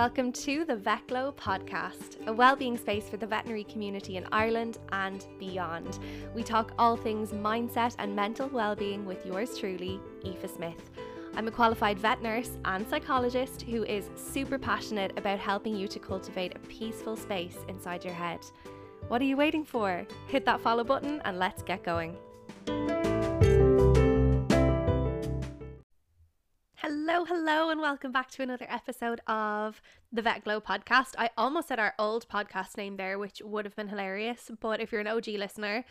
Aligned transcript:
welcome 0.00 0.32
to 0.32 0.64
the 0.64 0.76
VetGlow 0.76 1.34
podcast, 1.34 2.26
a 2.26 2.32
well-being 2.32 2.78
space 2.78 3.06
for 3.10 3.18
the 3.18 3.26
veterinary 3.26 3.64
community 3.64 4.16
in 4.16 4.26
Ireland 4.32 4.78
and 4.92 5.26
beyond. 5.38 5.98
We 6.34 6.42
talk 6.42 6.72
all 6.78 6.96
things 6.96 7.32
mindset 7.32 7.96
and 7.98 8.16
mental 8.16 8.48
well-being 8.48 9.04
with 9.04 9.26
yours 9.26 9.58
truly, 9.58 10.00
Aoife 10.24 10.56
Smith. 10.56 10.90
I'm 11.34 11.48
a 11.48 11.50
qualified 11.50 11.98
vet 11.98 12.22
nurse 12.22 12.56
and 12.64 12.88
psychologist 12.88 13.60
who 13.60 13.84
is 13.84 14.08
super 14.14 14.56
passionate 14.56 15.12
about 15.18 15.38
helping 15.38 15.76
you 15.76 15.86
to 15.88 15.98
cultivate 15.98 16.56
a 16.56 16.60
peaceful 16.60 17.14
space 17.14 17.58
inside 17.68 18.02
your 18.02 18.14
head. 18.14 18.40
What 19.08 19.20
are 19.20 19.26
you 19.26 19.36
waiting 19.36 19.66
for? 19.66 20.06
Hit 20.28 20.46
that 20.46 20.62
follow 20.62 20.82
button 20.82 21.20
and 21.26 21.38
let's 21.38 21.62
get 21.62 21.84
going. 21.84 22.16
And 27.70 27.80
welcome 27.80 28.10
back 28.10 28.32
to 28.32 28.42
another 28.42 28.66
episode 28.68 29.20
of 29.28 29.80
the 30.12 30.22
Vet 30.22 30.42
Glow 30.42 30.60
podcast. 30.60 31.14
I 31.16 31.30
almost 31.38 31.68
said 31.68 31.78
our 31.78 31.94
old 32.00 32.28
podcast 32.28 32.76
name 32.76 32.96
there, 32.96 33.16
which 33.16 33.40
would 33.44 33.64
have 33.64 33.76
been 33.76 33.86
hilarious, 33.86 34.50
but 34.58 34.80
if 34.80 34.90
you're 34.90 35.00
an 35.00 35.06
OG 35.06 35.28
listener, 35.28 35.84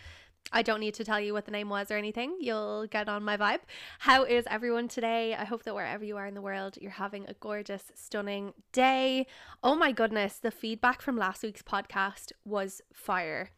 I 0.52 0.62
don't 0.62 0.82
need 0.82 0.94
to 0.96 1.06
tell 1.06 1.22
you 1.22 1.32
what 1.32 1.46
the 1.46 1.54
name 1.54 1.70
was 1.70 1.90
or 1.90 1.96
anything. 1.96 2.36
You'll 2.42 2.88
get 2.88 3.08
on 3.08 3.24
my 3.24 3.38
vibe. 3.38 3.62
How 4.00 4.26
is 4.26 4.44
everyone 4.50 4.90
today? 4.90 5.34
I 5.36 5.46
hope 5.46 5.64
that 5.64 5.74
wherever 5.74 6.04
you 6.04 6.18
are 6.18 6.26
in 6.26 6.34
the 6.34 6.42
world, 6.42 6.78
you're 6.82 6.92
having 6.92 7.26
a 7.30 7.34
gorgeous, 7.36 7.94
stunning 7.96 8.52
day. 8.74 9.26
Oh 9.64 9.74
my 9.74 9.94
goodness, 9.94 10.38
the 10.38 10.52
feedback 10.52 11.02
from 11.02 11.16
last 11.16 11.44
week's 11.44 11.62
podcast 11.62 12.34
was 12.44 12.82
fire. 12.92 13.52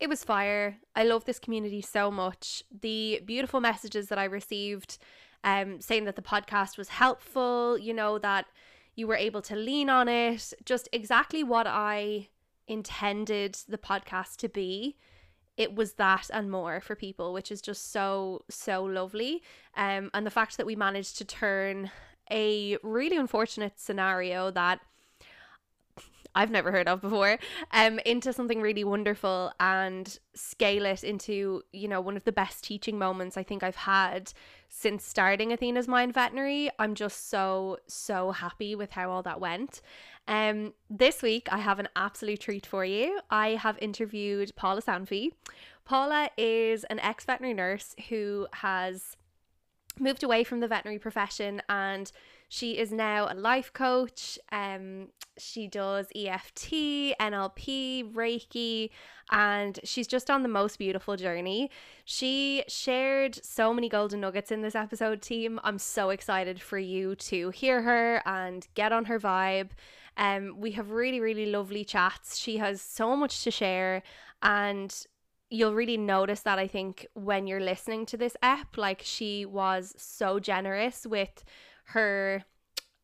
It 0.00 0.08
was 0.08 0.24
fire. 0.24 0.78
I 0.96 1.04
love 1.04 1.26
this 1.26 1.38
community 1.38 1.82
so 1.82 2.10
much. 2.10 2.62
The 2.80 3.20
beautiful 3.26 3.60
messages 3.60 4.08
that 4.08 4.18
I 4.18 4.24
received 4.24 4.96
um, 5.44 5.80
saying 5.80 6.04
that 6.04 6.16
the 6.16 6.22
podcast 6.22 6.78
was 6.78 6.88
helpful, 6.88 7.78
you 7.78 7.94
know, 7.94 8.18
that 8.18 8.46
you 8.94 9.06
were 9.06 9.16
able 9.16 9.42
to 9.42 9.56
lean 9.56 9.88
on 9.88 10.08
it, 10.08 10.52
just 10.64 10.88
exactly 10.92 11.42
what 11.42 11.66
I 11.66 12.28
intended 12.68 13.58
the 13.68 13.78
podcast 13.78 14.36
to 14.36 14.48
be. 14.48 14.96
It 15.56 15.74
was 15.74 15.94
that 15.94 16.30
and 16.32 16.50
more 16.50 16.80
for 16.80 16.94
people, 16.94 17.32
which 17.32 17.50
is 17.50 17.60
just 17.60 17.92
so, 17.92 18.44
so 18.48 18.84
lovely. 18.84 19.42
Um, 19.76 20.10
and 20.14 20.26
the 20.26 20.30
fact 20.30 20.56
that 20.56 20.66
we 20.66 20.76
managed 20.76 21.18
to 21.18 21.24
turn 21.24 21.90
a 22.30 22.78
really 22.82 23.16
unfortunate 23.16 23.78
scenario 23.78 24.50
that 24.52 24.80
I've 26.34 26.50
never 26.50 26.72
heard 26.72 26.88
of 26.88 27.00
before, 27.00 27.38
um, 27.72 27.98
into 28.06 28.32
something 28.32 28.60
really 28.60 28.84
wonderful 28.84 29.52
and 29.60 30.18
scale 30.34 30.86
it 30.86 31.04
into, 31.04 31.62
you 31.72 31.88
know, 31.88 32.00
one 32.00 32.16
of 32.16 32.24
the 32.24 32.32
best 32.32 32.64
teaching 32.64 32.98
moments 32.98 33.36
I 33.36 33.42
think 33.42 33.62
I've 33.62 33.76
had 33.76 34.32
since 34.68 35.04
starting 35.04 35.52
Athena's 35.52 35.88
Mind 35.88 36.14
Veterinary. 36.14 36.70
I'm 36.78 36.94
just 36.94 37.28
so, 37.28 37.78
so 37.86 38.30
happy 38.30 38.74
with 38.74 38.92
how 38.92 39.10
all 39.10 39.22
that 39.22 39.40
went. 39.40 39.82
Um, 40.26 40.72
this 40.88 41.20
week 41.22 41.48
I 41.50 41.58
have 41.58 41.78
an 41.78 41.88
absolute 41.96 42.40
treat 42.40 42.64
for 42.64 42.84
you. 42.84 43.20
I 43.30 43.50
have 43.50 43.76
interviewed 43.80 44.54
Paula 44.56 44.80
Sanfi. 44.80 45.32
Paula 45.84 46.30
is 46.38 46.84
an 46.84 47.00
ex 47.00 47.24
veterinary 47.24 47.54
nurse 47.54 47.94
who 48.08 48.46
has 48.54 49.16
moved 49.98 50.22
away 50.22 50.44
from 50.44 50.60
the 50.60 50.68
veterinary 50.68 50.98
profession 50.98 51.60
and 51.68 52.10
she 52.52 52.76
is 52.76 52.92
now 52.92 53.28
a 53.30 53.34
life 53.34 53.72
coach. 53.72 54.38
Um, 54.52 55.08
she 55.38 55.66
does 55.66 56.08
EFT, 56.14 57.14
NLP, 57.18 58.12
Reiki, 58.12 58.90
and 59.30 59.80
she's 59.84 60.06
just 60.06 60.30
on 60.30 60.42
the 60.42 60.50
most 60.50 60.78
beautiful 60.78 61.16
journey. 61.16 61.70
She 62.04 62.62
shared 62.68 63.42
so 63.42 63.72
many 63.72 63.88
golden 63.88 64.20
nuggets 64.20 64.52
in 64.52 64.60
this 64.60 64.74
episode, 64.74 65.22
team. 65.22 65.60
I'm 65.64 65.78
so 65.78 66.10
excited 66.10 66.60
for 66.60 66.78
you 66.78 67.14
to 67.14 67.48
hear 67.48 67.80
her 67.80 68.20
and 68.26 68.68
get 68.74 68.92
on 68.92 69.06
her 69.06 69.18
vibe. 69.18 69.70
Um, 70.18 70.56
we 70.58 70.72
have 70.72 70.90
really, 70.90 71.20
really 71.20 71.46
lovely 71.46 71.86
chats. 71.86 72.36
She 72.36 72.58
has 72.58 72.82
so 72.82 73.16
much 73.16 73.44
to 73.44 73.50
share, 73.50 74.02
and 74.42 74.94
you'll 75.48 75.72
really 75.72 75.96
notice 75.96 76.40
that 76.40 76.58
I 76.58 76.66
think 76.66 77.06
when 77.14 77.46
you're 77.46 77.60
listening 77.60 78.04
to 78.06 78.18
this 78.18 78.36
app, 78.42 78.76
like 78.76 79.00
she 79.02 79.46
was 79.46 79.94
so 79.96 80.38
generous 80.38 81.06
with 81.06 81.44
her 81.92 82.44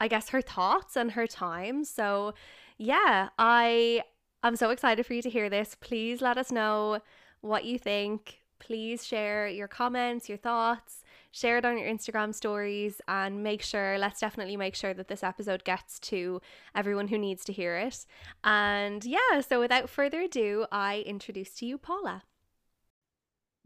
I 0.00 0.08
guess 0.08 0.28
her 0.30 0.42
thoughts 0.42 0.96
and 0.96 1.12
her 1.12 1.26
time. 1.26 1.84
So 1.84 2.34
yeah, 2.76 3.30
I 3.38 4.02
I'm 4.42 4.56
so 4.56 4.70
excited 4.70 5.04
for 5.04 5.14
you 5.14 5.22
to 5.22 5.30
hear 5.30 5.50
this. 5.50 5.76
Please 5.80 6.20
let 6.20 6.38
us 6.38 6.52
know 6.52 7.00
what 7.40 7.64
you 7.64 7.78
think. 7.78 8.38
Please 8.60 9.06
share 9.06 9.48
your 9.48 9.68
comments, 9.68 10.28
your 10.28 10.38
thoughts, 10.38 11.04
share 11.30 11.58
it 11.58 11.64
on 11.64 11.78
your 11.78 11.88
Instagram 11.88 12.34
stories, 12.34 13.00
and 13.06 13.42
make 13.42 13.62
sure, 13.62 13.98
let's 13.98 14.20
definitely 14.20 14.56
make 14.56 14.74
sure 14.74 14.92
that 14.94 15.08
this 15.08 15.22
episode 15.22 15.64
gets 15.64 15.98
to 16.00 16.40
everyone 16.74 17.08
who 17.08 17.18
needs 17.18 17.44
to 17.44 17.52
hear 17.52 17.76
it. 17.76 18.04
And 18.42 19.04
yeah, 19.04 19.40
so 19.48 19.60
without 19.60 19.88
further 19.88 20.22
ado, 20.22 20.66
I 20.72 21.04
introduce 21.06 21.54
to 21.56 21.66
you 21.66 21.78
Paula. 21.78 22.24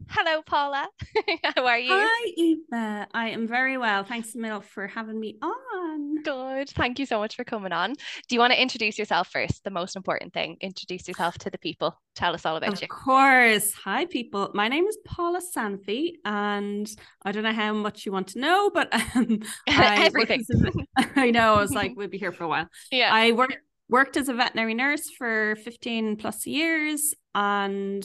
Hello, 0.09 0.41
Paula. 0.41 0.87
How 1.55 1.65
are 1.65 1.79
you? 1.79 1.91
Hi, 1.91 2.31
Aoife. 2.37 3.07
I 3.13 3.29
am 3.29 3.47
very 3.47 3.77
well. 3.77 4.03
Thanks, 4.03 4.35
Mill, 4.35 4.61
for 4.61 4.87
having 4.87 5.19
me 5.19 5.37
on. 5.41 6.21
Good. 6.23 6.69
Thank 6.69 6.99
you 6.99 7.05
so 7.05 7.19
much 7.19 7.35
for 7.35 7.43
coming 7.43 7.71
on. 7.71 7.93
Do 7.93 8.35
you 8.35 8.39
want 8.39 8.53
to 8.53 8.61
introduce 8.61 8.97
yourself 8.97 9.29
first? 9.29 9.63
The 9.63 9.71
most 9.71 9.95
important 9.95 10.33
thing. 10.33 10.57
Introduce 10.61 11.07
yourself 11.07 11.37
to 11.39 11.49
the 11.49 11.57
people. 11.57 11.99
Tell 12.15 12.33
us 12.33 12.45
all 12.45 12.55
about 12.55 12.73
of 12.73 12.81
you. 12.81 12.85
Of 12.85 12.89
course. 12.89 13.73
Hi, 13.83 14.05
people. 14.05 14.51
My 14.53 14.67
name 14.67 14.85
is 14.85 14.97
Paula 15.05 15.41
Sanfi, 15.55 16.13
and 16.25 16.89
I 17.23 17.31
don't 17.31 17.43
know 17.43 17.53
how 17.53 17.73
much 17.73 18.05
you 18.05 18.11
want 18.11 18.27
to 18.29 18.39
know, 18.39 18.69
but 18.73 18.93
um, 19.15 19.39
I 19.67 20.05
everything. 20.05 20.45
I 21.15 21.31
know. 21.31 21.55
I 21.55 21.61
was 21.61 21.71
like, 21.71 21.93
we'll 21.95 22.07
be 22.07 22.17
here 22.17 22.31
for 22.31 22.43
a 22.43 22.47
while. 22.47 22.67
Yeah. 22.91 23.09
I 23.11 23.31
worked 23.31 23.57
worked 23.89 24.17
as 24.17 24.29
a 24.29 24.33
veterinary 24.33 24.73
nurse 24.73 25.09
for 25.17 25.55
15 25.57 26.15
plus 26.17 26.47
years 26.47 27.13
and 27.35 28.03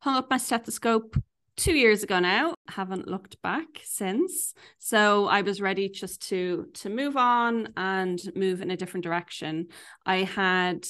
hung 0.00 0.16
up 0.16 0.30
my 0.30 0.38
stethoscope 0.38 1.16
two 1.56 1.74
years 1.74 2.02
ago 2.02 2.18
now. 2.18 2.54
Haven't 2.68 3.06
looked 3.08 3.40
back 3.42 3.66
since. 3.84 4.54
So 4.78 5.26
i 5.26 5.42
was 5.42 5.60
ready 5.60 5.88
just 5.88 6.28
to 6.28 6.66
to 6.74 6.88
move 6.88 7.16
on 7.16 7.72
and 7.76 8.18
move 8.34 8.62
in 8.62 8.70
a 8.70 8.76
different 8.76 9.04
direction. 9.04 9.66
I 10.06 10.18
had 10.18 10.86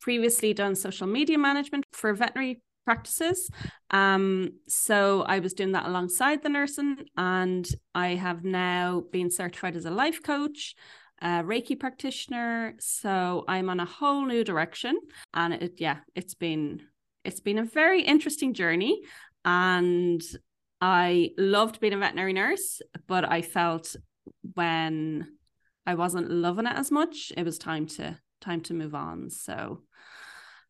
previously 0.00 0.54
done 0.54 0.74
social 0.74 1.06
media 1.06 1.38
management 1.38 1.84
for 1.92 2.14
veterinary 2.14 2.62
practices. 2.84 3.50
Um 3.90 4.52
so 4.68 5.22
i 5.22 5.38
was 5.40 5.52
doing 5.52 5.72
that 5.72 5.86
alongside 5.86 6.42
the 6.42 6.48
nursing 6.48 6.96
and 7.16 7.68
i 7.94 8.08
have 8.08 8.44
now 8.44 9.02
been 9.12 9.30
certified 9.30 9.76
as 9.76 9.84
a 9.84 9.90
life 9.90 10.22
coach 10.22 10.74
a 11.22 11.42
reiki 11.42 11.78
practitioner. 11.78 12.74
So 12.78 13.44
i'm 13.48 13.68
on 13.68 13.80
a 13.80 13.86
whole 13.86 14.24
new 14.24 14.44
direction 14.44 14.98
and 15.34 15.52
it 15.54 15.74
yeah 15.78 15.98
it's 16.14 16.34
been 16.34 16.82
it's 17.26 17.40
been 17.40 17.58
a 17.58 17.64
very 17.64 18.02
interesting 18.02 18.54
journey 18.54 19.02
and 19.44 20.22
I 20.80 21.30
loved 21.36 21.80
being 21.80 21.92
a 21.92 21.98
veterinary 21.98 22.32
nurse, 22.32 22.80
but 23.06 23.30
I 23.30 23.42
felt 23.42 23.96
when 24.54 25.26
I 25.86 25.94
wasn't 25.94 26.30
loving 26.30 26.66
it 26.66 26.76
as 26.76 26.90
much, 26.90 27.32
it 27.36 27.44
was 27.44 27.58
time 27.58 27.86
to 27.86 28.18
time 28.40 28.60
to 28.62 28.74
move 28.74 28.94
on. 28.94 29.30
So 29.30 29.82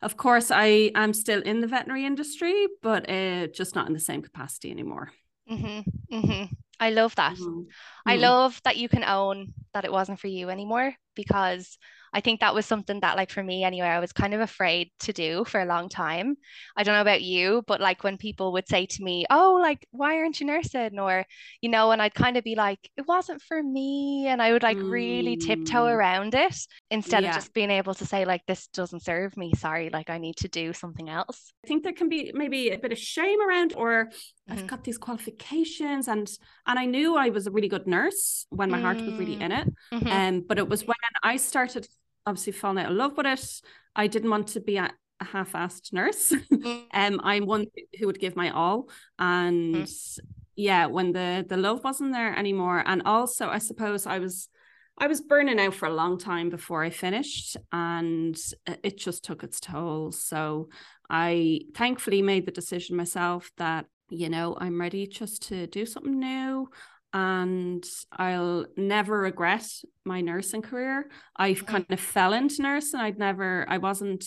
of 0.03 0.17
course 0.17 0.51
I 0.51 0.93
am 0.95 1.13
still 1.13 1.43
in 1.43 1.61
the 1.61 1.67
veterinary 1.67 2.05
industry, 2.05 2.67
but 2.83 3.11
uh, 3.11 3.49
just 3.49 3.75
not 3.75 3.87
in 3.87 3.93
the 3.93 4.01
same 4.01 4.23
capacity 4.23 4.71
anymore. 4.71 5.11
Mm-hmm, 5.51 6.17
mm-hmm. 6.17 6.55
I 6.79 6.91
love 6.91 7.15
that. 7.17 7.37
Mm-hmm. 7.37 7.63
I 8.05 8.17
love 8.17 8.61
that 8.65 8.77
you 8.77 8.89
can 8.89 9.05
own 9.05 9.55
that 9.73 9.85
it 9.85 9.93
wasn't 9.93 10.21
for 10.21 10.27
you 10.27 10.51
anymore 10.51 10.95
because 11.15 11.79
I 12.17 12.21
think 12.21 12.41
that 12.41 12.55
was 12.55 12.65
something 12.65 13.01
that, 13.01 13.15
like, 13.15 13.31
for 13.31 13.43
me 13.43 13.63
anyway, 13.63 13.89
I 13.89 14.01
was 14.01 14.11
kind 14.11 14.33
of 14.33 14.41
afraid 14.41 14.91
to 15.01 15.13
do 15.13 15.45
for 15.45 15.61
a 15.61 15.67
long 15.67 15.91
time. 15.91 16.37
I 16.75 16.83
don't 16.83 16.95
know 16.95 17.03
about 17.03 17.21
you, 17.21 17.63
but 17.67 17.79
like 17.79 18.03
when 18.05 18.17
people 18.17 18.55
would 18.55 18.67
say 18.67 18.87
to 18.87 19.05
me, 19.05 19.27
Oh, 19.29 19.59
like, 19.61 19.87
why 19.91 20.17
aren't 20.17 20.41
you 20.41 20.47
nursing? 20.47 20.99
Or, 20.99 21.27
you 21.61 21.69
know, 21.69 21.91
and 21.91 22.01
I'd 22.01 22.15
kind 22.15 22.39
of 22.39 22.43
be 22.43 22.55
like, 22.55 22.79
It 22.97 23.07
wasn't 23.07 23.43
for 23.43 23.63
me. 23.63 24.29
And 24.29 24.41
I 24.41 24.53
would 24.53 24.63
like 24.63 24.79
mm. 24.79 24.91
really 24.91 25.37
tiptoe 25.37 25.85
mm. 25.85 25.95
around 25.95 26.35
it 26.35 26.57
instead 26.91 27.23
yeah. 27.23 27.29
of 27.29 27.35
just 27.35 27.53
being 27.53 27.71
able 27.71 27.93
to 27.93 28.07
say, 28.07 28.25
like, 28.25 28.47
this 28.47 28.69
doesn't 28.69 29.05
serve 29.05 29.37
me. 29.37 29.53
Sorry, 29.55 29.91
like, 29.91 30.09
I 30.09 30.17
need 30.17 30.37
to 30.37 30.49
do 30.49 30.73
something 30.73 31.11
else. 31.11 31.53
I 31.67 31.69
think 31.69 31.85
there 31.85 31.93
can 31.93 32.09
be 32.09 32.33
maybe 32.35 32.71
a 32.71 32.79
bit 32.79 32.93
of 32.93 32.99
shame 32.99 33.47
around, 33.47 33.75
or 33.77 34.09
I've 34.49 34.57
mm-hmm. 34.57 34.67
got 34.69 34.85
these 34.85 34.97
qualifications 34.97 36.09
and 36.09 36.31
and 36.67 36.79
I 36.79 36.87
knew 36.87 37.15
I 37.17 37.29
was 37.29 37.47
a 37.47 37.51
really 37.51 37.69
good 37.69 37.87
nurse 37.87 38.47
when 38.49 38.71
my 38.71 38.79
mm. 38.79 38.83
heart 38.83 39.03
was 39.03 39.19
really 39.19 39.39
in 39.39 39.53
it. 39.53 39.69
Mm-hmm. 39.93 40.09
Um, 40.09 40.45
but 40.49 40.59
it 40.59 40.67
was 40.67 40.87
when 40.87 40.97
I 41.23 41.37
started 41.37 41.87
obviously 42.27 42.53
fallen 42.53 42.79
out 42.79 42.91
of 42.91 42.97
love 42.97 43.17
with 43.17 43.27
it. 43.27 43.61
I 43.95 44.07
didn't 44.09 44.31
want 44.31 44.49
to 44.49 44.61
be 44.61 44.77
a, 44.77 44.91
a 45.21 45.25
half-assed 45.25 45.93
nurse. 45.93 46.33
Mm. 46.53 46.83
um, 46.93 47.21
I'm 47.23 47.47
one 47.47 47.67
who 47.99 48.07
would 48.07 48.21
give 48.21 48.37
my 48.37 48.51
all, 48.51 48.89
and 49.19 49.77
mm. 49.77 50.19
yeah, 50.57 50.87
when 50.87 51.13
the 51.13 51.45
the 51.49 51.57
love 51.57 51.85
wasn't 51.85 52.13
there 52.13 52.37
anymore, 52.37 52.83
and 52.85 53.03
also 53.05 53.49
I 53.49 53.59
suppose 53.59 54.07
I 54.07 54.19
was 54.19 54.49
I 54.99 55.07
was 55.07 55.21
burning 55.21 55.61
out 55.61 55.75
for 55.75 55.87
a 55.87 55.95
long 55.95 56.19
time 56.19 56.51
before 56.51 56.83
I 56.83 56.91
finished, 56.91 57.57
and 57.73 58.37
it 58.83 58.97
just 58.99 59.25
took 59.25 59.43
its 59.43 59.61
toll. 59.61 60.13
So 60.13 60.69
I 61.09 61.61
thankfully 61.75 62.23
made 62.23 62.47
the 62.47 62.53
decision 62.53 62.97
myself 62.97 63.51
that 63.59 63.87
you 64.09 64.29
know 64.29 64.57
I'm 64.59 64.81
ready 64.81 65.07
just 65.07 65.49
to 65.49 65.67
do 65.67 65.87
something 65.87 66.19
new 66.19 66.69
and 67.17 67.83
I'll 68.13 68.67
never 68.77 69.19
regret 69.19 69.67
my 70.05 70.21
nursing 70.21 70.61
career. 70.61 71.09
I've 71.35 71.65
kind 71.65 71.87
of 71.89 71.99
fell 71.99 72.35
into 72.35 72.61
nursing. 72.61 73.01
I'd 73.01 73.19
never, 73.19 73.65
I 73.71 73.79
wasn't, 73.79 74.23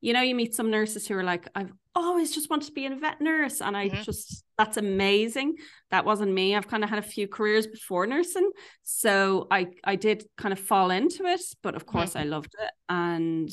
you 0.00 0.12
know, 0.12 0.22
you 0.22 0.34
meet 0.34 0.52
some 0.52 0.68
nurses 0.68 1.06
who 1.06 1.14
are 1.14 1.22
like, 1.22 1.48
I've 1.54 1.72
always 1.94 2.34
just 2.34 2.50
wanted 2.50 2.66
to 2.66 2.72
be 2.72 2.86
a 2.86 2.96
vet 2.96 3.20
nurse. 3.20 3.60
And 3.60 3.76
I 3.76 3.90
mm-hmm. 3.90 4.02
just, 4.02 4.42
that's 4.58 4.76
amazing. 4.76 5.54
That 5.92 6.04
wasn't 6.04 6.32
me. 6.32 6.56
I've 6.56 6.66
kind 6.66 6.82
of 6.82 6.90
had 6.90 6.98
a 6.98 7.02
few 7.02 7.28
careers 7.28 7.68
before 7.68 8.08
nursing. 8.08 8.50
So 8.82 9.46
I, 9.48 9.68
I 9.84 9.94
did 9.94 10.24
kind 10.36 10.52
of 10.52 10.58
fall 10.58 10.90
into 10.90 11.24
it, 11.26 11.42
but 11.62 11.76
of 11.76 11.86
course 11.86 12.10
mm-hmm. 12.10 12.22
I 12.22 12.24
loved 12.24 12.56
it. 12.58 12.70
And 12.88 13.50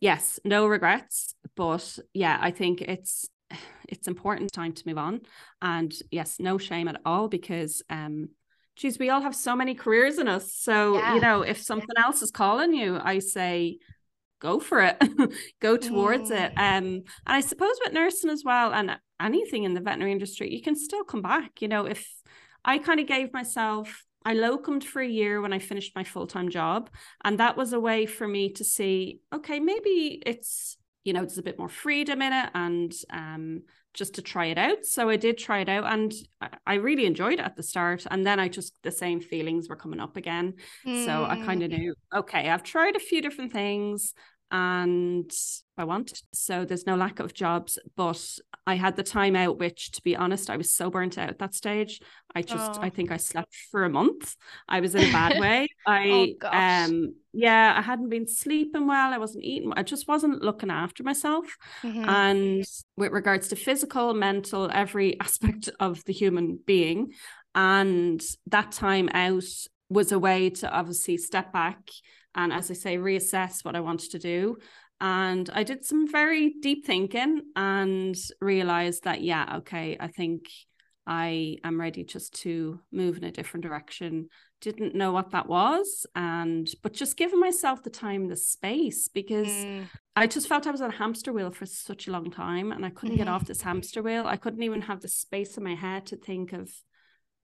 yes, 0.00 0.40
no 0.44 0.66
regrets. 0.66 1.36
But 1.54 1.96
yeah, 2.12 2.38
I 2.40 2.50
think 2.50 2.80
it's, 2.82 3.28
it's 3.88 4.08
important 4.08 4.52
time 4.52 4.72
to 4.72 4.82
move 4.86 4.98
on. 4.98 5.20
And 5.62 5.94
yes, 6.10 6.36
no 6.38 6.58
shame 6.58 6.88
at 6.88 7.00
all 7.04 7.28
because 7.28 7.82
um 7.90 8.30
geez, 8.76 8.98
we 8.98 9.10
all 9.10 9.20
have 9.20 9.34
so 9.34 9.56
many 9.56 9.74
careers 9.74 10.18
in 10.18 10.28
us. 10.28 10.52
So, 10.54 10.98
yeah. 10.98 11.14
you 11.14 11.20
know, 11.20 11.42
if 11.42 11.60
something 11.60 11.96
else 11.96 12.22
is 12.22 12.30
calling 12.30 12.72
you, 12.72 13.00
I 13.02 13.18
say 13.18 13.78
go 14.40 14.60
for 14.60 14.80
it. 14.80 15.02
go 15.60 15.76
towards 15.76 16.30
mm. 16.30 16.40
it. 16.40 16.52
Um 16.56 16.84
and 16.84 17.04
I 17.26 17.40
suppose 17.40 17.76
with 17.84 17.92
nursing 17.92 18.30
as 18.30 18.44
well 18.44 18.72
and 18.72 18.98
anything 19.20 19.64
in 19.64 19.74
the 19.74 19.80
veterinary 19.80 20.12
industry, 20.12 20.52
you 20.54 20.62
can 20.62 20.76
still 20.76 21.04
come 21.04 21.22
back. 21.22 21.60
You 21.60 21.68
know, 21.68 21.86
if 21.86 22.08
I 22.64 22.78
kind 22.78 23.00
of 23.00 23.06
gave 23.06 23.32
myself 23.32 24.04
I 24.24 24.34
locumed 24.34 24.84
for 24.84 25.00
a 25.00 25.08
year 25.08 25.40
when 25.40 25.52
I 25.52 25.58
finished 25.58 25.96
my 25.96 26.04
full 26.04 26.26
time 26.26 26.50
job. 26.50 26.90
And 27.24 27.38
that 27.38 27.56
was 27.56 27.72
a 27.72 27.80
way 27.80 28.04
for 28.04 28.28
me 28.28 28.52
to 28.54 28.64
see, 28.64 29.20
okay, 29.32 29.58
maybe 29.58 30.22
it's 30.26 30.76
you 31.08 31.14
know, 31.14 31.20
there's 31.20 31.38
a 31.38 31.42
bit 31.42 31.58
more 31.58 31.70
freedom 31.70 32.20
in 32.20 32.34
it 32.34 32.50
and 32.54 32.92
um, 33.10 33.62
just 33.94 34.16
to 34.16 34.22
try 34.22 34.44
it 34.46 34.58
out. 34.58 34.84
So 34.84 35.08
I 35.08 35.16
did 35.16 35.38
try 35.38 35.60
it 35.60 35.68
out 35.70 35.90
and 35.90 36.12
I 36.66 36.74
really 36.74 37.06
enjoyed 37.06 37.38
it 37.38 37.46
at 37.46 37.56
the 37.56 37.62
start. 37.62 38.04
And 38.10 38.26
then 38.26 38.38
I 38.38 38.48
just, 38.48 38.74
the 38.82 38.90
same 38.90 39.18
feelings 39.18 39.70
were 39.70 39.76
coming 39.76 40.00
up 40.00 40.18
again. 40.18 40.56
Mm. 40.86 41.06
So 41.06 41.24
I 41.24 41.42
kind 41.46 41.62
of 41.62 41.70
knew, 41.70 41.94
okay, 42.14 42.50
I've 42.50 42.62
tried 42.62 42.94
a 42.94 43.00
few 43.00 43.22
different 43.22 43.54
things 43.54 44.12
and 44.50 45.30
I 45.76 45.84
want. 45.84 46.22
So 46.32 46.64
there's 46.64 46.86
no 46.86 46.96
lack 46.96 47.20
of 47.20 47.34
jobs, 47.34 47.78
but 47.96 48.38
I 48.66 48.74
had 48.74 48.96
the 48.96 49.02
time 49.02 49.36
out, 49.36 49.58
which 49.58 49.92
to 49.92 50.02
be 50.02 50.16
honest, 50.16 50.50
I 50.50 50.56
was 50.56 50.72
so 50.72 50.90
burnt 50.90 51.18
out 51.18 51.28
at 51.28 51.38
that 51.38 51.54
stage. 51.54 52.00
I 52.34 52.42
just, 52.42 52.72
oh. 52.74 52.78
I 52.80 52.90
think 52.90 53.10
I 53.10 53.16
slept 53.16 53.54
for 53.70 53.84
a 53.84 53.90
month. 53.90 54.36
I 54.68 54.80
was 54.80 54.94
in 54.94 55.08
a 55.08 55.12
bad 55.12 55.38
way. 55.40 55.68
I, 55.86 56.34
oh, 56.42 56.48
um, 56.48 57.14
yeah, 57.32 57.74
I 57.76 57.82
hadn't 57.82 58.08
been 58.08 58.26
sleeping 58.26 58.86
well. 58.86 59.12
I 59.12 59.18
wasn't 59.18 59.44
eating. 59.44 59.72
I 59.76 59.82
just 59.82 60.08
wasn't 60.08 60.42
looking 60.42 60.70
after 60.70 61.02
myself. 61.02 61.56
Mm-hmm. 61.82 62.08
And 62.08 62.64
with 62.96 63.12
regards 63.12 63.48
to 63.48 63.56
physical, 63.56 64.14
mental, 64.14 64.70
every 64.72 65.20
aspect 65.20 65.68
of 65.80 66.04
the 66.04 66.12
human 66.12 66.58
being. 66.66 67.12
And 67.54 68.22
that 68.46 68.72
time 68.72 69.08
out 69.12 69.44
was 69.90 70.12
a 70.12 70.18
way 70.18 70.50
to 70.50 70.70
obviously 70.70 71.16
step 71.16 71.52
back 71.52 71.78
and 72.38 72.52
as 72.52 72.70
I 72.70 72.74
say, 72.74 72.96
reassess 72.96 73.64
what 73.64 73.74
I 73.74 73.80
wanted 73.80 74.12
to 74.12 74.18
do. 74.20 74.58
And 75.00 75.50
I 75.52 75.64
did 75.64 75.84
some 75.84 76.10
very 76.10 76.54
deep 76.60 76.86
thinking 76.86 77.42
and 77.56 78.16
realized 78.40 79.04
that, 79.04 79.20
yeah, 79.22 79.56
okay, 79.58 79.96
I 79.98 80.06
think 80.06 80.46
I 81.04 81.56
am 81.64 81.80
ready 81.80 82.04
just 82.04 82.32
to 82.42 82.80
move 82.92 83.16
in 83.16 83.24
a 83.24 83.32
different 83.32 83.64
direction. 83.64 84.28
Didn't 84.60 84.94
know 84.94 85.10
what 85.10 85.30
that 85.32 85.48
was. 85.48 86.06
And, 86.14 86.68
but 86.82 86.92
just 86.92 87.16
giving 87.16 87.40
myself 87.40 87.82
the 87.82 87.90
time, 87.90 88.28
the 88.28 88.36
space, 88.36 89.08
because 89.08 89.48
mm. 89.48 89.86
I 90.14 90.28
just 90.28 90.46
felt 90.48 90.66
I 90.66 90.70
was 90.70 90.80
on 90.80 90.90
a 90.90 90.96
hamster 90.96 91.32
wheel 91.32 91.50
for 91.50 91.66
such 91.66 92.06
a 92.06 92.12
long 92.12 92.30
time 92.30 92.70
and 92.70 92.86
I 92.86 92.90
couldn't 92.90 93.16
mm. 93.16 93.18
get 93.18 93.28
off 93.28 93.46
this 93.46 93.62
hamster 93.62 94.00
wheel. 94.00 94.26
I 94.26 94.36
couldn't 94.36 94.62
even 94.62 94.82
have 94.82 95.00
the 95.00 95.08
space 95.08 95.56
in 95.56 95.64
my 95.64 95.74
head 95.74 96.06
to 96.06 96.16
think 96.16 96.52
of, 96.52 96.70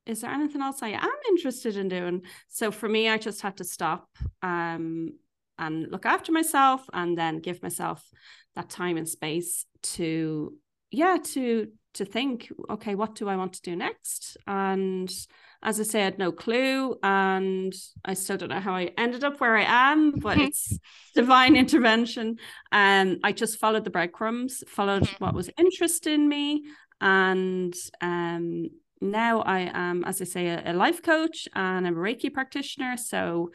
is 0.07 0.21
there 0.21 0.31
anything 0.31 0.61
else 0.61 0.83
I 0.83 0.91
am 0.91 1.11
interested 1.29 1.77
in 1.77 1.89
doing? 1.89 2.23
So 2.49 2.71
for 2.71 2.89
me, 2.89 3.09
I 3.09 3.19
just 3.19 3.41
had 3.41 3.57
to 3.59 3.65
stop 3.65 4.09
um, 4.43 5.13
and 5.59 5.91
look 5.91 6.07
after 6.07 6.33
myself 6.33 6.85
and 6.93 7.17
then 7.17 7.39
give 7.39 7.63
myself 7.63 8.05
that 8.55 8.69
time 8.69 8.97
and 8.97 9.09
space 9.09 9.67
to, 9.83 10.55
yeah, 10.91 11.19
to 11.33 11.69
to 11.95 12.05
think, 12.05 12.53
okay, 12.69 12.95
what 12.95 13.15
do 13.15 13.29
I 13.29 13.37
want 13.37 13.53
to 13.55 13.63
do 13.63 13.77
next? 13.77 14.37
And 14.47 15.09
as 15.63 15.81
I 15.81 15.85
said, 15.85 16.19
no 16.19 16.33
clue. 16.33 16.97
And 17.03 17.73
I 18.05 18.15
still 18.15 18.37
don't 18.37 18.51
know 18.51 18.61
how 18.61 18.75
I 18.75 18.91
ended 18.99 19.25
up 19.25 19.41
where 19.41 19.57
I 19.57 19.65
am, 19.93 20.11
but 20.11 20.39
it's 20.41 20.77
divine 21.15 21.57
intervention. 21.57 22.37
And 22.73 23.21
I 23.23 23.33
just 23.33 23.59
followed 23.59 23.85
the 23.85 23.91
breadcrumbs, 23.91 24.65
followed 24.67 25.05
mm-hmm. 25.05 25.25
what 25.25 25.35
was 25.35 25.51
interesting 25.57 26.29
me. 26.29 26.65
And 27.01 27.75
um, 28.01 28.71
now 29.05 29.43
I 29.43 29.71
am, 29.73 30.05
as 30.05 30.21
I 30.21 30.25
say, 30.25 30.49
a, 30.49 30.73
a 30.73 30.75
life 30.75 31.03
coach 31.03 31.49
and 31.55 31.87
I'm 31.87 31.97
a 31.97 32.01
Reiki 32.01 32.33
practitioner. 32.33 32.97
So 32.97 33.51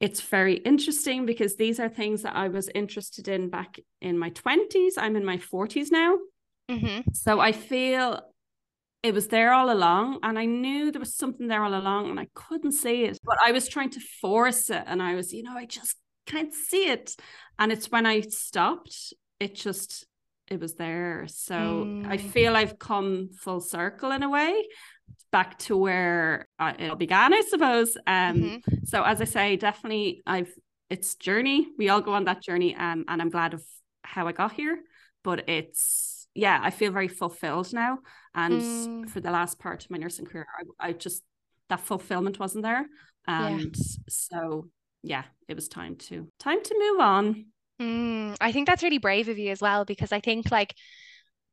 it's 0.00 0.20
very 0.20 0.54
interesting 0.54 1.26
because 1.26 1.56
these 1.56 1.78
are 1.78 1.88
things 1.88 2.22
that 2.22 2.34
I 2.34 2.48
was 2.48 2.68
interested 2.74 3.28
in 3.28 3.50
back 3.50 3.78
in 4.00 4.18
my 4.18 4.30
20s. 4.30 4.94
I'm 4.96 5.16
in 5.16 5.24
my 5.24 5.38
40s 5.38 5.92
now. 5.92 6.16
Mm-hmm. 6.68 7.12
So 7.12 7.40
I 7.40 7.52
feel 7.52 8.20
it 9.02 9.14
was 9.14 9.28
there 9.28 9.52
all 9.52 9.72
along 9.72 10.20
and 10.22 10.38
I 10.38 10.44
knew 10.44 10.92
there 10.92 11.00
was 11.00 11.16
something 11.16 11.48
there 11.48 11.62
all 11.62 11.74
along 11.74 12.10
and 12.10 12.20
I 12.20 12.28
couldn't 12.34 12.72
see 12.72 13.04
it. 13.04 13.18
But 13.24 13.38
I 13.44 13.52
was 13.52 13.68
trying 13.68 13.90
to 13.90 14.00
force 14.20 14.70
it 14.70 14.82
and 14.86 15.02
I 15.02 15.14
was, 15.14 15.32
you 15.32 15.42
know, 15.42 15.56
I 15.56 15.66
just 15.66 15.96
can't 16.26 16.54
see 16.54 16.88
it. 16.88 17.16
And 17.58 17.72
it's 17.72 17.90
when 17.90 18.06
I 18.06 18.20
stopped, 18.20 19.12
it 19.40 19.54
just 19.54 20.06
it 20.52 20.60
was 20.60 20.74
there. 20.74 21.24
So 21.28 21.54
mm. 21.54 22.06
I 22.06 22.18
feel 22.18 22.54
I've 22.54 22.78
come 22.78 23.30
full 23.38 23.60
circle 23.60 24.10
in 24.12 24.22
a 24.22 24.28
way 24.30 24.62
back 25.30 25.58
to 25.60 25.76
where 25.76 26.46
uh, 26.58 26.74
it 26.78 26.90
all 26.90 26.96
began, 26.96 27.32
I 27.32 27.40
suppose. 27.40 27.96
Um, 28.06 28.36
mm-hmm. 28.36 28.84
so 28.84 29.02
as 29.02 29.20
I 29.20 29.24
say, 29.24 29.56
definitely 29.56 30.22
I've 30.26 30.52
it's 30.90 31.14
journey. 31.14 31.68
We 31.78 31.88
all 31.88 32.02
go 32.02 32.12
on 32.12 32.24
that 32.24 32.42
journey, 32.42 32.76
um, 32.76 33.06
and 33.08 33.22
I'm 33.22 33.30
glad 33.30 33.54
of 33.54 33.64
how 34.02 34.28
I 34.28 34.32
got 34.32 34.52
here. 34.52 34.78
But 35.24 35.48
it's 35.48 36.28
yeah, 36.34 36.60
I 36.62 36.70
feel 36.70 36.92
very 36.92 37.08
fulfilled 37.08 37.72
now. 37.72 38.00
And 38.34 38.60
mm. 38.60 39.08
for 39.08 39.20
the 39.20 39.30
last 39.30 39.58
part 39.58 39.84
of 39.84 39.90
my 39.90 39.96
nursing 39.96 40.26
career, 40.26 40.46
I, 40.78 40.88
I 40.88 40.92
just 40.92 41.22
that 41.70 41.80
fulfillment 41.80 42.38
wasn't 42.38 42.64
there, 42.64 42.86
and 43.26 43.74
yeah. 43.74 43.96
so 44.10 44.68
yeah, 45.02 45.24
it 45.48 45.54
was 45.54 45.68
time 45.68 45.96
to 45.96 46.28
time 46.38 46.62
to 46.62 46.74
move 46.78 47.00
on. 47.00 47.46
Mm, 47.82 48.36
I 48.40 48.52
think 48.52 48.68
that's 48.68 48.82
really 48.82 48.98
brave 48.98 49.28
of 49.28 49.38
you 49.38 49.50
as 49.50 49.60
well, 49.60 49.84
because 49.84 50.12
I 50.12 50.20
think 50.20 50.50
like 50.50 50.74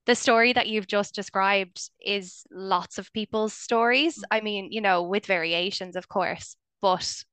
the 0.05 0.15
story 0.15 0.53
that 0.53 0.67
you've 0.67 0.87
just 0.87 1.15
described 1.15 1.89
is 2.05 2.45
lots 2.51 2.97
of 2.99 3.11
people's 3.13 3.53
stories. 3.53 4.23
I 4.31 4.41
mean, 4.41 4.71
you 4.71 4.81
know, 4.81 5.03
with 5.03 5.25
variations, 5.25 5.95
of 5.95 6.07
course, 6.07 6.55
but 6.81 7.23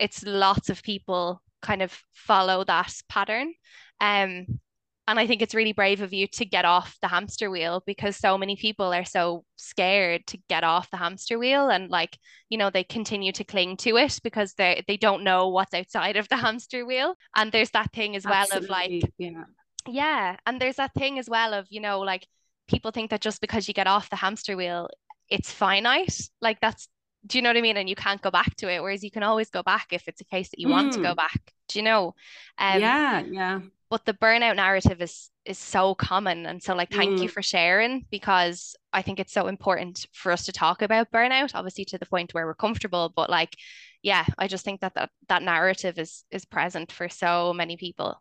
it's 0.00 0.22
lots 0.24 0.70
of 0.70 0.82
people 0.82 1.42
kind 1.62 1.82
of 1.82 1.98
follow 2.14 2.64
that 2.64 2.94
pattern. 3.08 3.52
Um, 4.00 4.60
and 5.08 5.20
I 5.20 5.26
think 5.26 5.40
it's 5.40 5.54
really 5.54 5.72
brave 5.72 6.02
of 6.02 6.12
you 6.12 6.26
to 6.28 6.44
get 6.44 6.64
off 6.64 6.98
the 7.00 7.08
hamster 7.08 7.48
wheel 7.48 7.82
because 7.86 8.16
so 8.16 8.36
many 8.36 8.56
people 8.56 8.92
are 8.92 9.04
so 9.04 9.44
scared 9.54 10.26
to 10.28 10.38
get 10.48 10.64
off 10.64 10.90
the 10.90 10.96
hamster 10.96 11.38
wheel 11.38 11.68
and 11.68 11.90
like, 11.90 12.18
you 12.48 12.58
know, 12.58 12.70
they 12.70 12.82
continue 12.82 13.30
to 13.32 13.44
cling 13.44 13.76
to 13.78 13.96
it 13.96 14.18
because 14.24 14.54
they 14.54 14.82
they 14.88 14.96
don't 14.96 15.22
know 15.22 15.48
what's 15.48 15.74
outside 15.74 16.16
of 16.16 16.28
the 16.28 16.36
hamster 16.46 16.84
wheel. 16.84 17.14
And 17.36 17.52
there's 17.52 17.70
that 17.70 17.92
thing 17.92 18.16
as 18.16 18.24
well 18.24 18.34
Absolutely. 18.34 18.66
of 18.66 18.70
like 18.70 19.12
yeah. 19.18 19.44
Yeah, 19.88 20.36
and 20.44 20.60
there's 20.60 20.76
that 20.76 20.94
thing 20.94 21.20
as 21.20 21.30
well 21.30 21.54
of, 21.54 21.66
you 21.70 21.80
know, 21.80 22.00
like 22.00 22.26
people 22.66 22.90
think 22.90 23.10
that 23.10 23.20
just 23.20 23.40
because 23.40 23.68
you 23.68 23.74
get 23.74 23.86
off 23.86 24.10
the 24.10 24.16
hamster 24.16 24.56
wheel, 24.56 24.88
it's 25.30 25.52
finite. 25.52 26.20
Like 26.40 26.58
that's 26.60 26.88
do 27.24 27.38
you 27.38 27.42
know 27.42 27.50
what 27.50 27.56
I 27.56 27.60
mean? 27.60 27.76
And 27.76 27.88
you 27.88 27.96
can't 27.96 28.22
go 28.22 28.32
back 28.32 28.56
to 28.56 28.70
it. 28.70 28.82
Whereas 28.82 29.04
you 29.04 29.10
can 29.12 29.22
always 29.22 29.50
go 29.50 29.62
back 29.62 29.88
if 29.92 30.08
it's 30.08 30.20
a 30.20 30.24
case 30.24 30.48
that 30.50 30.58
you 30.58 30.66
mm. 30.68 30.72
want 30.72 30.92
to 30.94 31.02
go 31.02 31.10
hmm. 31.10 31.16
back. 31.16 31.52
Do 31.68 31.78
you 31.78 31.84
know? 31.84 32.14
Um, 32.58 32.80
yeah, 32.80 33.22
yeah 33.28 33.60
but 33.90 34.04
the 34.04 34.14
burnout 34.14 34.56
narrative 34.56 35.00
is 35.00 35.30
is 35.44 35.58
so 35.58 35.94
common 35.94 36.46
and 36.46 36.62
so 36.62 36.74
like 36.74 36.90
thank 36.90 37.18
mm. 37.18 37.22
you 37.22 37.28
for 37.28 37.42
sharing 37.42 38.04
because 38.10 38.74
i 38.92 39.02
think 39.02 39.20
it's 39.20 39.32
so 39.32 39.46
important 39.46 40.06
for 40.12 40.32
us 40.32 40.44
to 40.44 40.52
talk 40.52 40.82
about 40.82 41.10
burnout 41.12 41.52
obviously 41.54 41.84
to 41.84 41.98
the 41.98 42.06
point 42.06 42.34
where 42.34 42.46
we're 42.46 42.54
comfortable 42.54 43.12
but 43.14 43.30
like 43.30 43.56
yeah 44.02 44.24
i 44.38 44.46
just 44.46 44.64
think 44.64 44.80
that 44.80 44.94
that, 44.94 45.10
that 45.28 45.42
narrative 45.42 45.98
is 45.98 46.24
is 46.30 46.44
present 46.44 46.90
for 46.90 47.08
so 47.08 47.52
many 47.52 47.76
people 47.76 48.20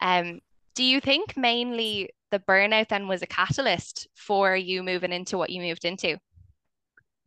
um 0.00 0.40
do 0.74 0.84
you 0.84 1.00
think 1.00 1.36
mainly 1.36 2.10
the 2.30 2.38
burnout 2.40 2.88
then 2.88 3.08
was 3.08 3.22
a 3.22 3.26
catalyst 3.26 4.08
for 4.14 4.54
you 4.54 4.82
moving 4.82 5.12
into 5.12 5.38
what 5.38 5.50
you 5.50 5.60
moved 5.60 5.84
into 5.84 6.18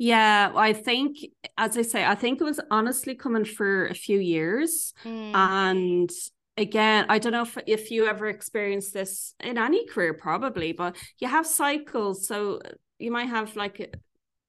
yeah, 0.01 0.53
I 0.55 0.72
think, 0.72 1.17
as 1.58 1.77
I 1.77 1.81
say, 1.81 2.05
I 2.05 2.15
think 2.15 2.39
it 2.39 2.46
was 2.46 2.62
honestly 2.72 3.15
coming 3.15 3.43
for 3.43 3.88
a 3.88 3.93
few 3.93 4.17
years. 4.17 4.93
Mm. 5.03 5.36
And 5.36 6.10
again 6.59 7.05
i 7.09 7.17
don't 7.17 7.31
know 7.31 7.43
if, 7.43 7.57
if 7.65 7.91
you 7.91 8.05
ever 8.05 8.27
experienced 8.27 8.93
this 8.93 9.33
in 9.39 9.57
any 9.57 9.87
career 9.87 10.13
probably 10.13 10.71
but 10.71 10.95
you 11.19 11.27
have 11.27 11.47
cycles 11.47 12.27
so 12.27 12.59
you 12.99 13.11
might 13.11 13.29
have 13.29 13.55
like 13.55 13.95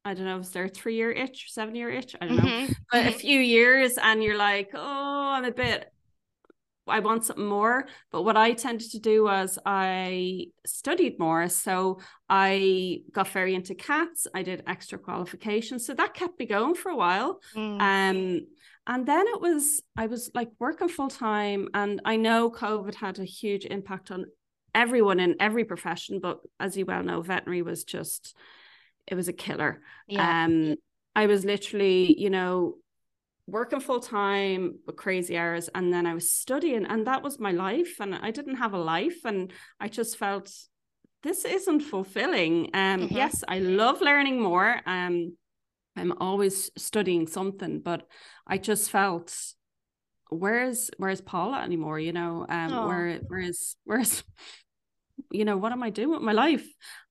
I 0.02 0.14
don't 0.14 0.25
know, 0.25 0.38
is 0.38 0.49
there 0.49 0.64
a 0.64 0.69
three 0.69 0.97
year 0.97 1.12
itch, 1.12 1.52
seven 1.52 1.75
year 1.75 1.90
itch? 1.90 2.17
I 2.19 2.26
don't 2.26 2.37
know. 2.38 2.43
Mm-hmm. 2.43 2.73
But 2.90 3.07
a 3.07 3.11
mm-hmm. 3.11 3.19
few 3.19 3.38
years 3.38 3.99
and 4.02 4.23
you're 4.23 4.38
like, 4.38 4.71
oh, 4.73 5.33
I'm 5.35 5.45
a 5.45 5.52
bit 5.52 5.93
I 6.90 7.00
want 7.00 7.25
something 7.25 7.47
more. 7.47 7.87
But 8.11 8.23
what 8.23 8.37
I 8.37 8.52
tended 8.52 8.90
to 8.90 8.99
do 8.99 9.25
was 9.25 9.59
I 9.64 10.47
studied 10.67 11.19
more. 11.19 11.49
So 11.49 12.00
I 12.29 13.02
got 13.12 13.29
very 13.29 13.55
into 13.55 13.75
cats. 13.75 14.26
I 14.35 14.43
did 14.43 14.64
extra 14.67 14.99
qualifications. 14.99 15.87
So 15.87 15.95
that 15.95 16.14
kept 16.14 16.38
me 16.38 16.47
going 16.47 16.75
for 16.75 16.90
a 16.90 16.97
while. 16.97 17.40
Mm. 17.57 17.81
Um, 17.81 18.40
and 18.87 19.07
then 19.07 19.27
it 19.27 19.41
was, 19.41 19.83
I 19.97 20.07
was 20.07 20.31
like 20.35 20.51
working 20.59 20.89
full 20.89 21.11
time. 21.11 21.69
And 21.75 22.01
I 22.05 22.17
know 22.17 22.51
COVID 22.51 22.95
had 22.95 23.19
a 23.19 23.25
huge 23.25 23.65
impact 23.65 24.11
on 24.11 24.27
everyone 24.75 25.21
in 25.21 25.37
every 25.41 25.65
profession. 25.65 26.21
But 26.21 26.41
as 26.59 26.77
you 26.77 26.87
well 26.87 27.03
know, 27.03 27.23
veterinary 27.23 27.63
was 27.63 27.85
just, 27.85 28.37
it 29.07 29.15
was 29.15 29.29
a 29.29 29.33
killer. 29.33 29.81
Yeah. 30.09 30.45
Um, 30.45 30.77
I 31.15 31.27
was 31.27 31.45
literally, 31.45 32.21
you 32.21 32.31
know, 32.31 32.77
working 33.51 33.81
full 33.81 34.01
time 34.01 34.79
with 34.87 34.97
crazy 34.97 35.37
hours 35.37 35.69
and 35.75 35.93
then 35.93 36.07
I 36.07 36.15
was 36.15 36.31
studying 36.31 36.87
and 36.87 37.07
that 37.07 37.23
was 37.23 37.41
my 37.41 37.51
life 37.51 38.01
and 38.01 38.15
I 38.15 38.31
didn't 38.31 38.57
have 38.57 38.75
a 38.75 38.79
life 38.79 39.25
and 39.25 39.53
I 39.81 39.89
just 39.89 40.17
felt 40.17 40.53
this 41.23 41.45
isn't 41.45 41.81
fulfilling 41.81 42.71
um 42.75 43.01
mm-hmm. 43.01 43.17
yes 43.17 43.43
I 43.49 43.59
love 43.59 44.01
learning 44.01 44.41
more 44.41 44.81
um 44.87 45.37
I'm 46.00 46.12
always 46.19 46.71
studying 46.76 47.26
something 47.26 47.80
but 47.80 48.07
I 48.47 48.59
just 48.59 48.90
felt 48.90 49.37
where's 50.28 50.90
where's 50.97 51.21
Paula 51.21 51.62
anymore 51.62 51.99
you 51.99 52.12
know 52.12 52.47
um 52.49 52.73
oh. 52.73 52.87
where 52.87 53.21
where's 53.26 53.76
where's 53.85 54.23
you 55.30 55.45
know 55.45 55.57
what 55.57 55.73
am 55.73 55.83
I 55.83 55.90
doing 55.90 56.11
with 56.11 56.23
my 56.23 56.33
life 56.33 56.66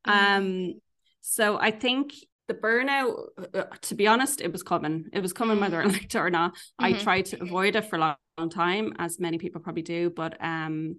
mm-hmm. 0.08 0.36
um 0.38 0.74
so 1.22 1.60
I 1.60 1.72
think 1.72 2.14
the 2.50 2.56
burnout, 2.56 3.28
uh, 3.54 3.64
to 3.82 3.96
be 3.96 4.08
honest, 4.08 4.42
it 4.42 4.52
was 4.52 4.64
coming. 4.64 5.06
It 5.14 5.22
was 5.22 5.32
coming 5.32 5.60
whether 5.60 5.80
I 5.80 5.86
mm. 5.86 5.94
liked 5.94 6.16
it 6.16 6.20
or 6.20 6.32
not. 6.32 6.54
Mm-hmm. 6.56 6.86
I 6.86 6.94
tried 6.94 7.26
to 7.28 7.42
avoid 7.42 7.76
it 7.76 7.86
for 7.86 7.98
a 7.98 8.00
long, 8.00 8.16
long 8.38 8.50
time, 8.50 8.94
as 8.98 9.20
many 9.20 9.38
people 9.38 9.62
probably 9.62 9.84
do, 9.84 10.10
but 10.10 10.44
um, 10.44 10.96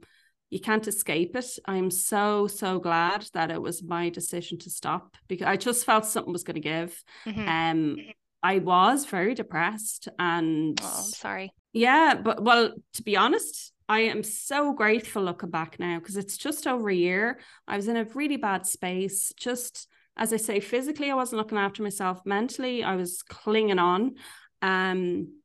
you 0.51 0.61
can't 0.61 0.87
escape 0.87 1.37
it. 1.37 1.59
I'm 1.65 1.91
so, 1.91 2.47
so 2.47 2.79
glad 2.79 3.27
that 3.33 3.51
it 3.51 3.63
was 3.63 3.83
my 3.83 4.11
decision 4.11 4.59
to 4.59 4.71
stop 4.71 5.17
because 5.29 5.47
I 5.47 5.57
just 5.57 5.87
felt 5.87 6.05
something 6.05 6.33
was 6.33 6.43
going 6.43 6.57
to 6.57 6.61
give. 6.61 7.03
Mm-hmm. 7.25 7.49
Um, 7.49 7.97
I 8.43 8.59
was 8.59 9.07
very 9.07 9.35
depressed 9.35 10.09
and 10.19 10.79
oh, 10.83 10.95
I'm 10.99 11.05
sorry. 11.05 11.53
Yeah, 11.73 12.15
but 12.15 12.43
well, 12.43 12.73
to 12.95 13.03
be 13.03 13.17
honest, 13.17 13.73
I 13.89 14.01
am 14.01 14.23
so 14.23 14.73
grateful 14.73 15.23
looking 15.23 15.51
back 15.51 15.79
now 15.79 15.99
because 15.99 16.17
it's 16.17 16.37
just 16.37 16.67
over 16.67 16.91
a 16.91 16.95
year. 16.95 17.41
I 17.67 17.77
was 17.77 17.89
in 17.89 17.97
a 17.97 18.05
really 18.05 18.37
bad 18.37 18.67
space, 18.67 19.33
just 19.37 19.89
as 20.17 20.33
I 20.33 20.37
say, 20.37 20.61
physically, 20.61 21.11
I 21.11 21.15
wasn't 21.15 21.39
looking 21.39 21.59
after 21.59 21.83
myself. 21.83 22.21
Mentally, 22.25 22.83
I 22.83 22.97
was 22.97 23.23
clinging 23.23 23.79
on. 23.79 24.17
Um, 24.61 25.41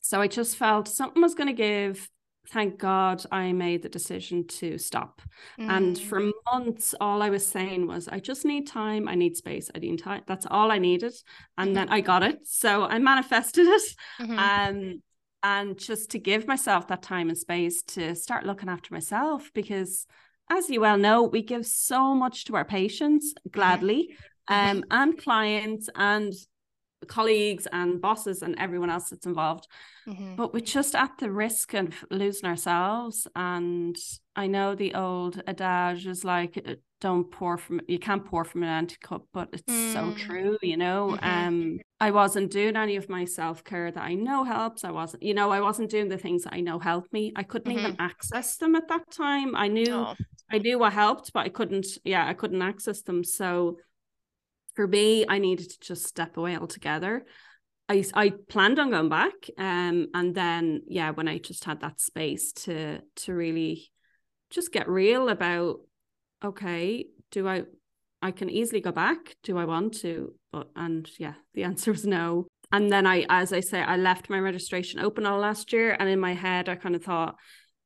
so 0.00 0.20
I 0.20 0.28
just 0.28 0.56
felt 0.56 0.88
something 0.88 1.20
was 1.20 1.34
going 1.34 1.48
to 1.48 1.52
give. 1.52 2.08
Thank 2.50 2.78
God 2.78 3.24
I 3.30 3.52
made 3.52 3.82
the 3.82 3.88
decision 3.88 4.46
to 4.46 4.78
stop. 4.78 5.20
Mm. 5.58 5.70
And 5.70 5.98
for 5.98 6.30
months, 6.50 6.94
all 7.00 7.22
I 7.22 7.30
was 7.30 7.46
saying 7.46 7.86
was, 7.86 8.08
I 8.08 8.20
just 8.20 8.44
need 8.44 8.66
time. 8.66 9.06
I 9.06 9.14
need 9.14 9.36
space. 9.36 9.70
I 9.74 9.78
need 9.78 9.98
time. 10.02 10.22
That's 10.26 10.46
all 10.50 10.70
I 10.70 10.78
needed. 10.78 11.14
And 11.58 11.76
then 11.76 11.90
I 11.90 12.00
got 12.00 12.22
it. 12.22 12.38
So 12.44 12.84
I 12.84 12.98
manifested 12.98 13.66
it. 13.66 13.82
Mm-hmm. 14.20 14.38
Um, 14.38 15.02
and 15.42 15.78
just 15.78 16.10
to 16.10 16.18
give 16.18 16.48
myself 16.48 16.88
that 16.88 17.02
time 17.02 17.28
and 17.28 17.38
space 17.38 17.82
to 17.82 18.14
start 18.14 18.44
looking 18.44 18.68
after 18.68 18.92
myself 18.92 19.50
because 19.54 20.06
as 20.50 20.70
you 20.70 20.80
well 20.80 20.98
know, 20.98 21.22
we 21.22 21.42
give 21.42 21.66
so 21.66 22.14
much 22.14 22.46
to 22.46 22.56
our 22.56 22.64
patients 22.64 23.34
gladly, 23.50 24.16
um, 24.48 24.82
and 24.90 25.18
clients 25.18 25.90
and 25.94 26.32
colleagues 27.06 27.66
and 27.72 28.00
bosses 28.00 28.42
and 28.42 28.58
everyone 28.58 28.90
else 28.90 29.10
that's 29.10 29.26
involved. 29.26 29.66
Mm-hmm. 30.06 30.36
But 30.36 30.52
we're 30.52 30.60
just 30.60 30.94
at 30.94 31.12
the 31.18 31.30
risk 31.30 31.74
of 31.74 31.94
losing 32.10 32.48
ourselves. 32.48 33.26
And 33.36 33.96
I 34.34 34.46
know 34.46 34.74
the 34.74 34.94
old 34.94 35.40
adage 35.46 36.06
is 36.06 36.24
like, 36.24 36.62
uh, 36.66 36.74
don't 37.00 37.30
pour 37.30 37.56
from 37.58 37.80
you 37.86 37.98
can't 38.00 38.24
pour 38.24 38.44
from 38.44 38.64
an 38.64 38.70
empty 38.70 38.96
cup, 39.00 39.22
but 39.32 39.48
it's 39.52 39.72
mm. 39.72 39.92
so 39.92 40.12
true, 40.14 40.58
you 40.62 40.76
know. 40.76 41.16
Mm-hmm. 41.20 41.48
Um, 41.48 41.78
I 42.00 42.10
wasn't 42.10 42.50
doing 42.50 42.76
any 42.76 42.96
of 42.96 43.08
my 43.08 43.24
self-care 43.24 43.92
that 43.92 44.02
I 44.02 44.14
know 44.14 44.42
helps. 44.42 44.82
I 44.82 44.90
wasn't, 44.90 45.22
you 45.22 45.34
know, 45.34 45.50
I 45.50 45.60
wasn't 45.60 45.90
doing 45.90 46.08
the 46.08 46.18
things 46.18 46.42
that 46.42 46.54
I 46.54 46.60
know 46.60 46.80
help 46.80 47.06
me. 47.12 47.32
I 47.36 47.44
couldn't 47.44 47.70
mm-hmm. 47.70 47.86
even 47.86 47.96
access 48.00 48.56
them 48.56 48.74
at 48.74 48.88
that 48.88 49.10
time. 49.12 49.54
I 49.54 49.68
knew 49.68 49.94
oh. 49.94 50.14
I 50.50 50.58
knew 50.58 50.78
what 50.78 50.92
helped, 50.92 51.32
but 51.32 51.40
I 51.40 51.50
couldn't, 51.50 51.86
yeah, 52.04 52.26
I 52.26 52.34
couldn't 52.34 52.62
access 52.62 53.02
them. 53.02 53.22
So 53.22 53.76
for 54.78 54.86
me, 54.86 55.24
I 55.28 55.40
needed 55.40 55.70
to 55.70 55.80
just 55.80 56.06
step 56.06 56.36
away 56.36 56.56
altogether. 56.56 57.26
I 57.88 58.04
I 58.14 58.30
planned 58.48 58.78
on 58.78 58.92
going 58.92 59.08
back. 59.08 59.34
Um 59.58 60.06
and 60.14 60.32
then 60.36 60.82
yeah, 60.86 61.10
when 61.10 61.26
I 61.26 61.38
just 61.38 61.64
had 61.64 61.80
that 61.80 62.00
space 62.00 62.52
to 62.64 63.00
to 63.22 63.34
really 63.34 63.90
just 64.50 64.70
get 64.70 64.88
real 64.88 65.30
about 65.30 65.80
okay, 66.44 67.06
do 67.32 67.48
I 67.48 67.64
I 68.22 68.30
can 68.30 68.50
easily 68.50 68.80
go 68.80 68.92
back. 68.92 69.34
Do 69.42 69.58
I 69.58 69.64
want 69.64 69.94
to? 70.02 70.32
But 70.52 70.68
and 70.76 71.10
yeah, 71.18 71.34
the 71.54 71.64
answer 71.70 71.90
was 71.90 72.06
no. 72.06 72.46
And 72.70 72.92
then 72.92 73.04
I, 73.04 73.26
as 73.28 73.52
I 73.52 73.58
say, 73.58 73.80
I 73.80 73.96
left 73.96 74.30
my 74.30 74.38
registration 74.38 75.00
open 75.00 75.26
all 75.26 75.40
last 75.40 75.72
year, 75.72 75.96
and 75.98 76.08
in 76.08 76.20
my 76.20 76.34
head, 76.34 76.68
I 76.68 76.76
kind 76.76 76.94
of 76.94 77.02
thought, 77.02 77.34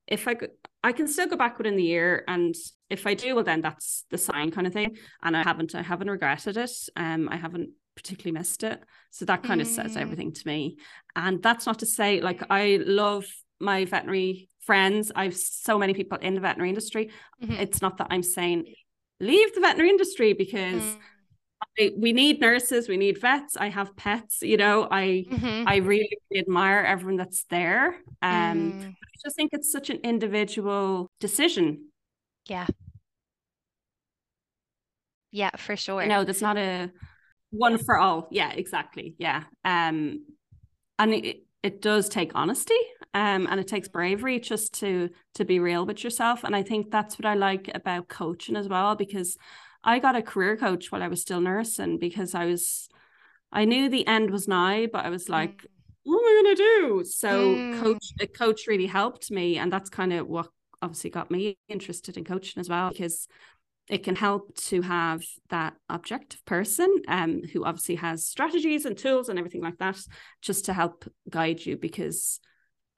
if 0.07 0.29
I 0.29 0.35
could, 0.35 0.51
I 0.85 0.93
can 0.93 1.07
still 1.07 1.29
go 1.29 1.37
back 1.37 1.59
within 1.59 1.77
the 1.77 1.83
year, 1.83 2.25
and 2.27 2.55
if 2.91 3.07
I 3.07 3.15
do, 3.15 3.35
well, 3.35 3.45
then 3.45 3.61
that's 3.61 4.05
the 4.11 4.19
sign, 4.19 4.51
kind 4.51 4.67
of 4.67 4.73
thing. 4.73 4.97
And 5.23 5.37
I 5.37 5.43
haven't, 5.43 5.75
I 5.75 5.83
haven't 5.83 6.11
regretted 6.11 6.57
it. 6.57 6.73
Um, 6.97 7.29
I 7.31 7.37
haven't 7.37 7.71
particularly 7.95 8.39
missed 8.39 8.63
it. 8.65 8.83
So 9.11 9.25
that 9.27 9.43
kind 9.43 9.61
mm. 9.61 9.65
of 9.65 9.71
says 9.71 9.97
everything 9.97 10.33
to 10.33 10.47
me. 10.47 10.79
And 11.15 11.43
that's 11.43 11.67
not 11.67 11.81
to 11.81 11.87
say, 11.87 12.21
like, 12.21 12.43
I 12.51 12.81
love 12.85 13.27
my 13.61 13.85
veterinary 13.85 14.49
friends. 14.61 15.13
I've 15.15 15.37
so 15.37 15.79
many 15.79 15.95
people 15.95 16.19
in 16.19 16.35
the 16.35 16.41
veterinary 16.41 16.71
industry. 16.71 17.11
Mm-hmm. 17.43 17.55
It's 17.55 17.83
not 17.83 17.99
that 17.99 18.09
I'm 18.11 18.23
saying 18.23 18.67
leave 19.23 19.55
the 19.55 19.61
veterinary 19.61 19.89
industry 19.91 20.33
because 20.33 20.83
mm. 20.83 20.97
I, 21.79 21.93
we 21.97 22.13
need 22.13 22.41
nurses, 22.41 22.89
we 22.89 22.97
need 22.97 23.19
vets. 23.21 23.57
I 23.57 23.69
have 23.69 23.97
pets, 23.97 24.43
you 24.43 24.57
know. 24.57 24.89
I 24.91 25.27
mm-hmm. 25.31 25.65
I 25.67 25.77
really, 25.77 26.09
admire 26.37 26.81
everyone 26.81 27.17
that's 27.17 27.45
there. 27.45 27.97
Um, 28.23 28.73
mm. 28.73 28.89
I 28.89 29.17
just 29.23 29.37
think 29.37 29.51
it's 29.53 29.71
such 29.71 29.91
an 29.91 29.99
individual 30.03 31.11
decision. 31.21 31.89
Yeah. 32.49 32.67
Yeah, 35.31 35.51
for 35.57 35.77
sure. 35.77 36.03
You 36.03 36.09
know, 36.09 36.25
there's 36.25 36.43
not 36.43 36.57
a 36.57 36.91
one 37.51 37.79
for 37.79 37.99
all. 37.99 38.29
Yeah, 38.31 38.51
exactly. 38.53 39.15
Yeah. 39.19 39.45
Um, 39.65 40.27
and 40.99 41.15
it, 41.15 41.45
it 41.63 41.81
does 41.81 42.09
take 42.09 42.33
honesty 42.35 42.79
um, 43.15 43.47
and 43.51 43.61
it 43.61 43.69
takes 43.69 43.89
bravery 43.89 44.41
just 44.41 44.75
to 44.81 45.11
to 45.35 45.45
be 45.45 45.59
real 45.59 45.87
with 45.87 46.03
yourself 46.03 46.45
and 46.45 46.57
i 46.57 46.63
think 46.63 46.91
that's 46.91 47.19
what 47.19 47.27
i 47.27 47.35
like 47.35 47.71
about 47.75 48.09
coaching 48.09 48.57
as 48.57 48.69
well 48.69 48.95
because 48.95 49.37
i 49.85 49.99
got 49.99 50.17
a 50.17 50.23
career 50.23 50.57
coach 50.57 50.91
while 50.91 51.03
i 51.03 51.09
was 51.09 51.21
still 51.21 51.41
nursing 51.41 51.99
because 51.99 52.35
i 52.35 52.45
was 52.47 52.89
i 53.53 53.65
knew 53.65 53.89
the 53.89 54.07
end 54.07 54.31
was 54.31 54.49
nigh 54.49 54.87
but 54.93 55.05
i 55.05 55.11
was 55.11 55.29
like 55.29 55.63
mm. 55.63 55.67
what 56.05 56.19
am 56.19 56.25
i 56.25 56.43
going 56.43 56.57
to 56.57 56.63
do 56.63 57.05
so 57.05 57.55
mm. 57.55 57.81
coach 57.81 58.13
a 58.21 58.27
coach 58.27 58.67
really 58.67 58.87
helped 58.87 59.31
me 59.31 59.59
and 59.59 59.73
that's 59.73 59.91
kind 59.91 60.13
of 60.13 60.27
what 60.27 60.49
obviously 60.81 61.11
got 61.11 61.31
me 61.31 61.57
interested 61.69 62.17
in 62.17 62.25
coaching 62.25 62.61
as 62.61 62.69
well 62.69 62.91
because 62.91 63.29
it 63.89 64.05
can 64.05 64.17
help 64.17 64.55
to 64.57 64.81
have 64.83 65.23
that 65.51 65.75
objective 65.89 66.45
person 66.45 67.03
um, 67.09 67.43
who 67.53 67.65
obviously 67.65 67.97
has 67.97 68.27
strategies 68.27 68.85
and 68.85 68.97
tools 68.97 69.29
and 69.29 69.39
everything 69.39 69.61
like 69.61 69.79
that 69.79 69.99
just 70.41 70.67
to 70.67 70.73
help 70.73 71.05
guide 71.29 71.65
you 71.65 71.77
because 71.77 72.41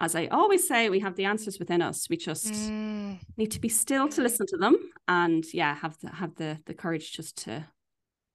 as 0.04 0.14
I 0.14 0.26
always 0.26 0.68
say, 0.68 0.90
we 0.90 1.00
have 1.00 1.16
the 1.16 1.24
answers 1.24 1.58
within 1.58 1.82
us. 1.82 2.08
We 2.08 2.16
just 2.16 2.52
mm. 2.52 3.18
need 3.36 3.50
to 3.52 3.60
be 3.60 3.68
still 3.68 4.08
to 4.08 4.22
listen 4.22 4.46
to 4.48 4.56
them, 4.56 4.76
and 5.08 5.44
yeah, 5.52 5.74
have 5.74 5.98
the 6.00 6.10
have 6.10 6.34
the 6.34 6.58
the 6.66 6.74
courage 6.74 7.12
just 7.12 7.36
to 7.44 7.66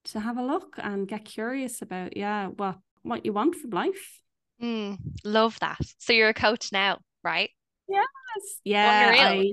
to 0.05 0.19
have 0.19 0.37
a 0.37 0.43
look 0.43 0.75
and 0.77 1.07
get 1.07 1.25
curious 1.25 1.81
about 1.81 2.17
yeah 2.17 2.47
what 2.47 2.77
what 3.03 3.25
you 3.25 3.33
want 3.33 3.55
from 3.55 3.69
life. 3.69 4.21
Mm. 4.61 4.97
Love 5.23 5.57
that. 5.59 5.79
So 5.99 6.13
you're 6.13 6.29
a 6.29 6.33
coach 6.33 6.71
now, 6.71 6.99
right? 7.23 7.49
Yes. 7.87 8.59
Yeah. 8.63 9.43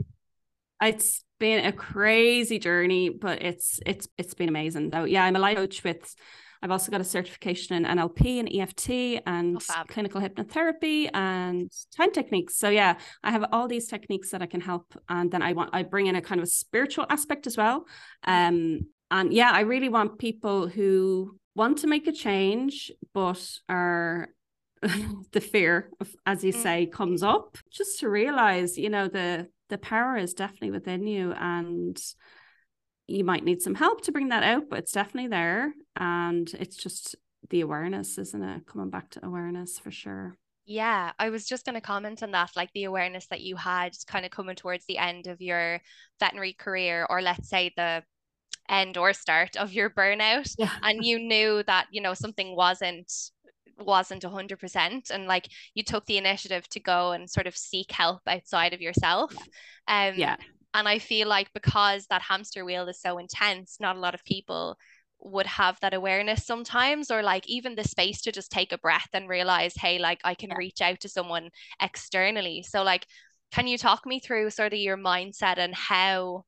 I, 0.81 0.89
it's 0.89 1.25
been 1.39 1.65
a 1.65 1.73
crazy 1.73 2.59
journey, 2.59 3.09
but 3.09 3.43
it's 3.43 3.81
it's 3.87 4.09
it's 4.19 4.35
been 4.35 4.49
amazing. 4.49 4.91
Though, 4.91 5.05
yeah, 5.05 5.25
I'm 5.25 5.37
a 5.37 5.39
life 5.39 5.57
coach 5.57 5.85
with 5.85 6.15
I've 6.63 6.71
also 6.71 6.91
got 6.91 7.01
a 7.01 7.05
certification 7.05 7.77
in 7.77 7.99
NLP 7.99 8.41
and 8.41 8.49
EFT 8.53 9.23
and 9.27 9.63
oh, 9.71 9.83
clinical 9.89 10.21
hypnotherapy 10.21 11.11
and 11.15 11.71
time 11.97 12.13
techniques. 12.13 12.57
So 12.57 12.69
yeah, 12.69 12.99
I 13.23 13.31
have 13.31 13.45
all 13.53 13.69
these 13.69 13.89
techniques 13.89 14.31
that 14.31 14.43
I 14.43 14.47
can 14.47 14.61
help. 14.61 14.95
And 15.09 15.31
then 15.31 15.43
I 15.43 15.53
want 15.53 15.71
I 15.73 15.83
bring 15.83 16.07
in 16.07 16.17
a 16.17 16.23
kind 16.23 16.41
of 16.41 16.45
a 16.45 16.51
spiritual 16.51 17.07
aspect 17.11 17.47
as 17.47 17.57
well. 17.57 17.87
Um, 18.25 18.81
and 19.11 19.33
yeah, 19.33 19.51
I 19.53 19.61
really 19.61 19.89
want 19.89 20.19
people 20.19 20.69
who 20.69 21.39
want 21.55 21.79
to 21.79 21.87
make 21.87 22.07
a 22.07 22.13
change 22.13 22.91
but 23.15 23.43
are 23.69 24.29
the 25.33 25.41
fear 25.41 25.91
of, 26.01 26.15
as 26.27 26.45
you 26.45 26.53
say, 26.53 26.87
comes 26.87 27.23
up. 27.23 27.57
Just 27.71 28.01
to 28.01 28.09
realize, 28.09 28.77
you 28.77 28.91
know, 28.91 29.09
the 29.09 29.49
the 29.69 29.79
power 29.79 30.17
is 30.17 30.35
definitely 30.35 30.71
within 30.71 31.07
you 31.07 31.33
and 31.33 32.01
you 33.09 33.25
might 33.25 33.45
need 33.45 33.63
some 33.63 33.75
help 33.75 34.03
to 34.03 34.13
bring 34.13 34.29
that 34.29 34.43
out, 34.43 34.69
but 34.69 34.81
it's 34.81 34.93
definitely 34.93 35.29
there. 35.29 35.73
And 35.97 36.53
it's 36.59 36.77
just 36.77 37.15
the 37.51 37.61
awareness, 37.61 38.19
isn't 38.19 38.43
it? 38.43 38.67
Coming 38.67 38.91
back 38.91 39.11
to 39.11 39.25
awareness 39.25 39.79
for 39.79 39.91
sure. 39.91 40.35
Yeah, 40.65 41.13
I 41.19 41.31
was 41.31 41.47
just 41.47 41.65
going 41.65 41.77
to 41.77 41.81
comment 41.81 42.25
on 42.25 42.33
that, 42.33 42.51
like 42.57 42.71
the 42.75 42.85
awareness 42.85 43.27
that 43.29 43.41
you 43.41 43.55
had 43.55 43.93
kind 44.09 44.25
of 44.25 44.33
coming 44.33 44.57
towards 44.57 44.85
the 44.87 44.99
end 44.99 45.29
of 45.29 45.41
your 45.41 45.81
veterinary 46.19 46.55
career, 46.55 47.07
or 47.09 47.23
let's 47.23 47.49
say 47.49 47.73
the 47.77 48.03
end 48.69 48.97
or 48.97 49.13
start 49.13 49.57
of 49.57 49.73
your 49.73 49.91
burnout, 49.91 50.53
Yeah. 50.59 50.73
and 50.83 51.05
you 51.05 51.21
knew 51.21 51.63
that, 51.69 51.87
you 51.93 52.01
know, 52.01 52.15
something 52.15 52.57
wasn't 52.57 53.13
wasn't 53.79 54.25
100% 54.25 55.11
and 55.11 55.27
like 55.27 55.49
you 55.75 55.83
took 55.83 56.07
the 56.07 56.17
initiative 56.17 56.67
to 56.71 56.81
go 56.81 57.13
and 57.13 57.29
sort 57.29 57.47
of 57.47 57.55
seek 57.55 57.93
help 57.93 58.23
outside 58.27 58.73
of 58.73 58.81
yourself. 58.81 59.35
Um 59.87 60.15
Yeah. 60.17 60.37
And 60.77 60.89
I 60.89 60.99
feel 61.01 61.27
like 61.29 61.49
because 61.55 62.07
that 62.07 62.23
hamster 62.23 62.65
wheel 62.65 62.87
is 62.89 63.01
so 63.01 63.19
intense, 63.19 63.79
not 63.81 63.97
a 63.97 64.01
lot 64.01 64.15
of 64.15 64.25
people 64.25 64.77
would 65.21 65.47
have 65.47 65.81
that 65.81 65.95
awareness 65.95 66.47
sometimes 66.47 67.11
or 67.11 67.23
like 67.23 67.49
even 67.49 67.75
the 67.75 67.85
space 67.85 68.21
to 68.23 68.31
just 68.33 68.51
take 68.53 68.71
a 68.73 68.79
breath 68.79 69.09
and 69.15 69.29
realize 69.29 69.75
hey 69.75 69.99
like 69.99 70.21
I 70.25 70.35
can 70.35 70.51
Yeah. 70.51 70.57
reach 70.59 70.81
out 70.83 71.01
to 71.01 71.09
someone 71.09 71.49
externally 71.81 72.63
so 72.63 72.83
like 72.83 73.07
can 73.51 73.67
you 73.67 73.79
talk 73.79 74.05
me 74.07 74.21
through 74.21 74.51
sort 74.51 74.75
of 74.75 74.79
your 74.79 74.99
mindset 74.99 75.57
and 75.59 75.75
how 75.75 76.45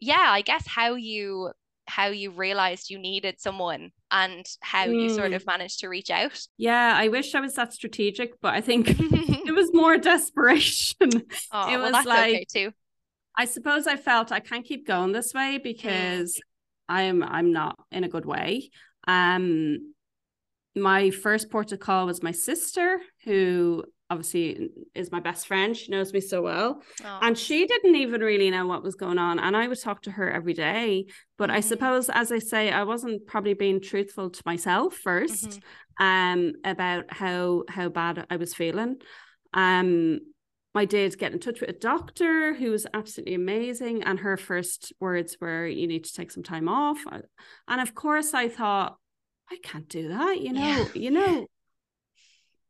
yeah 0.00 0.26
I 0.38 0.42
guess 0.42 0.66
how 0.66 0.96
you 0.96 1.52
how 1.86 2.08
you 2.08 2.32
realized 2.32 2.90
you 2.90 2.98
needed 2.98 3.36
someone 3.40 3.92
and 4.10 4.44
how 4.60 4.86
you 4.86 5.08
sort 5.08 5.30
Mm. 5.32 5.36
of 5.36 5.46
managed 5.46 5.78
to 5.80 5.88
reach 5.88 6.10
out 6.10 6.38
Yeah, 6.58 6.92
I 6.96 7.08
wish 7.08 7.34
I 7.36 7.40
was 7.40 7.54
that 7.54 7.72
strategic, 7.72 8.40
but 8.40 8.52
I 8.52 8.60
think 8.60 8.88
it 9.48 9.54
was 9.54 9.70
more 9.72 9.96
desperation. 9.96 11.08
oh 11.52 11.72
It 11.72 11.78
well 11.78 11.92
was 11.92 12.06
okay 12.06 12.32
like- 12.32 12.48
too 12.52 12.72
I 13.36 13.44
suppose 13.44 13.86
I 13.86 13.96
felt 13.96 14.32
I 14.32 14.40
can't 14.40 14.64
keep 14.64 14.86
going 14.86 15.12
this 15.12 15.32
way 15.34 15.58
because 15.62 16.40
I'm 16.88 17.22
I'm 17.22 17.52
not 17.52 17.78
in 17.92 18.04
a 18.04 18.08
good 18.08 18.26
way. 18.26 18.70
Um 19.06 19.94
my 20.76 21.10
first 21.10 21.50
port 21.50 21.72
of 21.72 21.80
call 21.80 22.06
was 22.06 22.22
my 22.22 22.30
sister, 22.32 23.00
who 23.24 23.84
obviously 24.10 24.70
is 24.94 25.10
my 25.12 25.20
best 25.20 25.46
friend. 25.46 25.76
She 25.76 25.90
knows 25.90 26.12
me 26.12 26.20
so 26.20 26.40
well. 26.40 26.82
oh. 27.04 27.18
And 27.20 27.36
she 27.36 27.66
didn't 27.66 27.96
even 27.96 28.20
really 28.20 28.48
know 28.50 28.66
what 28.66 28.82
was 28.82 28.94
going 28.94 29.18
on. 29.18 29.38
And 29.38 29.56
I 29.56 29.66
would 29.66 29.80
talk 29.80 30.02
to 30.02 30.10
her 30.12 30.30
every 30.30 30.54
day. 30.54 31.06
But 31.36 31.50
I 31.50 31.58
Mhm. 31.58 31.64
suppose, 31.64 32.08
as 32.10 32.30
I 32.32 32.38
say, 32.38 32.70
I 32.70 32.84
wasn't 32.84 33.26
probably 33.26 33.54
being 33.54 33.80
truthful 33.80 34.30
to 34.30 34.42
myself 34.46 34.94
1st 34.94 35.60
um, 35.98 36.52
about 36.64 37.12
how 37.12 37.64
how 37.68 37.88
bad 37.88 38.26
I 38.30 38.36
was 38.36 38.54
feeling. 38.54 38.96
Um, 39.52 40.20
I 40.74 40.84
did 40.84 41.18
get 41.18 41.32
in 41.32 41.40
touch 41.40 41.60
with 41.60 41.70
a 41.70 41.72
doctor 41.72 42.54
who 42.54 42.70
was 42.70 42.86
absolutely 42.94 43.34
amazing. 43.34 44.02
And 44.04 44.20
her 44.20 44.36
first 44.36 44.92
words 45.00 45.36
were, 45.40 45.66
you 45.66 45.86
need 45.86 46.04
to 46.04 46.14
take 46.14 46.30
some 46.30 46.42
time 46.42 46.68
off. 46.68 46.98
And 47.66 47.80
of 47.80 47.94
course 47.94 48.34
I 48.34 48.48
thought, 48.48 48.96
I 49.50 49.56
can't 49.62 49.88
do 49.88 50.08
that, 50.08 50.40
you 50.40 50.52
know, 50.52 50.60
Yeah. 50.60 50.86
you 50.94 51.10
know. 51.10 51.46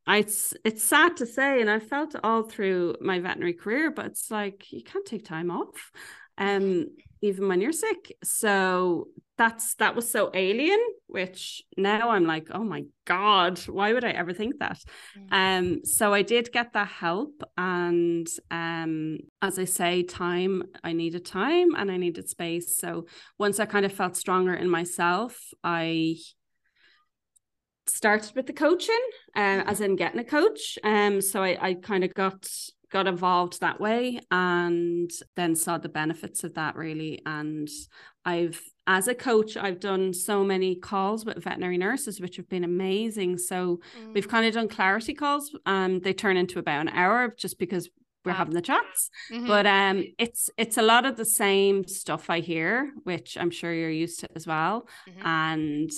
I, 0.07 0.19
it's 0.19 0.55
it's 0.65 0.83
sad 0.83 1.19
to 1.19 1.27
say, 1.27 1.61
and 1.61 1.69
I 1.69 1.81
felt 1.81 2.15
it 2.15 2.23
all 2.25 2.43
through 2.45 2.97
my 3.01 3.19
veterinary 3.19 3.53
career, 3.53 3.91
but 3.91 4.07
it's 4.07 4.31
like 4.31 4.73
you 4.73 4.83
can't 4.83 5.05
take 5.05 5.25
time 5.25 5.51
off, 5.51 5.91
um, 6.39 6.87
even 7.21 7.49
when 7.49 7.61
you're 7.61 7.73
sick. 7.73 8.17
So 8.23 9.09
that's 9.37 9.75
that 9.77 9.95
was 9.95 10.11
so 10.11 10.31
alien, 10.35 10.81
which 11.07 11.63
now 11.77 12.11
I'm 12.11 12.27
like, 12.27 12.49
oh 12.51 12.65
my 12.65 12.85
god, 13.05 13.59
why 13.61 13.93
would 13.93 14.05
I 14.05 14.11
ever 14.11 14.33
think 14.33 14.59
that? 14.59 14.79
Mhm. 15.17 15.29
Um, 15.31 15.85
so 15.85 16.13
I 16.13 16.23
did 16.23 16.53
get 16.53 16.73
that 16.73 16.89
help, 16.89 17.43
and 17.57 18.27
um, 18.51 19.19
as 19.41 19.59
I 19.59 19.65
say, 19.65 20.03
time 20.03 20.65
I 20.83 20.93
needed 20.93 21.25
time 21.25 21.75
and 21.77 21.91
I 21.91 21.97
needed 21.97 22.29
space. 22.29 22.77
So 22.77 23.07
once 23.39 23.61
I 23.61 23.67
kind 23.67 23.87
of 23.87 23.93
felt 23.93 24.17
stronger 24.17 24.55
in 24.55 24.69
myself, 24.69 25.39
I 25.63 26.17
started 27.87 28.35
with 28.37 28.47
the 28.47 28.53
coaching, 28.53 29.01
uh, 29.35 29.63
as 29.67 29.81
in 29.81 29.97
getting 29.97 30.21
a 30.21 30.25
coach. 30.25 30.79
Um, 30.85 31.21
so 31.21 31.43
I, 31.43 31.57
I 31.61 31.75
kind 31.75 32.05
of 32.05 32.13
got 32.15 32.49
got 32.91 33.07
involved 33.07 33.61
that 33.61 33.81
way 33.81 34.21
and 34.31 35.11
then 35.37 35.55
saw 35.55 35.79
the 35.79 35.89
benefits 35.89 36.43
of 36.45 36.55
that 36.55 36.75
really. 36.77 37.21
And 37.27 37.69
I've 38.25 38.61
as 38.87 39.07
a 39.09 39.15
coach, 39.15 39.57
I've 39.57 39.81
done 39.81 40.15
so 40.15 40.43
many 40.43 40.75
calls 40.75 41.25
with 41.27 41.43
veterinary 41.45 41.77
nurses, 41.79 42.21
which 42.21 42.37
have 42.37 42.49
been 42.49 42.65
amazing. 42.65 43.39
So 43.39 43.81
we've 44.15 44.27
Mm. 44.27 44.31
kind 44.31 44.47
of 44.47 44.55
done 44.55 44.69
clarity 44.69 45.13
calls. 45.15 45.55
Um, 45.67 46.01
they 46.01 46.15
turn 46.15 46.37
into 46.39 46.59
about 46.59 46.81
an 46.81 46.89
hour 46.89 47.35
just 47.37 47.59
because 47.59 47.89
we're 48.25 48.33
having 48.33 48.55
the 48.55 48.63
chats. 48.63 49.11
Mhm. 49.31 49.47
But 49.47 49.67
um, 49.67 50.05
it's 50.19 50.51
it's 50.57 50.77
a 50.79 50.83
lot 50.83 51.05
of 51.07 51.17
the 51.17 51.25
same 51.25 51.87
stuff 51.87 52.29
I 52.31 52.41
hear, 52.41 52.93
which 53.05 53.37
I'm 53.39 53.51
sure 53.51 53.73
you're 53.73 53.91
used 53.91 54.21
to 54.21 54.29
as 54.35 54.47
well 54.47 54.89
Mhm. 55.07 55.25
and 55.27 55.91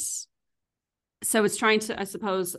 so 1.23 1.45
it's 1.45 1.57
trying 1.57 1.81
to 1.81 2.01
i 2.01 2.05
suppose 2.05 2.57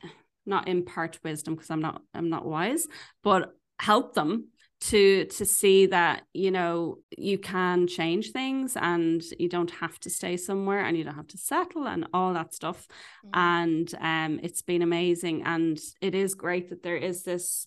not 0.46 0.68
impart 0.68 1.18
wisdom 1.22 1.54
because 1.54 1.70
i'm 1.70 1.80
not 1.80 2.02
i'm 2.14 2.28
not 2.28 2.44
wise 2.44 2.86
but 3.22 3.54
help 3.80 4.14
them 4.14 4.48
to 4.80 5.24
to 5.26 5.44
see 5.44 5.86
that 5.86 6.22
you 6.32 6.50
know 6.50 6.96
you 7.18 7.36
can 7.38 7.86
change 7.86 8.30
things 8.32 8.76
and 8.76 9.22
you 9.38 9.48
don't 9.48 9.70
have 9.72 9.98
to 10.00 10.08
stay 10.08 10.36
somewhere 10.38 10.82
and 10.86 10.96
you 10.96 11.04
don't 11.04 11.16
have 11.22 11.26
to 11.26 11.36
settle 11.38 11.86
and 11.86 12.06
all 12.14 12.32
that 12.34 12.54
stuff 12.54 12.86
Mhm. 13.24 13.30
and 13.34 13.94
um 14.00 14.40
it's 14.42 14.62
been 14.62 14.82
amazing 14.82 15.42
and 15.44 15.78
it 16.00 16.14
is 16.14 16.34
great 16.34 16.70
that 16.70 16.82
there 16.82 16.96
is 17.10 17.22
this 17.24 17.66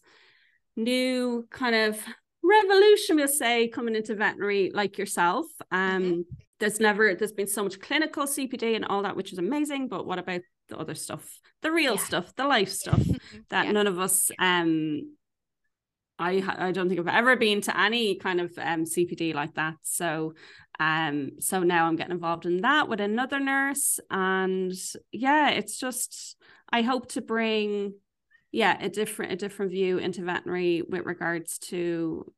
new 0.76 1.48
kind 1.52 1.76
of 1.76 2.00
revolution 2.44 3.16
we'll 3.16 3.28
say 3.28 3.68
coming 3.68 3.96
into 3.96 4.16
veterinary 4.16 4.72
like 4.74 4.98
yourself 4.98 5.46
um 5.72 6.04
Mhm. 6.04 6.26
there's 6.60 6.80
never 6.80 7.16
there's 7.16 7.32
been 7.32 7.48
so 7.58 7.64
much 7.64 7.80
clinical 7.80 8.26
cpd 8.26 8.76
and 8.76 8.86
all 8.86 9.04
that 9.04 9.16
which 9.16 9.32
is 9.32 9.40
amazing 9.40 9.88
but 9.88 10.06
what 10.06 10.20
about 10.20 10.42
the 10.70 10.78
other 10.78 10.96
stuff 10.96 11.40
the 11.62 11.72
real 11.72 11.94
Yeah. 11.96 12.00
stuff 12.10 12.36
the 12.36 12.48
life 12.48 12.70
stuff 12.70 13.02
that 13.50 13.66
Yeah. 13.66 13.72
none 13.72 13.88
of 13.88 14.00
us 14.00 14.32
um 14.40 15.16
I 16.20 16.44
I 16.68 16.72
don't 16.72 16.88
think 16.90 17.00
I've 17.00 17.08
ever 17.08 17.36
been 17.36 17.62
to 17.62 17.80
any 17.80 18.16
kind 18.16 18.40
of 18.42 18.52
um 18.58 18.86
CPD 18.86 19.34
like 19.34 19.56
that. 19.56 19.76
So 19.84 20.34
um 20.80 21.32
so 21.40 21.62
now 21.64 21.86
I'm 21.86 21.96
getting 21.96 22.14
involved 22.14 22.46
in 22.46 22.62
that 22.62 22.88
with 22.88 23.02
another 23.02 23.40
nurse 23.40 24.00
and 24.10 24.74
yeah, 25.12 25.50
it's 25.50 25.78
just 25.80 26.36
I 26.72 26.82
hope 26.82 27.10
to 27.10 27.22
bring 27.22 27.96
yeah, 28.52 28.78
a 28.80 28.90
different 28.90 29.32
a 29.32 29.36
different 29.36 29.72
view 29.72 29.98
into 29.98 30.24
veterinary 30.24 30.84
with 30.88 31.06
regards 31.06 31.58
to 31.60 32.32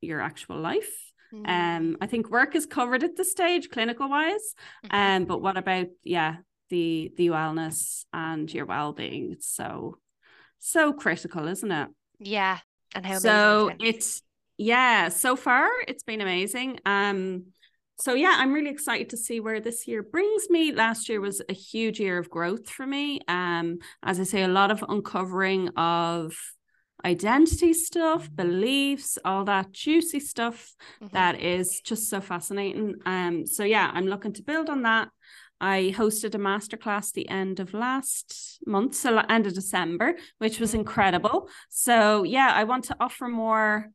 your 0.00 0.20
actual 0.20 0.58
life. 0.58 1.12
Mhm. 1.32 1.48
Um 1.48 1.96
I 2.00 2.06
think 2.06 2.30
work 2.30 2.54
is 2.54 2.66
covered 2.66 3.04
at 3.04 3.16
this 3.16 3.30
stage 3.30 3.68
clinical 3.68 4.08
wise. 4.08 4.54
Mhm. 4.84 4.94
Um 4.94 5.24
but 5.24 5.42
what 5.42 5.56
about 5.56 5.86
yeah, 6.02 6.36
the 6.70 7.12
the 7.16 7.28
wellness 7.28 8.04
and 8.12 8.52
your 8.52 8.66
well-being? 8.66 9.32
It's 9.32 9.48
so 9.48 9.98
so 10.58 10.92
critical, 10.92 11.48
isn't 11.48 11.72
it? 11.72 11.88
yeah 12.18 12.60
and 12.94 13.04
how 13.06 13.18
so 13.18 13.70
it's 13.80 13.84
it's 13.84 14.22
yeah 14.58 15.08
so 15.08 15.36
far 15.36 15.68
it's 15.88 16.02
been 16.02 16.20
amazing. 16.20 16.78
Um 16.84 17.44
so 17.98 18.14
yeah 18.14 18.34
i'm 18.38 18.52
really 18.52 18.70
excited 18.70 19.10
to 19.10 19.16
see 19.16 19.38
where 19.40 19.60
this 19.60 19.86
year 19.86 20.02
brings 20.02 20.48
me. 20.50 20.72
Last 20.72 21.08
year 21.08 21.20
was 21.20 21.42
a 21.48 21.52
huge 21.54 22.00
year 22.00 22.18
of 22.18 22.30
growth 22.30 22.68
for 22.68 22.86
me. 22.86 23.20
Um 23.28 23.78
as 24.02 24.18
i 24.20 24.24
say 24.24 24.42
a 24.42 24.48
lot 24.48 24.70
of 24.70 24.84
uncovering 24.88 25.68
of 25.76 26.34
identity 27.04 27.72
stuff 27.72 28.28
beliefs 28.34 29.18
all 29.24 29.44
that 29.44 29.72
juicy 29.72 30.20
stuff 30.20 30.74
Mhm. 31.02 31.10
that 31.12 31.40
is 31.40 31.80
just 31.80 32.08
so 32.08 32.20
fascinating. 32.20 32.94
Um 33.06 33.46
so 33.46 33.64
yeah 33.64 33.90
i'm 33.92 34.06
looking 34.06 34.32
to 34.34 34.42
build 34.42 34.70
on 34.70 34.82
that 34.82 35.08
I 35.62 35.94
hosted 35.96 36.34
a 36.34 36.38
masterclass 36.38 37.12
the 37.12 37.28
end 37.28 37.60
of 37.60 37.72
last 37.72 38.58
month, 38.66 38.96
so 38.96 39.16
end 39.18 39.46
of 39.46 39.54
December, 39.54 40.16
which 40.38 40.58
was 40.58 40.72
Mhm. 40.72 40.80
incredible. 40.80 41.48
So 41.70 42.24
yeah, 42.24 42.50
I 42.52 42.64
want 42.64 42.84
to 42.86 42.96
offer 42.98 43.28
more 43.28 43.90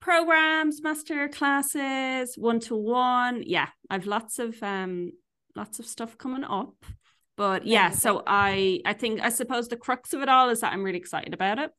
programs, 0.00 0.82
master 0.82 1.28
classes, 1.28 2.36
one 2.36 2.58
to 2.60 2.74
one. 2.74 3.44
Yeah, 3.46 3.68
I've 3.88 4.06
lots 4.06 4.40
of 4.40 4.60
um 4.62 5.12
lots 5.54 5.78
of 5.78 5.86
stuff 5.86 6.18
coming 6.18 6.44
up. 6.44 6.74
But 7.36 7.64
yeah, 7.66 7.90
so 7.90 8.22
I 8.26 8.80
I 8.84 8.92
think 8.94 9.20
I 9.20 9.28
suppose 9.30 9.68
the 9.68 9.76
crux 9.76 10.12
of 10.12 10.20
it 10.22 10.28
all 10.28 10.48
is 10.50 10.60
that 10.60 10.72
I'm 10.72 10.82
really 10.82 10.98
excited 10.98 11.32
about 11.32 11.58
it. 11.58 11.70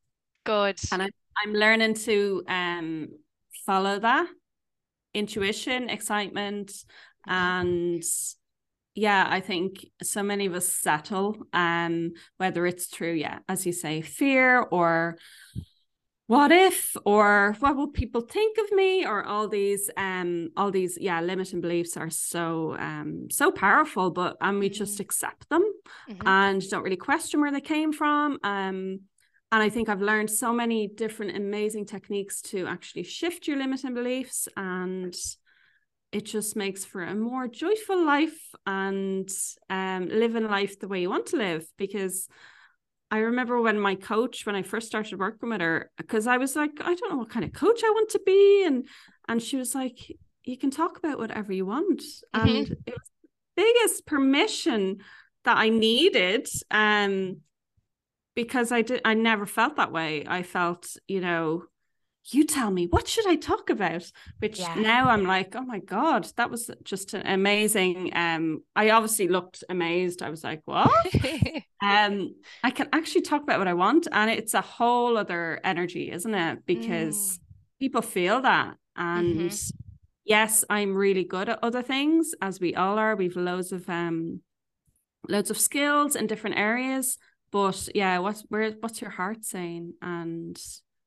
good 0.46 0.80
And 0.92 1.04
I, 1.04 1.10
I'm 1.44 1.54
learning 1.54 1.96
to 2.08 2.44
um 2.48 3.10
follow 3.66 4.00
that 4.00 4.28
intuition, 5.14 5.90
excitement, 5.90 6.72
and 7.28 8.04
yeah, 8.96 9.26
I 9.28 9.40
think 9.40 9.86
so 10.02 10.22
many 10.24 10.46
of 10.46 10.54
us 10.54 10.68
settle, 10.68 11.48
um, 11.54 12.12
whether 12.38 12.66
it's 12.66 12.86
through, 12.88 13.14
yeah, 13.14 13.40
as 13.50 13.66
you 13.66 13.72
say, 13.72 14.02
fear 14.02 14.60
or 14.60 15.18
what 16.28 16.52
if 16.52 16.96
or 17.06 17.56
what 17.60 17.76
will 17.76 17.90
people 17.90 18.22
think 18.22 18.58
of 18.58 18.72
me 18.72 19.06
or 19.06 19.26
all 19.26 19.50
these 19.50 19.90
um 19.98 20.50
all 20.56 20.72
these 20.72 20.98
yeah 21.00 21.20
limiting 21.20 21.60
beliefs 21.60 21.98
are 21.98 22.10
so 22.10 22.76
um 22.80 23.28
so 23.30 23.52
powerful 23.52 24.10
but 24.10 24.38
and 24.40 24.58
we 24.58 24.70
just 24.70 24.98
Mm. 24.98 25.02
accept 25.02 25.50
them 25.50 25.64
Mhm. 26.10 26.26
and 26.26 26.70
don't 26.70 26.84
really 26.84 26.96
question 26.96 27.42
where 27.42 27.52
they 27.52 27.62
came 27.62 27.92
from 27.92 28.40
um 28.44 29.02
and 29.52 29.62
I 29.62 29.70
think 29.70 29.90
I've 29.90 30.02
learned 30.02 30.32
so 30.32 30.54
many 30.54 30.88
different 30.88 31.36
amazing 31.36 31.86
techniques 31.86 32.42
to 32.44 32.66
actually 32.68 33.04
shift 33.04 33.46
your 33.48 33.58
limiting 33.58 33.94
beliefs 33.94 34.48
and 34.56 35.14
it 36.14 36.26
just 36.26 36.56
makes 36.56 36.86
for 36.86 37.04
a 37.04 37.16
more 37.16 37.48
joyful 37.48 38.06
life 38.06 38.40
and 38.66 39.30
um 39.70 40.08
living 40.08 40.48
life 40.48 40.80
the 40.80 40.88
way 40.88 41.02
you 41.02 41.10
want 41.10 41.26
to 41.28 41.38
live 41.38 41.66
because 41.78 42.28
I 43.14 43.18
remember 43.20 43.62
when 43.62 43.80
my 43.80 43.94
coach, 43.94 44.44
when 44.44 44.56
I 44.56 44.64
first 44.64 44.88
started 44.88 45.20
working 45.20 45.50
with 45.50 45.62
her, 45.62 45.92
because 45.98 46.26
I 46.26 46.38
was 46.38 46.56
like, 46.56 46.72
I 46.82 46.96
don't 46.96 47.12
know 47.12 47.18
what 47.18 47.30
kind 47.30 47.46
of 47.46 47.54
coach 47.54 47.82
I 47.86 47.92
want 47.92 48.10
to 48.10 48.22
be. 48.26 48.66
And 48.66 48.88
and 49.28 49.40
she 49.40 49.56
was 49.56 49.76
like, 49.76 50.00
you 50.44 50.58
can 50.58 50.72
talk 50.72 50.98
about 50.98 51.20
whatever 51.20 51.54
you 51.54 51.68
want. 51.68 52.00
Mm-hmm. 52.00 52.48
And 52.48 52.70
it 52.88 52.94
was 52.94 53.10
the 53.22 53.30
biggest 53.56 54.08
permission 54.08 54.98
that 55.46 55.58
I 55.58 55.70
needed. 55.70 56.48
Um 56.72 57.42
because 58.36 58.72
I 58.72 58.82
did 58.82 59.02
I 59.06 59.14
never 59.14 59.46
felt 59.46 59.76
that 59.76 59.92
way. 59.92 60.26
I 60.28 60.42
felt, 60.42 60.98
you 61.08 61.22
know, 61.22 61.66
you 62.32 62.46
tell 62.46 62.72
me 62.72 62.88
what 62.88 63.08
should 63.08 63.28
i 63.28 63.36
talk 63.36 63.70
about 63.70 64.10
which 64.40 64.60
yeah. 64.60 64.74
now 64.76 65.10
i'm 65.10 65.24
like 65.24 65.56
oh 65.56 65.62
my 65.62 65.80
god 65.80 66.26
that 66.38 66.50
was 66.50 66.70
just 66.84 67.14
amazing 67.14 68.12
um 68.16 68.62
i 68.76 68.90
obviously 68.92 69.28
looked 69.28 69.64
amazed 69.70 70.22
i 70.22 70.30
was 70.30 70.44
like 70.44 70.62
what 70.66 70.90
um 71.82 72.34
i 72.64 72.72
can 72.72 72.88
actually 72.94 73.22
talk 73.22 73.44
about 73.44 73.60
what 73.60 73.68
i 73.68 73.74
want 73.74 74.08
and 74.12 74.32
it's 74.32 74.54
a 74.54 74.62
whole 74.62 75.18
other 75.18 75.60
energy 75.64 76.12
isn't 76.12 76.34
it 76.34 76.66
because 76.66 77.18
mm. 77.18 77.40
people 77.80 78.02
feel 78.02 78.42
that 78.42 78.76
and 78.96 79.36
mm-hmm. 79.36 79.78
yes 80.24 80.64
i'm 80.70 80.96
really 80.96 81.26
good 81.26 81.50
at 81.50 81.60
other 81.62 81.82
things 81.82 82.32
as 82.42 82.60
we 82.60 82.74
all 82.74 82.98
are 82.98 83.16
we've 83.16 83.36
loads 83.36 83.72
of 83.74 83.90
um 83.90 84.40
loads 85.28 85.50
of 85.50 85.58
skills 85.58 86.16
in 86.16 86.28
different 86.28 86.58
areas 86.58 87.18
but 87.52 87.90
yeah 87.94 88.18
what's 88.18 88.42
where 88.50 88.72
what's 88.80 89.02
your 89.02 89.12
heart 89.12 89.44
saying 89.44 89.94
and 90.02 90.60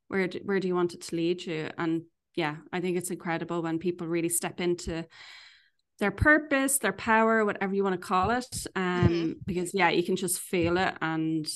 where 0.09 0.29
do, 0.29 0.40
where 0.45 0.61
do 0.61 0.69
you 0.69 0.75
want 0.75 0.95
it 0.95 1.03
to 1.03 1.16
lead 1.16 1.45
you 1.45 1.69
and 1.79 2.03
yeah 2.35 2.57
i 2.73 2.81
think 2.81 2.97
it's 2.97 3.11
incredible 3.11 3.62
when 3.62 3.79
people 3.79 4.07
really 4.07 4.29
step 4.29 4.61
into 4.61 5.05
their 5.99 6.11
purpose 6.11 6.79
their 6.79 6.92
power 6.92 7.45
whatever 7.45 7.75
you 7.75 7.83
want 7.83 7.95
to 7.95 8.07
call 8.07 8.31
it 8.31 8.66
um 8.77 9.09
mm-hmm. 9.09 9.33
because 9.47 9.73
yeah 9.75 9.88
you 9.88 10.03
can 10.03 10.16
just 10.16 10.40
feel 10.40 10.77
it 10.77 10.95
and 11.01 11.47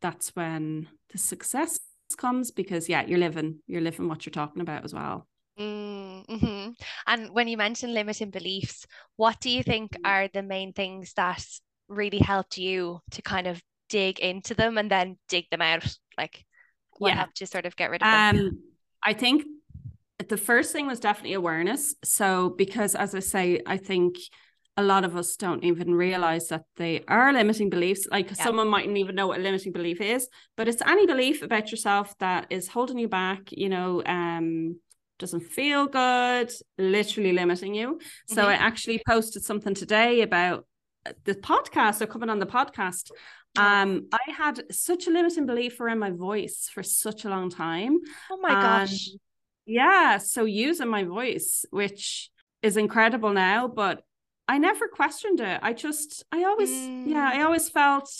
that's 0.00 0.34
when 0.36 0.88
the 1.12 1.18
success 1.18 1.78
comes 2.16 2.50
because 2.50 2.88
yeah 2.88 3.04
you're 3.04 3.18
living 3.18 3.58
you're 3.66 3.80
living 3.80 4.08
what 4.08 4.24
you're 4.24 4.30
talking 4.30 4.62
about 4.62 4.84
as 4.84 4.94
well 4.94 5.26
mm-hmm. 5.58 6.70
and 7.06 7.30
when 7.30 7.48
you 7.48 7.56
mention 7.56 7.92
limiting 7.92 8.30
beliefs 8.30 8.86
what 9.16 9.40
do 9.40 9.50
you 9.50 9.62
think 9.62 9.92
mm-hmm. 9.92 10.06
are 10.06 10.28
the 10.32 10.42
main 10.42 10.72
things 10.72 11.12
that 11.14 11.44
really 11.88 12.18
helped 12.18 12.58
you 12.58 13.00
to 13.10 13.22
kind 13.22 13.46
of 13.46 13.60
dig 13.88 14.18
into 14.18 14.54
them 14.54 14.78
and 14.78 14.90
then 14.90 15.16
dig 15.28 15.48
them 15.50 15.62
out 15.62 15.96
like 16.18 16.44
yeah. 17.00 17.26
you 17.38 17.46
sort 17.46 17.66
of 17.66 17.76
get 17.76 17.90
rid 17.90 18.02
of 18.02 18.06
them? 18.06 18.36
Um, 18.36 18.58
I 19.02 19.12
think 19.12 19.44
the 20.28 20.36
first 20.36 20.72
thing 20.72 20.86
was 20.86 21.00
definitely 21.00 21.34
awareness. 21.34 21.94
So 22.04 22.50
because 22.50 22.94
as 22.94 23.14
I 23.14 23.20
say, 23.20 23.60
I 23.66 23.76
think 23.76 24.16
a 24.76 24.82
lot 24.82 25.04
of 25.04 25.16
us 25.16 25.36
don't 25.36 25.64
even 25.64 25.94
realize 25.94 26.48
that 26.48 26.64
they 26.76 27.02
are 27.08 27.32
limiting 27.32 27.70
beliefs. 27.70 28.06
Like 28.10 28.28
yeah. 28.28 28.44
someone 28.44 28.68
mightn't 28.68 28.98
even 28.98 29.14
know 29.14 29.28
what 29.28 29.38
a 29.38 29.42
limiting 29.42 29.72
belief 29.72 30.00
is, 30.00 30.28
but 30.56 30.68
it's 30.68 30.82
any 30.82 31.06
belief 31.06 31.42
about 31.42 31.70
yourself 31.70 32.16
that 32.18 32.46
is 32.50 32.68
holding 32.68 32.98
you 32.98 33.08
back, 33.08 33.40
you 33.52 33.68
know, 33.68 34.02
um, 34.04 34.78
doesn't 35.18 35.40
feel 35.40 35.86
good, 35.86 36.52
literally 36.76 37.32
limiting 37.32 37.74
you. 37.74 37.98
So 38.28 38.42
mm-hmm. 38.42 38.50
I 38.50 38.54
actually 38.54 39.00
posted 39.06 39.44
something 39.44 39.74
today 39.74 40.20
about 40.20 40.66
the 41.24 41.34
podcast 41.34 42.02
or 42.02 42.06
coming 42.06 42.28
on 42.28 42.38
the 42.38 42.46
podcast 42.46 43.10
um, 43.58 44.08
I 44.12 44.32
had 44.32 44.62
such 44.72 45.06
a 45.06 45.10
limiting 45.10 45.46
belief 45.46 45.80
around 45.80 45.98
my 45.98 46.10
voice 46.10 46.68
for 46.72 46.82
such 46.82 47.24
a 47.24 47.28
long 47.28 47.50
time. 47.50 47.98
Oh 48.30 48.38
my 48.40 48.50
gosh. 48.50 49.10
Yeah. 49.66 50.18
So 50.18 50.44
using 50.44 50.88
my 50.88 51.04
voice, 51.04 51.64
which 51.70 52.30
is 52.62 52.76
incredible 52.76 53.32
now, 53.32 53.68
but 53.68 54.02
I 54.48 54.58
never 54.58 54.88
questioned 54.88 55.40
it. 55.40 55.60
I 55.62 55.72
just, 55.72 56.24
I 56.30 56.44
always, 56.44 56.70
mm. 56.70 57.08
yeah, 57.08 57.30
I 57.32 57.38
mm. 57.38 57.44
always 57.44 57.68
felt 57.68 58.10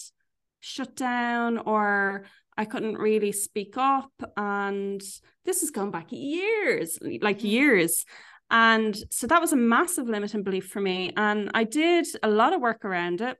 shut 0.60 0.96
down 0.96 1.58
or 1.58 2.24
I 2.56 2.64
couldn't 2.64 2.96
really 2.96 3.32
speak 3.32 3.76
up. 3.76 4.10
And 4.36 5.00
this 5.44 5.62
is 5.62 5.70
going 5.70 5.90
back 5.92 6.06
years, 6.10 6.98
like 7.20 7.38
mm-hmm. 7.38 7.46
years. 7.46 8.04
And 8.50 8.96
so 9.10 9.26
that 9.26 9.40
was 9.40 9.52
a 9.52 9.56
massive 9.56 10.08
limiting 10.08 10.42
belief 10.42 10.68
for 10.68 10.80
me. 10.80 11.12
And 11.16 11.50
I 11.54 11.64
did 11.64 12.06
a 12.22 12.28
lot 12.28 12.52
of 12.52 12.60
work 12.60 12.84
around 12.84 13.20
it. 13.20 13.36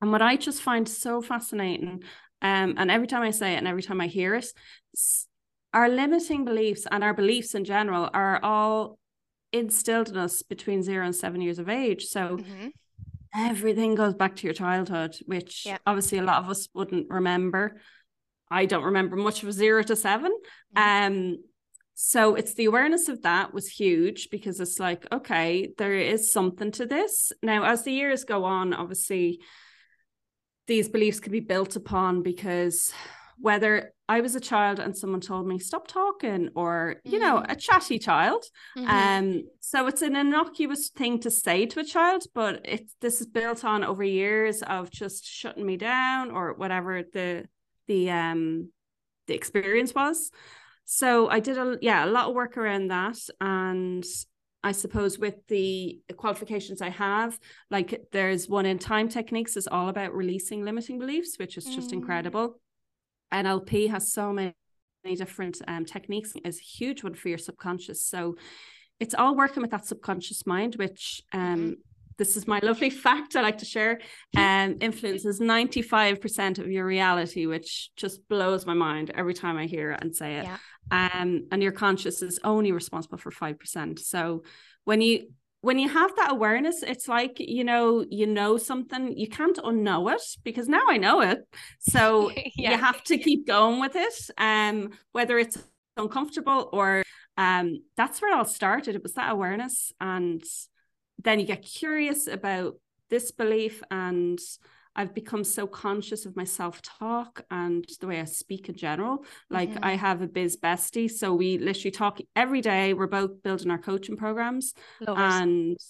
And 0.00 0.12
what 0.12 0.22
I 0.22 0.36
just 0.36 0.62
find 0.62 0.88
so 0.88 1.20
fascinating, 1.20 2.02
um, 2.40 2.74
and 2.76 2.90
every 2.90 3.06
time 3.06 3.22
I 3.22 3.30
say 3.30 3.54
it 3.54 3.58
and 3.58 3.66
every 3.66 3.82
time 3.82 4.00
I 4.00 4.06
hear 4.06 4.34
it, 4.34 4.46
our 5.74 5.88
limiting 5.88 6.44
beliefs 6.44 6.86
and 6.90 7.02
our 7.02 7.14
beliefs 7.14 7.54
in 7.54 7.64
general 7.64 8.08
are 8.14 8.40
all 8.42 8.98
instilled 9.52 10.08
in 10.08 10.16
us 10.16 10.42
between 10.42 10.82
zero 10.82 11.04
and 11.04 11.14
seven 11.14 11.40
years 11.40 11.58
of 11.58 11.68
age. 11.68 12.04
So 12.04 12.38
mm-hmm. 12.38 12.68
everything 13.34 13.94
goes 13.94 14.14
back 14.14 14.36
to 14.36 14.44
your 14.44 14.54
childhood, 14.54 15.16
which 15.26 15.66
yeah. 15.66 15.78
obviously 15.86 16.18
a 16.18 16.22
lot 16.22 16.42
of 16.42 16.50
us 16.50 16.68
wouldn't 16.74 17.10
remember. 17.10 17.80
I 18.50 18.66
don't 18.66 18.84
remember 18.84 19.16
much 19.16 19.42
of 19.42 19.52
zero 19.52 19.82
to 19.82 19.96
7 19.96 20.32
mm-hmm. 20.32 20.82
Um, 20.82 21.38
so 22.00 22.36
it's 22.36 22.54
the 22.54 22.66
awareness 22.66 23.08
of 23.08 23.22
that 23.22 23.52
was 23.52 23.66
huge 23.66 24.28
because 24.30 24.60
it's 24.60 24.78
like, 24.78 25.04
okay, 25.10 25.72
there 25.78 25.94
is 25.94 26.32
something 26.32 26.70
to 26.72 26.86
this. 26.86 27.32
Now, 27.42 27.64
as 27.64 27.82
the 27.82 27.90
years 27.90 28.22
go 28.22 28.44
on, 28.44 28.72
obviously 28.72 29.40
these 30.68 30.88
beliefs 30.88 31.18
can 31.18 31.32
be 31.32 31.40
built 31.40 31.74
upon 31.74 32.22
because 32.22 32.92
whether 33.40 33.92
I 34.08 34.20
was 34.20 34.34
a 34.34 34.40
child 34.40 34.78
and 34.78 34.96
someone 34.96 35.20
told 35.20 35.46
me 35.46 35.58
stop 35.58 35.88
talking 35.88 36.50
or 36.54 36.96
you 37.04 37.18
know 37.18 37.38
a 37.38 37.54
mm. 37.54 37.58
chatty 37.58 37.98
child 37.98 38.44
mm-hmm. 38.76 38.88
um 38.88 39.42
so 39.60 39.86
it's 39.86 40.02
an 40.02 40.16
innocuous 40.16 40.88
thing 40.88 41.20
to 41.20 41.30
say 41.30 41.66
to 41.66 41.80
a 41.80 41.84
child 41.84 42.24
but 42.34 42.60
it's 42.64 42.94
this 43.00 43.20
is 43.20 43.26
built 43.26 43.64
on 43.64 43.84
over 43.84 44.04
years 44.04 44.62
of 44.62 44.90
just 44.90 45.24
shutting 45.24 45.66
me 45.66 45.76
down 45.76 46.30
or 46.30 46.54
whatever 46.54 47.02
the 47.12 47.44
the 47.86 48.10
um 48.10 48.70
the 49.26 49.34
experience 49.34 49.94
was 49.94 50.30
so 50.84 51.28
I 51.28 51.40
did 51.40 51.58
a 51.58 51.78
yeah 51.80 52.04
a 52.04 52.06
lot 52.06 52.28
of 52.28 52.34
work 52.34 52.56
around 52.56 52.88
that 52.88 53.18
and 53.40 54.04
I 54.68 54.72
suppose 54.72 55.18
with 55.18 55.46
the 55.46 55.98
qualifications 56.18 56.82
I 56.82 56.90
have, 56.90 57.38
like 57.70 58.08
there's 58.12 58.50
one 58.50 58.66
in 58.66 58.78
time 58.78 59.08
techniques 59.08 59.56
is 59.56 59.66
all 59.66 59.88
about 59.88 60.14
releasing 60.14 60.62
limiting 60.62 60.98
beliefs, 60.98 61.38
which 61.38 61.56
is 61.56 61.64
just 61.64 61.88
mm. 61.88 61.94
incredible. 61.94 62.60
NLP 63.32 63.88
has 63.88 64.12
so 64.12 64.30
many, 64.30 64.54
many 65.04 65.16
different 65.16 65.62
um, 65.66 65.86
techniques, 65.86 66.34
is 66.44 66.58
a 66.58 66.62
huge 66.62 67.02
one 67.02 67.14
for 67.14 67.30
your 67.30 67.38
subconscious. 67.38 68.04
So 68.04 68.36
it's 69.00 69.14
all 69.14 69.34
working 69.34 69.62
with 69.62 69.70
that 69.70 69.86
subconscious 69.86 70.46
mind, 70.46 70.74
which 70.74 71.22
um, 71.32 71.40
mm-hmm. 71.40 71.72
This 72.18 72.36
is 72.36 72.46
my 72.46 72.58
lovely 72.62 72.90
fact 73.06 73.36
I 73.36 73.42
like 73.42 73.58
to 73.58 73.64
share, 73.64 74.00
um, 74.36 74.76
influences 74.80 75.40
95% 75.40 76.58
of 76.58 76.70
your 76.70 76.84
reality, 76.84 77.46
which 77.46 77.90
just 77.96 78.28
blows 78.28 78.66
my 78.66 78.74
mind 78.74 79.10
every 79.14 79.34
time 79.34 79.56
I 79.56 79.66
hear 79.66 79.92
it 79.92 80.00
and 80.02 80.14
say 80.14 80.36
it. 80.36 80.44
Yeah. 80.44 80.58
Um, 80.90 81.46
and 81.52 81.62
your 81.62 81.72
conscious 81.72 82.22
is 82.22 82.40
only 82.44 82.72
responsible 82.72 83.18
for 83.18 83.30
5% 83.30 83.98
so 83.98 84.42
when 84.84 85.02
you 85.02 85.28
when 85.60 85.78
you 85.78 85.88
have 85.88 86.14
that 86.16 86.30
awareness 86.30 86.82
it's 86.82 87.08
like 87.08 87.36
you 87.38 87.64
know 87.64 88.04
you 88.08 88.26
know 88.26 88.56
something 88.56 89.16
you 89.16 89.28
can't 89.28 89.58
unknow 89.58 90.10
it 90.14 90.22
because 90.44 90.68
now 90.68 90.84
i 90.88 90.96
know 90.96 91.20
it. 91.20 91.46
So 91.80 92.30
yeah. 92.56 92.70
you 92.70 92.78
have 92.78 93.02
to 93.04 93.18
keep 93.18 93.46
going 93.46 93.80
with 93.80 93.96
it 93.96 94.30
um 94.38 94.90
whether 95.12 95.38
it's 95.38 95.58
uncomfortable 95.96 96.70
or 96.72 97.02
um 97.36 97.82
that's 97.96 98.22
where 98.22 98.32
it 98.32 98.36
all 98.38 98.46
started. 98.46 98.94
It 98.94 99.02
was 99.02 99.14
that 99.14 99.30
awareness 99.30 99.92
and 100.00 100.42
then 101.18 101.40
you 101.40 101.46
get 101.46 101.62
curious 101.62 102.26
about 102.26 102.76
this 103.10 103.30
belief 103.30 103.82
and 103.90 104.38
I've 104.98 105.14
become 105.14 105.44
so 105.44 105.68
conscious 105.68 106.26
of 106.26 106.34
my 106.34 106.42
self 106.42 106.82
talk 106.82 107.44
and 107.52 107.86
the 108.00 108.08
way 108.08 108.20
I 108.20 108.24
speak 108.24 108.68
in 108.68 108.74
general. 108.74 109.24
Like 109.48 109.70
mm-hmm. 109.70 109.84
I 109.84 109.94
have 109.94 110.22
a 110.22 110.26
biz 110.26 110.56
bestie, 110.56 111.08
so 111.08 111.34
we 111.34 111.56
literally 111.56 111.92
talk 111.92 112.18
every 112.34 112.60
day. 112.60 112.94
We're 112.94 113.06
both 113.06 113.42
building 113.44 113.70
our 113.70 113.78
coaching 113.78 114.16
programs, 114.16 114.74
Love 115.00 115.16
and 115.18 115.72
it. 115.76 115.82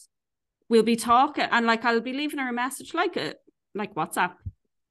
we'll 0.68 0.82
be 0.82 0.96
talking. 0.96 1.46
And 1.50 1.66
like 1.66 1.86
I'll 1.86 2.00
be 2.00 2.12
leaving 2.12 2.38
her 2.38 2.50
a 2.50 2.52
message, 2.52 2.92
like 2.92 3.16
a 3.16 3.34
like 3.74 3.94
WhatsApp, 3.94 4.34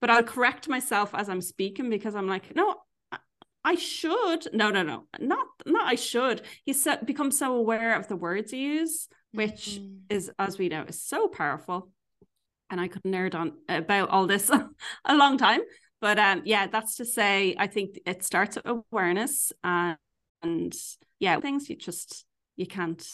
but 0.02 0.10
I'll 0.10 0.24
correct 0.24 0.68
myself 0.68 1.12
as 1.14 1.30
I'm 1.30 1.42
speaking 1.42 1.92
because 1.92 2.16
I'm 2.16 2.28
like, 2.28 2.56
no, 2.56 2.76
I 3.64 3.76
should. 3.76 4.48
No, 4.52 4.72
no, 4.72 4.82
no, 4.82 5.04
not 5.20 5.46
not 5.66 5.88
I 5.88 5.96
should. 5.96 6.42
He's 6.66 6.82
so, 6.84 6.98
become 7.06 7.30
so 7.30 7.56
aware 7.56 7.96
of 7.96 8.08
the 8.08 8.16
words 8.16 8.50
he 8.50 8.64
use, 8.64 9.10
which 9.32 9.80
mm-hmm. 9.80 9.98
is, 10.10 10.32
as 10.40 10.58
we 10.58 10.70
know, 10.70 10.84
is 10.84 11.02
so 11.02 11.28
powerful 11.28 11.92
and 12.70 12.82
I 12.82 12.88
could 12.88 13.04
nerd 13.04 13.36
on 13.36 13.54
about 13.70 14.10
all 14.10 14.28
this 14.28 14.50
a 15.06 15.16
long 15.16 15.38
time. 15.38 15.62
But 16.00 16.20
um, 16.20 16.44
yeah, 16.46 16.68
that's 16.68 16.96
to 16.98 17.06
say, 17.06 17.56
I 17.58 17.68
think 17.68 18.00
it 18.06 18.24
starts 18.24 18.56
with 18.56 18.66
awareness 18.92 19.52
and, 19.64 19.98
and 20.44 20.76
yeah, 21.20 21.40
things 21.40 21.70
you 21.70 21.76
just 21.76 22.26
you 22.56 22.68
can't 22.68 23.06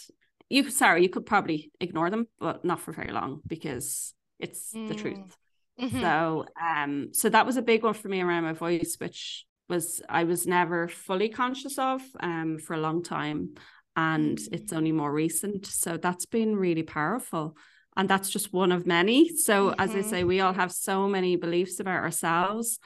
you 0.49 0.69
sorry 0.69 1.01
you 1.01 1.09
could 1.09 1.25
probably 1.25 1.71
ignore 1.79 2.09
them, 2.09 2.27
but 2.39 2.65
not 2.65 2.79
for 2.79 2.91
very 2.91 3.11
long 3.11 3.41
because 3.47 4.13
it's 4.39 4.73
mm. 4.73 4.87
the 4.87 4.95
truth. 4.95 5.37
Mm-hmm. 5.79 6.01
So 6.01 6.45
um, 6.61 7.09
so 7.13 7.29
that 7.29 7.45
was 7.45 7.57
a 7.57 7.61
big 7.61 7.83
one 7.83 7.93
for 7.93 8.09
me 8.09 8.21
around 8.21 8.43
my 8.43 8.53
voice, 8.53 8.95
which 8.99 9.45
was 9.69 10.01
I 10.09 10.25
was 10.25 10.45
never 10.45 10.89
fully 10.89 11.29
conscious 11.29 11.77
of 11.77 12.01
um 12.19 12.57
for 12.59 12.73
a 12.73 12.79
long 12.79 13.01
time, 13.01 13.55
and 13.95 14.37
mm. 14.37 14.47
it's 14.51 14.73
only 14.73 14.91
more 14.91 15.11
recent. 15.11 15.65
So 15.65 15.97
that's 15.97 16.25
been 16.25 16.55
really 16.55 16.83
powerful 16.83 17.55
and 17.95 18.09
that's 18.09 18.29
just 18.29 18.53
one 18.53 18.71
of 18.71 18.87
many 18.87 19.35
so 19.35 19.69
mm-hmm. 19.69 19.81
as 19.81 19.91
i 19.91 19.95
mm-hmm. 19.95 20.09
say 20.09 20.23
we 20.23 20.39
all 20.39 20.53
have 20.53 20.71
so 20.71 21.07
many 21.07 21.35
beliefs 21.35 21.79
about 21.79 22.03
ourselves 22.03 22.79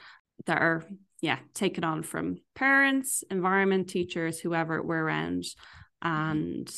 that 0.46 0.60
are 0.60 0.84
yeah 1.20 1.38
taken 1.54 1.84
on 1.84 2.02
from 2.02 2.38
parents 2.54 3.24
environment 3.30 3.88
teachers 3.88 4.38
whoever 4.40 4.82
we're 4.82 5.02
around 5.02 5.44
and 6.02 6.70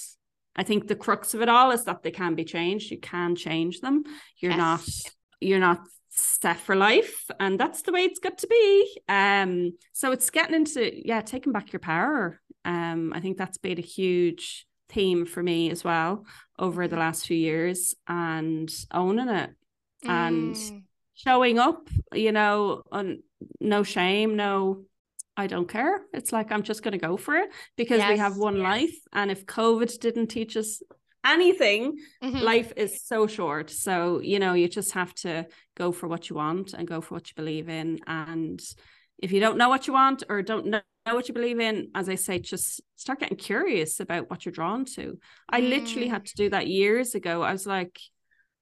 i 0.56 0.62
think 0.62 0.86
the 0.86 0.96
crux 0.96 1.34
of 1.34 1.42
it 1.42 1.48
all 1.48 1.70
is 1.70 1.84
that 1.84 2.02
they 2.02 2.10
can 2.10 2.34
be 2.34 2.44
changed 2.44 2.90
you 2.90 2.98
can 2.98 3.34
change 3.34 3.80
them 3.80 4.04
you're 4.38 4.52
yes. 4.52 4.58
not 4.58 5.12
you're 5.40 5.58
not 5.58 5.80
set 6.12 6.58
for 6.58 6.74
life 6.74 7.30
and 7.38 7.58
that's 7.58 7.82
the 7.82 7.92
way 7.92 8.00
it's 8.00 8.18
got 8.18 8.36
to 8.36 8.46
be 8.48 8.98
um 9.08 9.72
so 9.92 10.10
it's 10.12 10.28
getting 10.30 10.56
into 10.56 11.06
yeah 11.06 11.20
taking 11.20 11.52
back 11.52 11.72
your 11.72 11.80
power 11.80 12.40
um 12.64 13.12
i 13.14 13.20
think 13.20 13.36
that's 13.36 13.58
been 13.58 13.78
a 13.78 13.82
huge 13.82 14.66
theme 14.88 15.24
for 15.24 15.42
me 15.42 15.70
as 15.70 15.84
well 15.84 16.24
over 16.58 16.86
the 16.86 16.96
mm-hmm. 16.96 17.00
last 17.00 17.26
few 17.26 17.36
years 17.36 17.94
and 18.08 18.70
owning 18.92 19.28
it 19.28 19.50
mm. 20.04 20.10
and 20.10 20.56
showing 21.14 21.58
up 21.58 21.88
you 22.12 22.32
know 22.32 22.82
on 22.90 23.22
no 23.60 23.82
shame 23.82 24.36
no 24.36 24.84
I 25.36 25.46
don't 25.46 25.68
care. 25.68 26.02
It's 26.12 26.32
like 26.32 26.52
I'm 26.52 26.62
just 26.62 26.82
going 26.82 26.92
to 26.92 26.98
go 26.98 27.16
for 27.16 27.34
it 27.36 27.50
because 27.74 27.98
yes, 27.98 28.10
we 28.10 28.18
have 28.18 28.36
one 28.36 28.56
yes. 28.56 28.62
life. 28.62 28.98
And 29.14 29.30
if 29.30 29.46
COVID 29.46 29.98
didn't 29.98 30.26
teach 30.26 30.54
us 30.54 30.82
anything, 31.24 31.96
mm-hmm. 32.22 32.38
life 32.38 32.74
is 32.76 33.02
so 33.02 33.26
short. 33.26 33.70
So, 33.70 34.20
you 34.20 34.38
know, 34.38 34.52
you 34.52 34.68
just 34.68 34.92
have 34.92 35.14
to 35.16 35.46
go 35.76 35.92
for 35.92 36.08
what 36.08 36.28
you 36.28 36.36
want 36.36 36.74
and 36.74 36.86
go 36.86 37.00
for 37.00 37.14
what 37.14 37.28
you 37.28 37.34
believe 37.36 37.70
in. 37.70 38.00
And 38.06 38.60
if 39.18 39.32
you 39.32 39.40
don't 39.40 39.56
know 39.56 39.70
what 39.70 39.86
you 39.86 39.94
want 39.94 40.24
or 40.28 40.42
don't 40.42 40.66
know 40.66 40.80
what 41.14 41.28
you 41.28 41.34
believe 41.34 41.60
in, 41.60 41.90
as 41.94 42.08
I 42.08 42.14
say, 42.14 42.38
just 42.38 42.80
start 42.96 43.20
getting 43.20 43.36
curious 43.36 44.00
about 44.00 44.30
what 44.30 44.44
you're 44.44 44.52
drawn 44.52 44.84
to. 44.96 45.18
I 45.48 45.60
mm. 45.60 45.68
literally 45.68 46.08
had 46.08 46.26
to 46.26 46.36
do 46.36 46.50
that 46.50 46.66
years 46.66 47.14
ago. 47.14 47.42
I 47.42 47.52
was 47.52 47.66
like, 47.66 47.98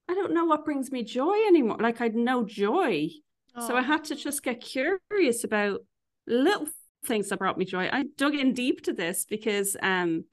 I 0.07 0.13
don't 0.15 0.33
know 0.33 0.45
what 0.45 0.65
brings 0.65 0.91
me 0.91 1.03
joy 1.03 1.35
anymore. 1.47 1.77
Like 1.79 2.01
I'd 2.01 2.15
no 2.15 2.43
joy. 2.43 3.09
Oh. 3.55 3.67
So 3.67 3.75
I 3.75 3.81
had 3.81 4.05
to 4.05 4.15
just 4.15 4.43
get 4.43 4.61
curious 4.61 5.43
about 5.43 5.81
little 6.27 6.67
things 7.05 7.29
that 7.29 7.39
brought 7.39 7.57
me 7.57 7.65
joy. 7.65 7.89
I 7.91 8.05
dug 8.17 8.35
in 8.35 8.53
deep 8.53 8.83
to 8.83 8.93
this 8.93 9.25
because 9.25 9.77
um 9.81 10.25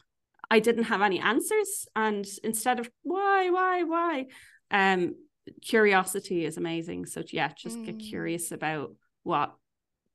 I 0.50 0.60
didn't 0.60 0.84
have 0.84 1.02
any 1.02 1.18
answers. 1.18 1.86
And 1.96 2.26
instead 2.44 2.78
of 2.78 2.88
why, 3.02 3.50
why, 3.50 3.82
why, 3.82 4.26
um, 4.70 5.16
curiosity 5.62 6.44
is 6.44 6.56
amazing. 6.56 7.06
So 7.06 7.22
yeah, 7.30 7.50
just 7.56 7.78
mm. 7.78 7.86
get 7.86 7.98
curious 7.98 8.52
about 8.52 8.94
what 9.22 9.54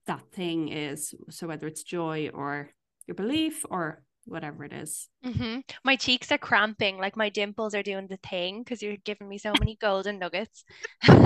that 0.08 0.32
thing 0.32 0.70
is. 0.70 1.14
So 1.30 1.48
whether 1.48 1.68
it's 1.68 1.84
joy 1.84 2.30
or 2.34 2.70
your 3.08 3.16
belief 3.16 3.66
or 3.70 4.04
whatever 4.26 4.64
it 4.64 4.74
is. 4.74 5.08
Mm-hmm. 5.26 5.60
My 5.84 5.96
cheeks 5.96 6.32
are 6.32 6.38
cramping, 6.38 6.98
like 6.98 7.18
my 7.18 7.30
dimples 7.30 7.74
are 7.74 7.84
doing 7.84 8.08
the 8.08 8.18
thing 8.18 8.64
because 8.64 8.82
you're 8.82 8.98
giving 9.04 9.28
me 9.28 9.38
so 9.38 9.54
many 9.60 9.78
golden 9.82 10.20
nuggets. 10.20 10.64
the 11.04 11.24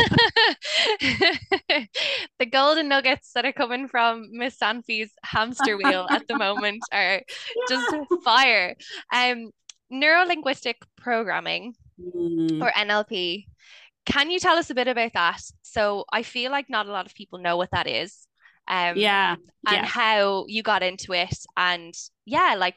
golden 2.50 2.88
nuggets 2.88 3.32
that 3.36 3.46
are 3.46 3.54
coming 3.54 3.88
from 3.88 4.28
Miss 4.32 4.58
Sanfi's 4.58 5.12
hamster 5.24 5.78
wheel 5.78 6.08
at 6.10 6.28
the 6.28 6.38
moment 6.38 6.82
are 6.94 7.22
just 7.70 7.96
fire. 8.24 8.76
Um, 9.14 9.52
neuro 9.90 10.26
linguistic 10.26 10.78
programming 10.98 11.74
mm. 12.00 12.62
or 12.62 12.72
NLP. 12.72 13.46
Can 14.06 14.30
you 14.30 14.40
tell 14.40 14.58
us 14.58 14.70
a 14.70 14.76
bit 14.76 14.88
about 14.88 15.14
that? 15.14 15.42
So 15.64 16.06
I 16.12 16.24
feel 16.24 16.52
like 16.52 16.70
not 16.70 16.88
a 16.88 16.92
lot 16.92 17.08
of 17.08 17.16
people 17.16 17.40
know 17.40 17.58
what 17.58 17.72
that 17.72 17.88
is 17.88 18.25
um 18.68 18.98
yeah 18.98 19.36
and 19.68 19.78
yeah. 19.78 19.86
how 19.86 20.46
you 20.48 20.64
got 20.64 20.84
into 20.84 21.14
it 21.14 21.38
and 21.58 21.94
yeah 22.26 22.56
like 22.58 22.76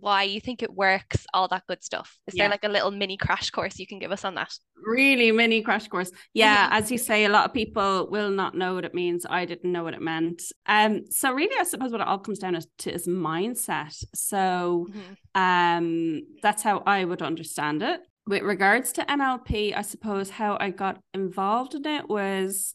why 0.00 0.22
you 0.22 0.40
think 0.40 0.62
it 0.62 0.72
works 0.72 1.26
all 1.32 1.48
that 1.48 1.66
good 1.66 1.82
stuff. 1.82 2.18
Is 2.26 2.34
yeah. 2.34 2.44
there 2.44 2.50
like 2.50 2.64
a 2.64 2.68
little 2.68 2.90
mini 2.90 3.16
crash 3.16 3.50
course 3.50 3.78
you 3.78 3.86
can 3.86 3.98
give 3.98 4.12
us 4.12 4.24
on 4.24 4.34
that? 4.34 4.52
Really 4.84 5.32
mini 5.32 5.62
crash 5.62 5.88
course. 5.88 6.10
Yeah 6.34 6.68
as 6.72 6.90
you 6.90 6.98
say 6.98 7.24
a 7.24 7.28
lot 7.28 7.46
of 7.46 7.54
people 7.54 8.08
will 8.10 8.30
not 8.30 8.54
know 8.54 8.74
what 8.74 8.84
it 8.84 8.94
means. 8.94 9.26
I 9.28 9.44
didn't 9.44 9.72
know 9.72 9.84
what 9.84 9.94
it 9.94 10.02
meant. 10.02 10.42
Um 10.66 11.10
so 11.10 11.32
really 11.32 11.56
i 11.58 11.64
suppose 11.64 11.92
what 11.92 12.00
it 12.00 12.06
all 12.06 12.18
comes 12.18 12.38
down 12.38 12.58
to 12.78 12.92
is 12.92 13.06
mindset. 13.06 14.04
So 14.14 14.88
mm-hmm. 14.90 15.40
um 15.40 16.22
that's 16.42 16.62
how 16.62 16.82
i 16.86 17.04
would 17.04 17.22
understand 17.22 17.82
it. 17.82 18.00
With 18.26 18.42
regards 18.42 18.92
to 18.92 19.02
nlp 19.02 19.76
i 19.76 19.82
suppose 19.82 20.30
how 20.30 20.56
i 20.60 20.70
got 20.70 21.00
involved 21.14 21.74
in 21.74 21.86
it 21.86 22.08
was 22.08 22.74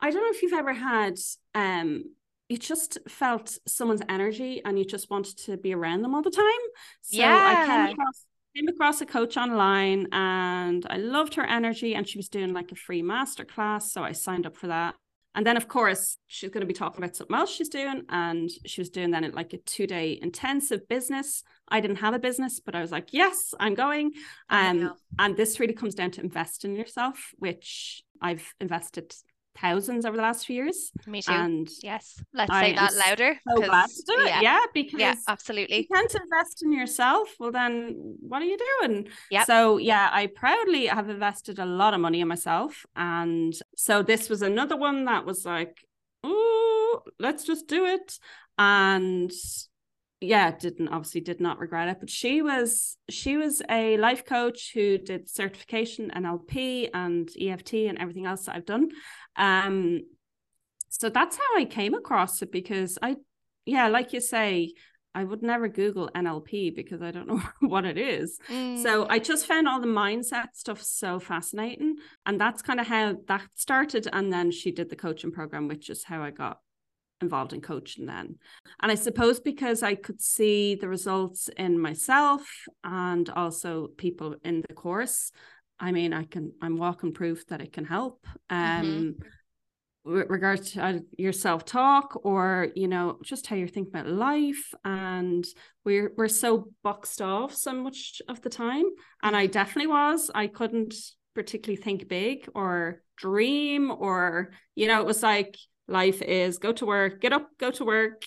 I 0.00 0.10
don't 0.10 0.22
know 0.22 0.30
if 0.30 0.42
you've 0.42 0.52
ever 0.52 0.72
had 0.72 1.14
um 1.54 2.04
you 2.50 2.58
just 2.58 2.98
felt 3.08 3.56
someone's 3.68 4.02
energy 4.08 4.60
and 4.64 4.76
you 4.76 4.84
just 4.84 5.08
wanted 5.08 5.38
to 5.38 5.56
be 5.56 5.72
around 5.72 6.02
them 6.02 6.16
all 6.16 6.22
the 6.22 6.32
time. 6.32 6.44
So 7.00 7.18
yeah. 7.18 7.54
I 7.56 7.66
came 7.66 7.92
across 7.92 8.24
came 8.56 8.68
across 8.68 9.00
a 9.00 9.06
coach 9.06 9.36
online 9.36 10.08
and 10.10 10.84
I 10.90 10.96
loved 10.96 11.34
her 11.36 11.44
energy 11.44 11.94
and 11.94 12.08
she 12.08 12.18
was 12.18 12.28
doing 12.28 12.52
like 12.52 12.72
a 12.72 12.74
free 12.74 13.02
masterclass. 13.02 13.82
So 13.82 14.02
I 14.02 14.10
signed 14.10 14.46
up 14.46 14.56
for 14.56 14.66
that. 14.66 14.96
And 15.36 15.46
then 15.46 15.56
of 15.56 15.68
course 15.68 16.18
she's 16.26 16.50
going 16.50 16.62
to 16.62 16.66
be 16.66 16.74
talking 16.74 17.02
about 17.02 17.14
something 17.14 17.36
else 17.36 17.50
she's 17.50 17.68
doing. 17.68 18.02
And 18.08 18.50
she 18.66 18.80
was 18.80 18.90
doing 18.90 19.12
then 19.12 19.30
like 19.30 19.52
a 19.52 19.58
two-day 19.58 20.18
intensive 20.20 20.88
business. 20.88 21.44
I 21.68 21.78
didn't 21.78 21.98
have 21.98 22.14
a 22.14 22.18
business, 22.18 22.58
but 22.58 22.74
I 22.74 22.80
was 22.80 22.90
like, 22.90 23.12
yes, 23.12 23.54
I'm 23.60 23.74
going. 23.74 24.10
Um, 24.48 24.94
and 25.20 25.36
this 25.36 25.60
really 25.60 25.74
comes 25.74 25.94
down 25.94 26.10
to 26.12 26.20
invest 26.20 26.64
in 26.64 26.74
yourself, 26.74 27.30
which 27.38 28.02
I've 28.20 28.52
invested 28.60 29.14
thousands 29.56 30.04
over 30.04 30.16
the 30.16 30.22
last 30.22 30.46
few 30.46 30.56
years. 30.56 30.92
Me 31.06 31.22
too. 31.22 31.32
And 31.32 31.68
yes, 31.82 32.22
let's 32.32 32.50
I 32.50 32.68
say 32.68 32.74
that 32.74 32.94
louder. 32.94 33.38
So 33.48 33.62
glad 33.62 33.88
to 33.88 34.02
do 34.06 34.20
it. 34.20 34.28
Yeah, 34.28 34.40
yeah 34.40 34.60
because 34.72 35.00
yeah, 35.00 35.14
absolutely. 35.28 35.78
You 35.78 35.86
can't 35.92 36.14
invest 36.14 36.62
in 36.62 36.72
yourself. 36.72 37.34
Well, 37.38 37.52
then 37.52 38.16
what 38.20 38.42
are 38.42 38.46
you 38.46 38.58
doing? 38.80 39.08
Yeah. 39.30 39.44
So 39.44 39.78
yeah, 39.78 40.08
I 40.12 40.26
proudly 40.26 40.86
have 40.86 41.08
invested 41.08 41.58
a 41.58 41.66
lot 41.66 41.94
of 41.94 42.00
money 42.00 42.20
in 42.20 42.28
myself, 42.28 42.86
and 42.96 43.54
so 43.76 44.02
this 44.02 44.28
was 44.28 44.42
another 44.42 44.76
one 44.76 45.04
that 45.06 45.24
was 45.24 45.44
like, 45.44 45.84
oh, 46.24 47.02
let's 47.18 47.44
just 47.44 47.66
do 47.66 47.84
it, 47.86 48.18
and 48.58 49.32
yeah 50.20 50.50
didn't 50.50 50.88
obviously 50.88 51.20
did 51.20 51.40
not 51.40 51.58
regret 51.58 51.88
it 51.88 51.98
but 51.98 52.10
she 52.10 52.42
was 52.42 52.96
she 53.08 53.36
was 53.36 53.62
a 53.70 53.96
life 53.96 54.24
coach 54.24 54.72
who 54.74 54.98
did 54.98 55.28
certification 55.28 56.10
nlp 56.14 56.90
and 56.92 57.30
eft 57.40 57.72
and 57.72 57.98
everything 57.98 58.26
else 58.26 58.44
that 58.44 58.54
i've 58.54 58.66
done 58.66 58.88
um, 59.40 60.02
so 60.90 61.08
that's 61.08 61.36
how 61.36 61.56
I 61.56 61.64
came 61.64 61.94
across 61.94 62.42
it 62.42 62.52
because 62.52 62.98
I, 63.00 63.16
yeah, 63.64 63.88
like 63.88 64.12
you 64.12 64.20
say, 64.20 64.74
I 65.14 65.24
would 65.24 65.42
never 65.42 65.66
Google 65.66 66.10
NLP 66.14 66.76
because 66.76 67.02
I 67.02 67.10
don't 67.10 67.26
know 67.26 67.42
what 67.60 67.84
it 67.84 67.96
is. 67.96 68.38
Mm. 68.48 68.82
So 68.82 69.08
I 69.08 69.18
just 69.18 69.46
found 69.46 69.66
all 69.66 69.80
the 69.80 69.86
mindset 69.86 70.48
stuff 70.52 70.82
so 70.82 71.18
fascinating. 71.18 71.96
And 72.26 72.40
that's 72.40 72.62
kind 72.62 72.78
of 72.78 72.86
how 72.86 73.16
that 73.26 73.42
started. 73.54 74.06
And 74.12 74.32
then 74.32 74.50
she 74.50 74.70
did 74.70 74.90
the 74.90 74.96
coaching 74.96 75.32
program, 75.32 75.68
which 75.68 75.90
is 75.90 76.04
how 76.04 76.22
I 76.22 76.30
got 76.30 76.58
involved 77.22 77.52
in 77.52 77.60
coaching 77.60 78.06
then. 78.06 78.36
And 78.82 78.92
I 78.92 78.94
suppose 78.94 79.40
because 79.40 79.82
I 79.82 79.94
could 79.94 80.20
see 80.20 80.74
the 80.74 80.88
results 80.88 81.48
in 81.56 81.78
myself 81.78 82.48
and 82.84 83.28
also 83.30 83.88
people 83.96 84.36
in 84.44 84.62
the 84.68 84.74
course, 84.74 85.32
I 85.80 85.92
mean, 85.92 86.12
I 86.12 86.24
can, 86.24 86.52
I'm 86.60 86.76
walking 86.76 87.12
proof 87.12 87.46
that 87.46 87.60
it 87.60 87.72
can 87.72 87.84
help. 87.84 88.24
Mm-hmm. 88.52 88.56
Um, 88.56 88.86
mm-hmm. 88.86 90.12
with 90.12 90.30
regards 90.30 90.72
to 90.72 90.84
uh, 90.84 90.98
your 91.16 91.32
self 91.32 91.64
talk 91.64 92.20
or, 92.24 92.68
you 92.76 92.86
know, 92.86 93.18
just 93.24 93.46
how 93.46 93.56
you're 93.56 93.66
thinking 93.66 93.92
about 93.92 94.12
life. 94.12 94.74
And 94.84 95.44
we're, 95.84 96.12
we're 96.16 96.28
so 96.28 96.68
boxed 96.82 97.22
off 97.22 97.54
so 97.54 97.72
much 97.72 98.20
of 98.28 98.42
the 98.42 98.50
time. 98.50 98.84
And 99.22 99.34
I 99.34 99.46
definitely 99.46 99.88
was. 99.88 100.30
I 100.34 100.46
couldn't 100.46 100.94
particularly 101.34 101.82
think 101.82 102.08
big 102.08 102.48
or 102.54 103.02
dream 103.16 103.90
or, 103.90 104.50
you 104.74 104.86
know, 104.86 105.00
it 105.00 105.06
was 105.06 105.22
like 105.22 105.56
life 105.88 106.22
is 106.22 106.58
go 106.58 106.72
to 106.72 106.86
work, 106.86 107.20
get 107.20 107.32
up, 107.32 107.48
go 107.58 107.70
to 107.70 107.84
work, 107.84 108.22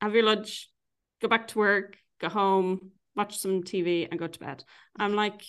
have 0.00 0.14
your 0.14 0.24
lunch, 0.24 0.68
go 1.20 1.28
back 1.28 1.48
to 1.48 1.58
work, 1.58 1.96
go 2.20 2.28
home, 2.28 2.90
watch 3.14 3.38
some 3.38 3.62
TV 3.62 4.08
and 4.10 4.18
go 4.18 4.26
to 4.26 4.38
bed. 4.38 4.64
I'm 4.98 5.14
like, 5.14 5.42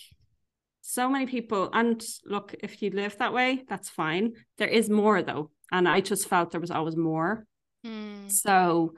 so 0.86 1.08
many 1.08 1.24
people 1.24 1.70
and 1.72 2.04
look 2.26 2.54
if 2.62 2.82
you 2.82 2.90
live 2.90 3.16
that 3.16 3.32
way 3.32 3.64
that's 3.70 3.88
fine 3.88 4.34
there 4.58 4.68
is 4.68 4.90
more 4.90 5.22
though 5.22 5.50
and 5.72 5.88
i 5.88 5.98
just 5.98 6.28
felt 6.28 6.50
there 6.50 6.60
was 6.60 6.70
always 6.70 6.94
more 6.94 7.46
mm. 7.86 8.30
so 8.30 8.92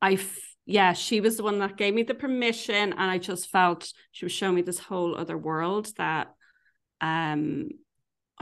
i 0.00 0.14
f- 0.14 0.56
yeah 0.64 0.94
she 0.94 1.20
was 1.20 1.36
the 1.36 1.42
one 1.42 1.58
that 1.58 1.76
gave 1.76 1.92
me 1.92 2.02
the 2.02 2.14
permission 2.14 2.94
and 2.94 3.10
i 3.10 3.18
just 3.18 3.50
felt 3.50 3.92
she 4.10 4.24
was 4.24 4.32
showing 4.32 4.54
me 4.54 4.62
this 4.62 4.78
whole 4.78 5.14
other 5.14 5.36
world 5.36 5.90
that 5.98 6.28
um 7.02 7.68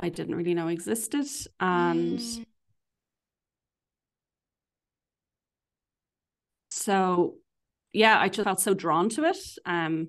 i 0.00 0.08
didn't 0.08 0.36
really 0.36 0.54
know 0.54 0.68
existed 0.68 1.26
and 1.58 2.20
mm. 2.20 2.46
so 6.70 7.34
yeah 7.92 8.16
i 8.20 8.28
just 8.28 8.44
felt 8.44 8.60
so 8.60 8.74
drawn 8.74 9.08
to 9.08 9.24
it 9.24 9.38
um 9.64 10.06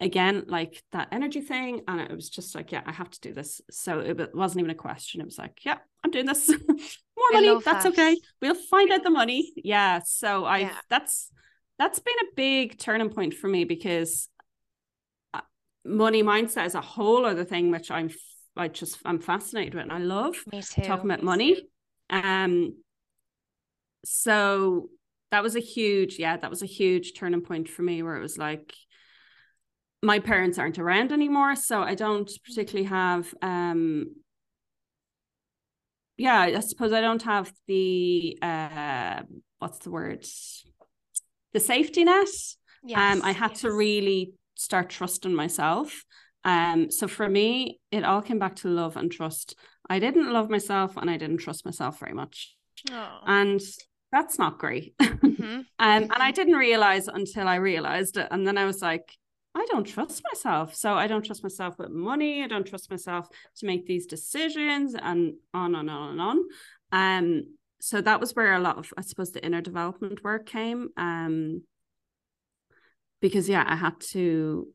again 0.00 0.44
like 0.48 0.82
that 0.92 1.08
energy 1.12 1.40
thing 1.40 1.80
and 1.86 2.00
it 2.00 2.14
was 2.14 2.28
just 2.28 2.54
like 2.54 2.72
yeah 2.72 2.82
i 2.84 2.92
have 2.92 3.10
to 3.10 3.20
do 3.20 3.32
this. 3.32 3.60
So 3.70 4.00
it 4.00 4.34
wasn't 4.34 4.60
even 4.60 4.70
a 4.70 4.74
question. 4.74 5.20
It 5.20 5.24
was 5.24 5.38
like 5.38 5.64
yeah 5.64 5.78
i'm 6.04 6.10
doing 6.10 6.26
this. 6.26 6.48
More 6.68 7.32
money 7.32 7.60
that's 7.64 7.84
that. 7.84 7.92
okay. 7.92 8.16
We'll 8.42 8.54
find 8.54 8.92
out 8.92 9.02
the 9.02 9.10
money. 9.10 9.52
Yeah 9.56 10.00
so 10.04 10.44
i 10.44 10.58
yeah. 10.58 10.76
that's 10.90 11.30
that's 11.78 11.98
been 11.98 12.14
a 12.22 12.34
big 12.36 12.78
turning 12.78 13.10
point 13.10 13.34
for 13.34 13.48
me 13.48 13.64
because 13.64 14.28
uh, 15.32 15.40
money 15.84 16.22
mindset 16.22 16.66
is 16.66 16.74
a 16.74 16.80
whole 16.80 17.26
other 17.26 17.44
thing 17.44 17.70
which 17.72 17.90
i'm 17.90 18.08
i 18.56 18.68
just 18.68 18.98
i'm 19.04 19.18
fascinated 19.18 19.74
with 19.74 19.82
and 19.82 19.92
i 19.92 19.98
love 19.98 20.36
talking 20.84 21.10
about 21.10 21.22
money. 21.22 21.60
um 22.10 22.74
so 24.04 24.90
that 25.30 25.42
was 25.42 25.56
a 25.56 25.60
huge, 25.60 26.18
yeah, 26.18 26.36
that 26.36 26.50
was 26.50 26.62
a 26.62 26.66
huge 26.66 27.14
turning 27.14 27.40
point 27.40 27.68
for 27.68 27.82
me 27.82 28.04
where 28.04 28.16
it 28.16 28.22
was 28.22 28.38
like 28.38 28.72
my 30.04 30.18
parents 30.18 30.58
aren't 30.58 30.78
around 30.78 31.12
anymore. 31.12 31.56
So 31.56 31.82
I 31.82 31.94
don't 31.94 32.30
particularly 32.44 32.88
have 32.88 33.34
um 33.42 34.14
yeah, 36.16 36.40
I 36.40 36.60
suppose 36.60 36.92
I 36.92 37.00
don't 37.00 37.22
have 37.22 37.52
the 37.66 38.38
uh 38.40 39.22
what's 39.58 39.78
the 39.78 39.90
word? 39.90 40.24
The 41.52 41.60
safety 41.60 42.04
net. 42.04 42.28
Yes, 42.84 43.16
um 43.16 43.22
I 43.24 43.32
had 43.32 43.52
yes. 43.52 43.60
to 43.62 43.72
really 43.72 44.34
start 44.54 44.90
trusting 44.90 45.34
myself. 45.34 46.04
Um 46.44 46.90
so 46.90 47.08
for 47.08 47.28
me 47.28 47.80
it 47.90 48.04
all 48.04 48.22
came 48.22 48.38
back 48.38 48.56
to 48.56 48.68
love 48.68 48.96
and 48.96 49.10
trust. 49.10 49.56
I 49.88 49.98
didn't 49.98 50.32
love 50.32 50.50
myself 50.50 50.96
and 50.96 51.10
I 51.10 51.16
didn't 51.16 51.38
trust 51.38 51.64
myself 51.64 51.98
very 51.98 52.14
much. 52.14 52.54
Oh. 52.90 53.20
And 53.26 53.60
that's 54.12 54.38
not 54.38 54.58
great. 54.58 54.94
Mm-hmm. 55.24 55.44
um, 55.44 55.64
and 55.78 56.12
I 56.12 56.16
mm-hmm. 56.16 56.34
didn't 56.34 56.54
realize 56.54 57.08
until 57.08 57.48
I 57.48 57.56
realized 57.56 58.16
it. 58.16 58.28
And 58.30 58.46
then 58.46 58.56
I 58.56 58.66
was 58.66 58.80
like, 58.80 59.10
I 59.54 59.66
don't 59.70 59.84
trust 59.84 60.22
myself. 60.24 60.74
So 60.74 60.94
I 60.94 61.06
don't 61.06 61.24
trust 61.24 61.42
myself 61.42 61.78
with 61.78 61.90
money. 61.90 62.42
I 62.42 62.48
don't 62.48 62.66
trust 62.66 62.90
myself 62.90 63.28
to 63.56 63.66
make 63.66 63.86
these 63.86 64.06
decisions 64.06 64.94
and 64.94 65.34
on 65.52 65.74
and 65.74 65.88
on 65.88 66.10
and 66.10 66.20
on. 66.20 66.38
Um, 66.90 67.56
so 67.80 68.00
that 68.00 68.20
was 68.20 68.34
where 68.34 68.54
a 68.54 68.60
lot 68.60 68.78
of, 68.78 68.92
I 68.96 69.02
suppose, 69.02 69.30
the 69.30 69.44
inner 69.44 69.60
development 69.60 70.24
work 70.24 70.46
came. 70.46 70.88
Um, 70.96 71.62
because 73.20 73.48
yeah, 73.48 73.64
I 73.66 73.76
had 73.76 74.00
to 74.12 74.68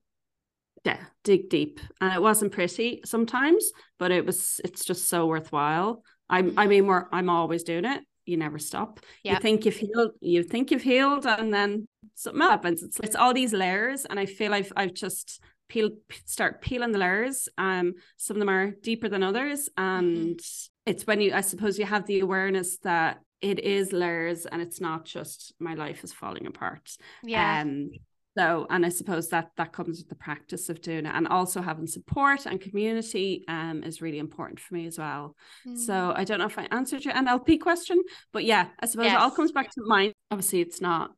yeah, 0.86 1.00
dig 1.24 1.50
deep. 1.50 1.80
And 2.00 2.14
it 2.14 2.22
wasn't 2.22 2.52
pretty 2.52 3.02
sometimes, 3.06 3.72
but 3.98 4.12
it 4.12 4.26
was 4.26 4.62
it's 4.64 4.86
just 4.86 5.10
so 5.10 5.28
worthwhile. 5.28 6.04
I'm 6.30 6.54
I 6.58 6.68
mean 6.68 6.88
we're 6.88 7.06
I'm 7.12 7.30
always 7.30 7.64
doing 7.64 7.86
it 7.86 8.02
you 8.30 8.38
never 8.38 8.60
stop. 8.60 9.00
Yep. 9.24 9.34
You 9.34 9.42
think 9.42 9.66
you've 9.66 9.76
healed, 9.76 10.12
you 10.22 10.44
think 10.44 10.72
you've 10.72 10.82
healed, 10.84 11.26
and 11.26 11.54
then 11.54 11.88
something 12.16 12.42
happens. 12.42 12.84
It's 12.84 13.00
it's 13.00 13.16
all 13.16 13.34
these 13.34 13.54
layers, 13.54 14.06
and 14.06 14.20
I 14.20 14.26
feel 14.26 14.54
I've 14.54 14.72
I've 14.76 14.94
just 14.94 15.42
peel 15.68 15.92
start 16.26 16.62
peeling 16.62 16.92
the 16.92 17.00
layers. 17.00 17.50
Um, 17.58 17.94
some 18.18 18.38
of 18.38 18.40
them 18.40 18.50
are 18.50 18.72
deeper 18.72 19.10
than 19.10 19.24
others, 19.24 19.70
mm-hmm. 19.78 19.84
and 19.84 20.38
mm-hmm. 20.38 20.92
it's 20.92 21.06
when 21.08 21.22
you 21.22 21.34
I 21.34 21.42
suppose 21.42 21.80
you 21.80 21.86
have 21.86 22.06
the 22.06 22.20
awareness 22.20 22.78
that 22.80 23.20
it 23.42 23.60
is 23.60 23.94
layers, 23.94 24.46
and 24.46 24.62
it's 24.62 24.82
not 24.82 25.06
just 25.06 25.54
my 25.60 25.76
life 25.76 26.04
is 26.04 26.14
falling 26.14 26.46
apart. 26.46 26.98
Yeah. 27.24 27.62
Um, 27.62 27.92
so 28.38 28.68
and 28.70 28.86
i 28.86 28.90
suppose 28.90 29.30
that 29.30 29.50
that 29.58 29.74
comes 29.74 30.00
with 30.00 30.10
the 30.10 30.16
practice 30.16 30.70
of 30.70 30.82
doing 30.82 31.06
it 31.06 31.14
and 31.14 31.28
also 31.28 31.62
having 31.62 31.88
support 31.88 32.46
and 32.46 32.62
community 32.62 33.44
um 33.48 33.84
is 33.84 34.02
really 34.02 34.20
important 34.20 34.60
for 34.60 34.74
me 34.74 34.86
as 34.88 34.98
well 34.98 35.36
mm. 35.68 35.78
so 35.78 36.14
i 36.16 36.24
don't 36.24 36.40
know 36.40 36.46
if 36.46 36.60
i 36.60 36.68
answered 36.72 37.04
your 37.04 37.14
nlp 37.14 37.60
question 37.60 38.02
but 38.32 38.44
yeah 38.46 38.68
i 38.80 38.86
suppose 38.86 39.06
yes. 39.06 39.16
it 39.16 39.22
all 39.22 39.32
comes 39.32 39.52
back 39.52 39.70
to 39.70 39.82
mind 39.86 40.14
obviously 40.32 40.62
it's 40.62 40.82
not 40.82 41.12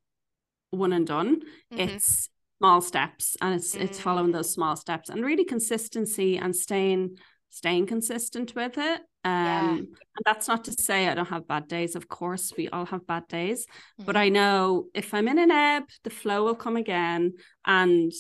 one 0.72 0.94
and 0.94 1.08
done 1.08 1.38
mm-hmm. 1.38 1.80
it's 1.80 2.30
small 2.60 2.82
steps 2.82 3.36
and 3.42 3.56
it's 3.56 3.76
mm. 3.76 3.82
it's 3.82 4.00
following 4.00 4.32
those 4.32 4.50
mm. 4.50 4.56
small 4.56 4.76
steps 4.76 5.10
and 5.10 5.26
really 5.26 5.46
consistency 5.46 6.38
and 6.38 6.56
staying 6.56 7.18
staying 7.50 7.86
consistent 7.86 8.56
with 8.56 8.78
it 8.78 9.02
um 9.24 9.32
yeah. 9.34 9.70
and 9.78 9.88
that's 10.26 10.48
not 10.48 10.64
to 10.64 10.72
say 10.74 11.08
i 11.08 11.14
don't 11.14 11.28
have 11.28 11.48
bad 11.48 11.68
days 11.68 11.96
of 11.96 12.08
course 12.08 12.54
we 12.58 12.68
all 12.70 12.86
have 12.86 13.06
bad 13.06 13.28
days 13.28 13.66
mm-hmm. 13.66 14.06
but 14.06 14.16
i 14.16 14.30
know 14.30 14.86
if 14.94 15.14
i'm 15.14 15.28
in 15.28 15.38
an 15.38 15.52
ebb 15.52 15.84
the 16.04 16.10
flow 16.10 16.44
will 16.44 16.56
come 16.56 16.76
again 16.76 17.34
and 17.66 18.12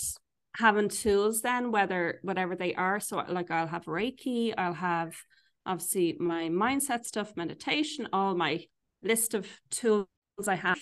having 0.57 0.89
tools 0.89 1.41
then 1.41 1.71
whether 1.71 2.19
whatever 2.21 2.55
they 2.55 2.75
are 2.75 2.99
so 2.99 3.23
like 3.29 3.49
i'll 3.49 3.67
have 3.67 3.85
reiki 3.85 4.53
i'll 4.57 4.73
have 4.73 5.15
obviously 5.65 6.15
my 6.19 6.49
mindset 6.49 7.05
stuff 7.05 7.35
meditation 7.35 8.07
all 8.13 8.35
my 8.35 8.63
list 9.01 9.33
of 9.33 9.47
tools 9.69 10.07
i 10.47 10.55
have 10.55 10.79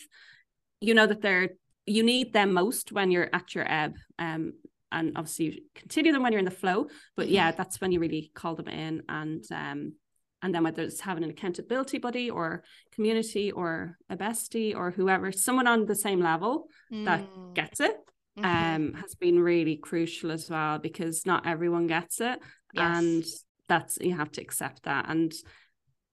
you 0.82 0.93
know 0.93 1.05
that 1.05 1.21
they're 1.21 1.49
you 1.86 2.03
need 2.03 2.34
them 2.34 2.53
most 2.53 2.91
when 2.91 3.12
you're 3.12 3.29
at 3.34 3.53
your 3.55 3.69
ebb 3.71 3.95
um 4.17 4.53
and 4.91 5.13
obviously 5.15 5.45
you 5.45 5.62
continue 5.75 6.12
them 6.12 6.23
when 6.23 6.32
you're 6.32 6.39
in 6.39 6.45
the 6.45 6.51
flow 6.51 6.88
but 7.15 7.25
mm-hmm. 7.25 7.36
yeah 7.36 7.51
that's 7.51 7.79
when 7.79 7.91
you 7.91 7.99
really 7.99 8.32
call 8.34 8.55
them 8.55 8.67
in 8.67 9.03
and 9.08 9.43
um 9.51 9.93
and 10.41 10.54
then 10.54 10.63
whether 10.63 10.84
it's 10.84 10.99
having 10.99 11.23
an 11.23 11.30
accountability 11.30 11.97
buddy 11.97 12.30
or 12.30 12.63
community 12.91 13.52
or 13.52 13.97
a 14.10 14.17
bestie 14.17 14.75
or 14.75 14.91
whoever 14.91 15.32
someone 15.32 15.67
on 15.67 15.86
the 15.86 15.95
same 15.95 16.19
level 16.19 16.67
mm. 16.91 17.06
that 17.06 17.23
gets 17.54 17.80
it 17.80 17.95
mm-hmm. 18.38 18.45
um 18.45 18.93
has 18.93 19.15
been 19.15 19.39
really 19.39 19.75
crucial 19.78 20.32
as 20.32 20.49
well 20.49 20.80
because 20.80 21.25
not 21.25 21.45
everyone 21.45 21.88
gets 21.88 22.21
it 22.21 22.39
yes. 22.73 22.97
and 22.97 23.23
that's 23.67 23.97
you 24.02 24.15
have 24.15 24.32
to 24.32 24.41
accept 24.41 24.84
that 24.84 25.06
and 25.10 25.34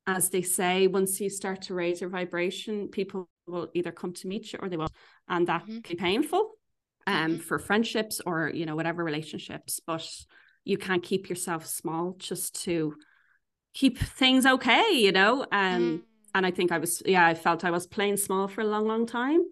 as 0.06 0.30
they 0.30 0.42
say 0.42 0.86
once 0.86 1.20
you 1.20 1.30
start 1.30 1.62
to 1.62 1.74
raise 1.74 2.00
your 2.00 2.10
vibration 2.10 2.88
people 2.88 3.28
will 3.46 3.68
either 3.74 3.92
come 3.92 4.12
to 4.12 4.28
meet 4.28 4.52
you 4.52 4.58
or 4.60 4.68
they 4.68 4.76
will 4.76 4.88
and 5.28 5.46
that 5.46 5.62
mm-hmm. 5.62 5.80
can 5.80 5.96
be 5.96 6.00
painful 6.00 6.50
um 7.06 7.32
mm-hmm. 7.32 7.40
for 7.40 7.58
friendships 7.58 8.20
or 8.26 8.50
you 8.52 8.66
know 8.66 8.76
whatever 8.76 9.02
relationships 9.04 9.80
but 9.86 10.06
you 10.64 10.76
can't 10.76 11.04
keep 11.04 11.30
yourself 11.30 11.64
small 11.64 12.16
just 12.18 12.64
to 12.64 12.94
keep 13.76 13.98
things 13.98 14.46
okay, 14.46 14.92
you 14.92 15.12
know. 15.12 15.42
Um, 15.52 15.82
mm. 15.82 16.02
and 16.34 16.46
I 16.46 16.50
think 16.50 16.72
I 16.72 16.78
was, 16.78 17.02
yeah, 17.04 17.26
I 17.26 17.34
felt 17.34 17.64
I 17.64 17.70
was 17.70 17.86
playing 17.86 18.16
small 18.16 18.48
for 18.48 18.62
a 18.62 18.66
long, 18.66 18.88
long 18.88 19.06
time. 19.06 19.42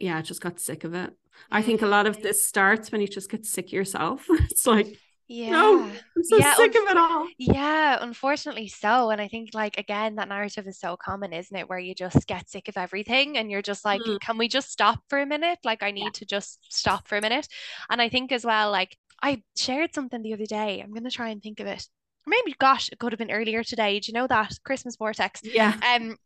Yeah, 0.00 0.16
I 0.16 0.22
just 0.22 0.40
got 0.40 0.60
sick 0.60 0.84
of 0.84 0.94
it. 0.94 1.10
Mm. 1.10 1.14
I 1.50 1.62
think 1.62 1.82
a 1.82 1.86
lot 1.86 2.06
of 2.06 2.22
this 2.22 2.46
starts 2.46 2.92
when 2.92 3.00
you 3.00 3.08
just 3.08 3.30
get 3.30 3.44
sick 3.44 3.72
yourself. 3.72 4.24
it's 4.30 4.66
like, 4.66 4.96
yeah. 5.26 5.50
No, 5.50 5.82
I'm 5.82 6.24
so 6.24 6.36
yeah, 6.36 6.54
sick 6.54 6.76
un- 6.76 6.82
of 6.82 6.90
it 6.90 6.96
all. 6.96 7.26
Yeah, 7.38 7.98
unfortunately 8.00 8.68
so. 8.68 9.10
And 9.10 9.20
I 9.20 9.28
think 9.28 9.50
like 9.52 9.78
again, 9.78 10.16
that 10.16 10.28
narrative 10.28 10.66
is 10.66 10.78
so 10.78 10.96
common, 10.96 11.32
isn't 11.32 11.56
it? 11.56 11.68
Where 11.68 11.78
you 11.78 11.94
just 11.94 12.26
get 12.26 12.50
sick 12.50 12.68
of 12.68 12.76
everything 12.76 13.38
and 13.38 13.50
you're 13.50 13.62
just 13.62 13.84
like, 13.84 14.02
mm. 14.02 14.20
can 14.20 14.36
we 14.36 14.46
just 14.46 14.70
stop 14.70 15.00
for 15.08 15.18
a 15.18 15.26
minute? 15.26 15.58
Like 15.64 15.82
I 15.82 15.90
need 15.90 16.04
yeah. 16.04 16.10
to 16.14 16.26
just 16.26 16.58
stop 16.70 17.08
for 17.08 17.16
a 17.16 17.22
minute. 17.22 17.48
And 17.88 18.02
I 18.02 18.10
think 18.10 18.30
as 18.30 18.44
well, 18.44 18.70
like 18.70 18.96
I 19.22 19.42
shared 19.56 19.94
something 19.94 20.22
the 20.22 20.34
other 20.34 20.46
day. 20.46 20.82
I'm 20.82 20.92
gonna 20.92 21.10
try 21.10 21.30
and 21.30 21.42
think 21.42 21.60
of 21.60 21.66
it 21.66 21.86
maybe 22.26 22.54
gosh 22.58 22.88
it 22.90 22.98
could 22.98 23.12
have 23.12 23.18
been 23.18 23.30
earlier 23.30 23.62
today. 23.62 23.98
Do 24.00 24.10
you 24.10 24.14
know 24.14 24.26
that? 24.26 24.52
Christmas 24.64 24.96
vortex. 24.96 25.40
Yeah. 25.42 25.74
Um 25.94 26.16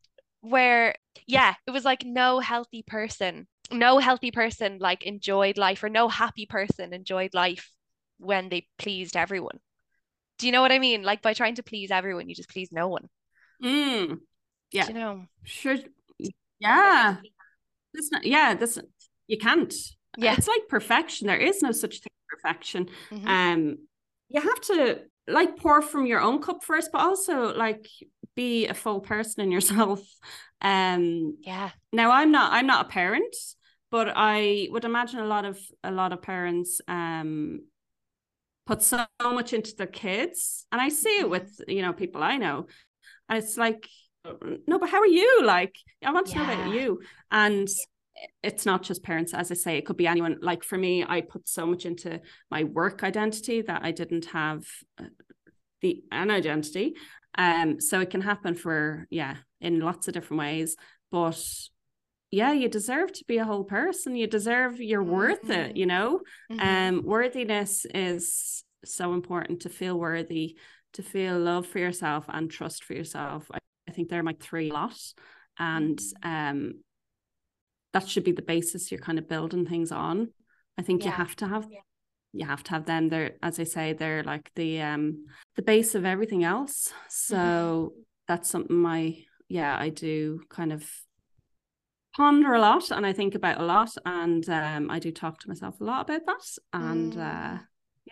where 0.40 0.94
yeah 1.26 1.54
it 1.66 1.70
was 1.72 1.84
like 1.84 2.04
no 2.04 2.38
healthy 2.38 2.84
person 2.86 3.48
no 3.72 3.98
healthy 3.98 4.30
person 4.30 4.78
like 4.80 5.04
enjoyed 5.04 5.58
life 5.58 5.82
or 5.82 5.88
no 5.88 6.08
happy 6.08 6.46
person 6.46 6.92
enjoyed 6.92 7.34
life 7.34 7.70
when 8.18 8.48
they 8.48 8.66
pleased 8.78 9.16
everyone. 9.16 9.58
Do 10.38 10.46
you 10.46 10.52
know 10.52 10.60
what 10.62 10.72
i 10.72 10.78
mean? 10.78 11.02
Like 11.02 11.22
by 11.22 11.34
trying 11.34 11.56
to 11.56 11.62
please 11.62 11.90
everyone 11.90 12.28
you 12.28 12.34
just 12.34 12.48
please 12.50 12.70
no 12.70 12.88
one. 12.88 13.08
Mm. 13.62 14.18
yeah. 14.70 14.86
Do 14.86 14.92
you 14.92 14.98
know? 14.98 15.24
Sure 15.42 15.76
yeah. 16.60 17.16
That's 17.92 18.12
not 18.12 18.24
yeah 18.24 18.54
that's 18.54 18.78
you 19.26 19.38
can't. 19.38 19.74
Yeah. 20.16 20.34
It's 20.38 20.48
like 20.48 20.68
perfection. 20.68 21.26
There 21.26 21.36
is 21.36 21.60
no 21.62 21.72
such 21.72 22.00
thing 22.00 22.12
as 22.12 22.38
perfection. 22.38 22.88
Mm-hmm. 23.10 23.28
um 23.28 23.78
you 24.28 24.40
have 24.40 24.60
to 24.62 25.00
like 25.28 25.56
pour 25.56 25.82
from 25.82 26.06
your 26.06 26.20
own 26.20 26.40
cup 26.40 26.64
first, 26.64 26.90
but 26.92 27.00
also 27.00 27.54
like 27.54 27.86
be 28.34 28.66
a 28.66 28.74
full 28.74 29.00
person 29.00 29.42
in 29.42 29.52
yourself. 29.52 30.02
Um 30.62 31.36
yeah. 31.42 31.68
Now 31.92 32.12
I'm 32.12 32.32
not 32.32 32.50
I'm 32.54 32.66
not 32.66 32.86
a 32.86 32.88
parent, 32.88 33.36
but 33.90 34.10
I 34.16 34.68
would 34.70 34.86
imagine 34.86 35.20
a 35.20 35.26
lot 35.26 35.44
of 35.44 35.60
a 35.84 35.90
lot 35.90 36.14
of 36.14 36.22
parents 36.22 36.80
um 36.88 37.60
put 38.66 38.82
so 38.82 39.06
much 39.22 39.52
into 39.52 39.74
their 39.76 39.86
kids. 39.86 40.66
And 40.72 40.80
I 40.80 40.88
see 40.88 41.08
it 41.08 41.22
mm-hmm. 41.22 41.30
with, 41.30 41.60
you 41.68 41.82
know, 41.82 41.92
people 41.92 42.22
I 42.22 42.36
know. 42.36 42.66
And 43.28 43.38
it's 43.38 43.56
like, 43.56 43.88
no, 44.66 44.78
but 44.78 44.88
how 44.88 45.00
are 45.00 45.06
you? 45.06 45.42
Like, 45.44 45.74
I 46.04 46.12
want 46.12 46.26
to 46.28 46.34
yeah. 46.34 46.46
know 46.46 46.52
about 46.52 46.74
you. 46.74 47.00
And 47.30 47.68
it's 48.42 48.66
not 48.66 48.82
just 48.82 49.02
parents. 49.02 49.34
As 49.34 49.50
i 49.50 49.54
say 49.54 49.76
it 49.76 49.86
could 49.86 49.96
be 49.96 50.06
anyone. 50.06 50.38
Like 50.40 50.62
for 50.62 50.78
me 50.78 51.04
i 51.06 51.20
put 51.20 51.48
so 51.48 51.66
much 51.66 51.86
into 51.86 52.20
my 52.50 52.64
work 52.64 53.02
identity 53.02 53.62
that 53.62 53.82
i 53.84 53.90
didn't 53.90 54.26
have 54.26 54.64
uh, 54.98 55.04
the 55.82 56.02
an 56.12 56.30
identity. 56.30 56.94
Um 57.36 57.80
so 57.80 58.00
it 58.00 58.10
can 58.10 58.22
happen 58.22 58.54
for 58.54 59.06
yeah 59.10 59.36
in 59.60 59.80
lots 59.80 60.08
of 60.08 60.14
different 60.14 60.40
ways. 60.40 60.76
But 61.10 61.42
yeah 62.30 62.52
you 62.52 62.68
deserve 62.68 63.12
to 63.12 63.24
be 63.26 63.38
a 63.38 63.44
whole 63.44 63.64
person. 63.64 64.16
You 64.16 64.26
deserve 64.26 64.80
you're 64.80 65.02
worth 65.02 65.48
it 65.50 65.68
mm-hmm. 65.68 65.76
you 65.76 65.86
know? 65.86 66.20
Mm-hmm. 66.50 66.96
um 66.96 67.04
worthiness 67.04 67.86
is 67.94 68.64
so 68.84 69.14
important 69.14 69.60
to 69.60 69.68
feel 69.68 69.98
worthy 69.98 70.56
to 70.92 71.02
feel 71.02 71.38
love 71.38 71.66
for 71.66 71.78
yourself 71.78 72.24
and 72.28 72.50
trust 72.50 72.84
for 72.84 72.94
yourself. 72.94 73.50
I, 73.52 73.58
I 73.88 73.92
think 73.92 74.08
they're 74.08 74.22
my 74.22 74.36
three 74.40 74.70
lot. 74.70 74.98
And 75.58 75.98
mm-hmm. 75.98 76.50
um 76.50 76.74
that 77.96 78.06
should 78.06 78.24
be 78.24 78.32
the 78.32 78.42
basis 78.42 78.92
you're 78.92 79.00
kind 79.00 79.18
of 79.18 79.26
building 79.26 79.64
things 79.64 79.90
on. 79.90 80.28
I 80.76 80.82
think 80.82 81.02
yeah. 81.02 81.08
you 81.08 81.12
have 81.16 81.34
to 81.36 81.48
have 81.48 81.66
yeah. 81.70 81.80
you 82.34 82.44
have 82.44 82.62
to 82.64 82.70
have 82.72 82.84
them 82.84 83.08
They're 83.08 83.36
as 83.42 83.58
I 83.58 83.64
say 83.64 83.94
they're 83.94 84.22
like 84.22 84.50
the 84.54 84.82
um 84.82 85.24
the 85.54 85.62
base 85.62 85.94
of 85.94 86.04
everything 86.04 86.44
else. 86.44 86.92
So 87.08 87.36
mm-hmm. 87.36 88.00
that's 88.28 88.50
something 88.50 88.84
I 88.84 89.24
yeah, 89.48 89.74
I 89.78 89.88
do 89.88 90.42
kind 90.50 90.74
of 90.74 90.86
ponder 92.14 92.52
a 92.52 92.60
lot 92.60 92.90
and 92.90 93.06
I 93.06 93.14
think 93.14 93.34
about 93.34 93.62
a 93.62 93.64
lot 93.64 93.92
and 94.04 94.46
um 94.50 94.90
I 94.90 94.98
do 94.98 95.10
talk 95.10 95.40
to 95.40 95.48
myself 95.48 95.80
a 95.80 95.84
lot 95.84 96.02
about 96.02 96.26
that 96.26 96.44
and 96.74 97.14
mm. 97.14 97.18
uh 97.18 97.58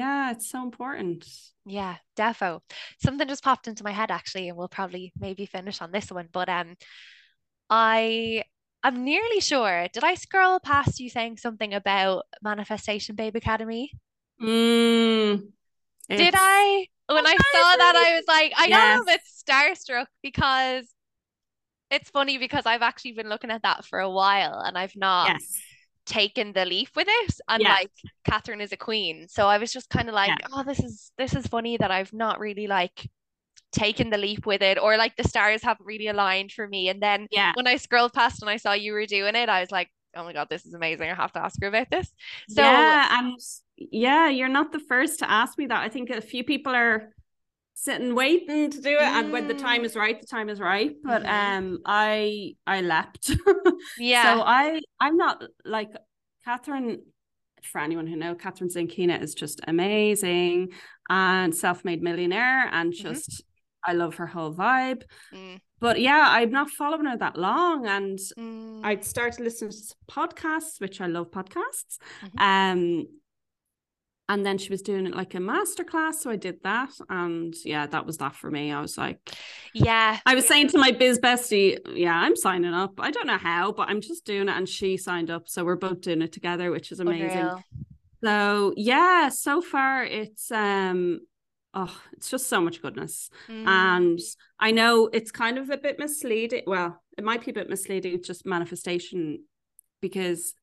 yeah, 0.00 0.32
it's 0.32 0.50
so 0.50 0.62
important. 0.62 1.28
Yeah, 1.66 1.96
defo. 2.16 2.60
Something 3.02 3.28
just 3.28 3.44
popped 3.44 3.68
into 3.68 3.84
my 3.84 3.92
head 3.92 4.10
actually, 4.10 4.48
and 4.48 4.56
we'll 4.56 4.68
probably 4.68 5.12
maybe 5.20 5.46
finish 5.46 5.80
on 5.80 5.92
this 5.92 6.10
one. 6.10 6.28
But 6.32 6.48
um, 6.48 6.74
I 7.70 8.42
I'm 8.84 9.02
nearly 9.02 9.40
sure. 9.40 9.88
Did 9.92 10.04
I 10.04 10.14
scroll 10.14 10.60
past 10.60 11.00
you 11.00 11.08
saying 11.08 11.38
something 11.38 11.72
about 11.72 12.26
Manifestation 12.42 13.16
Babe 13.16 13.34
Academy? 13.34 13.90
Mm, 14.40 15.48
Did 16.08 16.34
I? 16.36 16.86
When 17.08 17.26
I 17.26 17.32
saw 17.36 17.76
that, 17.76 17.94
I 17.96 18.14
was 18.16 18.24
like, 18.28 18.52
I 18.56 18.68
got 18.68 19.00
a 19.00 19.04
bit 19.06 19.20
starstruck 19.26 20.06
because 20.22 20.86
it's 21.90 22.10
funny 22.10 22.38
because 22.38 22.66
I've 22.66 22.82
actually 22.82 23.12
been 23.12 23.28
looking 23.28 23.50
at 23.50 23.62
that 23.62 23.84
for 23.86 24.00
a 24.00 24.10
while 24.10 24.60
and 24.60 24.76
I've 24.76 24.96
not 24.96 25.30
Yes. 25.30 25.60
taken 26.06 26.52
the 26.52 26.66
leap 26.66 26.90
with 26.94 27.08
it. 27.08 27.34
And 27.48 27.62
Yeah. 27.62 27.70
like 27.70 27.90
Catherine 28.24 28.60
is 28.60 28.72
a 28.72 28.76
queen. 28.76 29.28
So 29.28 29.46
I 29.46 29.58
was 29.58 29.72
just 29.72 29.88
kind 29.88 30.08
of 30.08 30.14
like, 30.14 30.30
Yeah. 30.40 30.46
oh, 30.52 30.62
this 30.62 30.80
is 30.80 31.10
this 31.16 31.34
is 31.34 31.46
funny 31.46 31.76
that 31.78 31.90
I've 31.90 32.12
not 32.12 32.38
really 32.38 32.66
like 32.66 33.08
taken 33.74 34.10
the 34.10 34.18
leap 34.18 34.46
with 34.46 34.62
it 34.62 34.78
or 34.78 34.96
like 34.96 35.16
the 35.16 35.24
stars 35.28 35.62
haven't 35.62 35.84
really 35.86 36.08
aligned 36.08 36.52
for 36.52 36.66
me. 36.66 36.88
And 36.88 37.02
then 37.02 37.26
Yeah. 37.30 37.52
when 37.54 37.66
I 37.66 37.76
scrolled 37.76 38.12
past 38.12 38.40
and 38.42 38.50
I 38.50 38.56
saw 38.56 38.72
you 38.72 38.92
were 38.92 39.06
doing 39.06 39.34
it, 39.34 39.48
I 39.48 39.60
was 39.60 39.70
like, 39.70 39.90
oh 40.16 40.24
my 40.24 40.32
God, 40.32 40.48
this 40.48 40.64
is 40.64 40.74
amazing. 40.74 41.10
I 41.10 41.14
have 41.14 41.32
to 41.32 41.40
ask 41.44 41.60
her 41.60 41.68
about 41.68 41.90
this. 41.90 42.08
So 42.48 42.62
yeah, 42.62 43.18
and 43.18 43.38
yeah, 43.76 44.28
you're 44.28 44.48
not 44.48 44.72
the 44.72 44.78
first 44.78 45.18
to 45.18 45.30
ask 45.30 45.58
me 45.58 45.66
that. 45.66 45.80
I 45.82 45.88
think 45.88 46.10
a 46.10 46.20
few 46.20 46.44
people 46.44 46.74
are 46.74 47.10
sitting 47.74 48.14
waiting 48.14 48.70
to 48.70 48.80
do 48.80 48.90
it, 48.90 49.10
and 49.16 49.32
when 49.32 49.48
the 49.48 49.54
time 49.54 49.82
Mm. 49.82 49.86
is 49.86 49.96
right, 49.96 50.20
the 50.20 50.26
time 50.26 50.48
is 50.48 50.60
right. 50.60 50.92
But 51.02 51.24
Mhm. 51.24 51.28
um, 51.58 51.78
I 51.84 52.54
I 52.66 52.80
leapt. 52.82 53.30
yeah. 53.98 54.22
So 54.22 54.42
I 54.42 54.80
I'm 55.00 55.16
not 55.16 55.42
like 55.64 55.90
Catherine. 56.44 57.02
For 57.72 57.80
anyone 57.80 58.06
who 58.06 58.16
know, 58.16 58.34
Catherine 58.34 58.68
Zenkina 58.68 59.20
is 59.22 59.34
just 59.34 59.60
amazing 59.66 60.68
and 61.08 61.56
self-made 61.56 62.02
millionaire, 62.02 62.68
and 62.70 62.92
Mhm. 62.92 63.02
just 63.02 63.42
I 63.86 63.92
love 63.92 64.14
her 64.16 64.26
whole 64.26 64.54
vibe. 64.54 65.02
Mm, 65.32 65.60
But 65.80 66.00
yeah, 66.00 66.26
I'm 66.28 66.50
not 66.50 66.70
following 66.70 67.06
her 67.06 67.16
that 67.18 67.36
long, 67.36 67.86
and 67.86 68.18
mm, 68.38 68.80
I'd 68.84 69.04
started 69.04 69.40
listening 69.40 69.72
to 69.72 69.94
podcasts, 70.10 70.80
which 70.80 71.00
I 71.00 71.06
love 71.06 71.30
podcasts. 71.30 71.98
Mhm. 72.22 72.40
Um, 72.40 73.06
and 74.26 74.46
then 74.46 74.56
she 74.56 74.70
was 74.70 74.80
doing 74.80 75.06
it 75.06 75.14
like 75.14 75.34
a 75.34 75.38
masterclass, 75.38 76.14
so 76.14 76.30
I 76.30 76.36
did 76.36 76.62
that, 76.62 76.92
and 77.10 77.54
yeah, 77.62 77.86
that 77.88 78.06
was 78.06 78.16
that 78.18 78.34
for 78.34 78.50
me. 78.50 78.72
I 78.72 78.80
was 78.80 78.96
like, 78.96 79.18
yeah. 79.74 80.18
I 80.24 80.34
was 80.34 80.46
saying 80.46 80.68
to 80.68 80.78
my 80.78 80.92
biz 80.92 81.18
bestie, 81.18 81.78
yeah, 81.94 82.14
I'm 82.18 82.34
signing 82.34 82.72
up. 82.72 82.98
I 82.98 83.10
don't 83.10 83.26
know 83.26 83.36
how, 83.36 83.72
but 83.72 83.90
I'm 83.90 84.00
just 84.00 84.24
doing 84.24 84.48
it, 84.48 84.56
and 84.56 84.66
she 84.66 84.96
signed 84.96 85.30
up, 85.30 85.46
so 85.46 85.62
we're 85.62 85.76
both 85.76 86.00
doing 86.00 86.22
it 86.22 86.32
together, 86.32 86.70
which 86.70 86.90
is 86.90 87.00
amazing. 87.00 87.38
Unreal. 87.38 87.64
So 88.24 88.72
yeah, 88.78 89.28
so 89.28 89.60
far 89.60 90.02
it's 90.04 90.50
um, 90.50 91.20
oh, 91.74 92.00
it's 92.12 92.30
just 92.30 92.48
so 92.48 92.60
much 92.60 92.80
goodness. 92.80 93.30
Mm, 93.48 93.66
And 93.66 94.20
I 94.58 94.70
know 94.70 95.08
it's 95.12 95.30
kind 95.30 95.58
of 95.58 95.70
a 95.70 95.76
bit 95.76 95.98
misleading. 95.98 96.62
Well, 96.66 97.00
it 97.18 97.24
might 97.24 97.44
be 97.44 97.50
a 97.50 97.54
bit 97.54 97.68
misleading, 97.68 98.22
just 98.22 98.46
manifestation, 98.46 99.44
because 100.00 100.54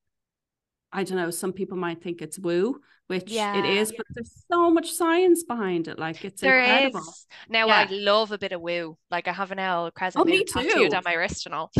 I 0.93 1.03
don't 1.05 1.17
know, 1.17 1.29
some 1.31 1.53
people 1.53 1.77
might 1.77 2.01
think 2.03 2.21
it's 2.21 2.37
woo, 2.37 2.81
which 3.07 3.31
Yeah. 3.31 3.57
it 3.57 3.65
is, 3.65 3.93
but 3.95 4.05
there's 4.09 4.43
so 4.51 4.69
much 4.69 4.91
science 4.91 5.43
behind 5.43 5.87
it. 5.87 5.97
Like 5.97 6.25
it's 6.25 6.41
There 6.41 6.59
incredible. 6.59 6.99
is. 6.99 7.25
Now 7.47 7.69
I 7.69 7.85
love 7.89 8.33
a 8.33 8.37
bit 8.37 8.51
of 8.51 8.59
woo. 8.61 8.97
Like 9.09 9.29
I 9.29 9.31
have 9.33 9.51
an 9.51 9.59
L 9.59 9.89
presently 9.95 10.39
me 10.39 10.43
tattooed 10.43 10.91
too. 10.91 10.95
on 10.97 11.03
my 11.05 11.13
wrist 11.13 11.45
and 11.45 11.55
all. 11.55 11.71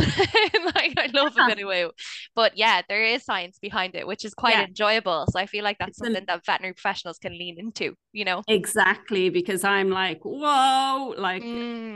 Like 0.74 0.94
I 0.96 1.10
love 1.12 1.34
Yeah. 1.36 1.44
a 1.46 1.48
bit 1.48 1.58
of 1.62 1.66
woo. 1.68 1.90
But 2.34 2.56
yeah, 2.56 2.82
there 2.88 3.04
is 3.04 3.24
science 3.24 3.58
behind 3.58 3.94
it, 3.94 4.06
which 4.06 4.24
is 4.24 4.34
quite 4.34 4.54
Yeah. 4.54 4.66
enjoyable. 4.68 5.26
So 5.30 5.38
I 5.38 5.46
feel 5.46 5.64
like 5.64 5.78
that's 5.78 5.90
It's 5.90 6.00
an- 6.02 6.14
something 6.14 6.24
that 6.26 6.44
veterinary 6.46 6.74
professionals 6.74 7.18
can 7.18 7.36
lean 7.38 7.58
into, 7.58 7.94
you 8.12 8.24
know? 8.24 8.42
Exactly, 8.48 9.30
because 9.30 9.64
I'm 9.64 9.88
like, 9.90 10.20
whoa, 10.24 11.14
like 11.16 11.42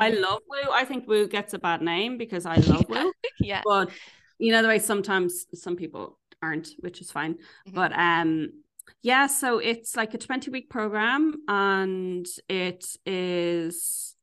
I 0.01 0.11
Mm, 0.11 0.17
love 0.21 0.43
woo. 0.49 0.71
I 0.73 0.85
think 0.85 1.07
woo 1.09 1.27
gets 1.27 1.55
a 1.55 1.59
bad 1.59 1.83
name 1.83 2.19
because 2.19 2.47
I 2.47 2.57
love 2.61 2.89
woo. 2.89 3.13
yeah. 3.41 3.63
But 3.65 3.91
you 4.39 4.53
know 4.53 4.63
the 4.63 4.69
way 4.69 4.79
sometimes 4.79 5.47
some 5.55 5.77
people 5.77 6.19
aren't, 6.43 6.69
which 6.81 7.01
is 7.01 7.11
fine. 7.11 7.39
Mhm. 7.67 7.75
But 7.75 7.93
um 7.99 8.51
yeah, 9.03 9.27
so 9.27 9.59
it's 9.59 9.97
like 9.97 10.15
a 10.15 10.19
20 10.19 10.51
week 10.51 10.71
program 10.71 11.35
and 11.49 12.27
it 12.49 12.87
is 13.05 14.15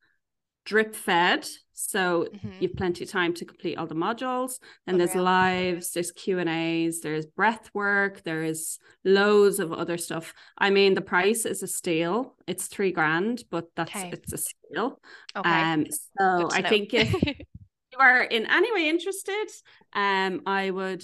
drip 0.65 0.95
fed. 0.95 1.47
So 1.73 2.27
Mhm. 2.31 2.51
you've 2.59 2.75
plenty 2.75 3.03
of 3.03 3.09
time 3.09 3.33
to 3.35 3.45
complete 3.45 3.77
all 3.77 3.87
the 3.87 3.95
modules. 3.95 4.59
Then 4.85 4.97
there's 4.97 5.15
lives, 5.15 5.91
there's 5.91 6.11
Q 6.11 6.39
and 6.39 6.49
A's, 6.49 7.01
there's 7.01 7.25
breath 7.25 7.69
work, 7.73 8.23
there 8.23 8.43
is 8.43 8.79
loads 9.03 9.59
of 9.59 9.73
other 9.73 9.97
stuff. 9.97 10.33
I 10.57 10.69
mean, 10.69 10.93
the 10.93 11.01
price 11.01 11.45
is 11.45 11.63
a 11.63 11.67
steal. 11.67 12.35
It's 12.47 12.67
three 12.67 12.91
grand, 12.91 13.43
but 13.49 13.69
that's 13.75 14.05
Okay. 14.05 14.11
it's 14.11 14.33
a 14.33 14.37
steal. 14.37 14.99
Okay. 15.35 15.67
Um, 15.67 15.85
so 15.91 16.49
I 16.51 16.61
know. 16.61 16.69
think 16.69 16.93
if 16.93 17.13
you 17.91 17.99
are 17.99 18.23
in 18.23 18.45
any 18.47 18.73
way 18.73 18.89
interested, 18.89 19.47
um, 19.93 20.41
I 20.45 20.71
would 20.71 21.03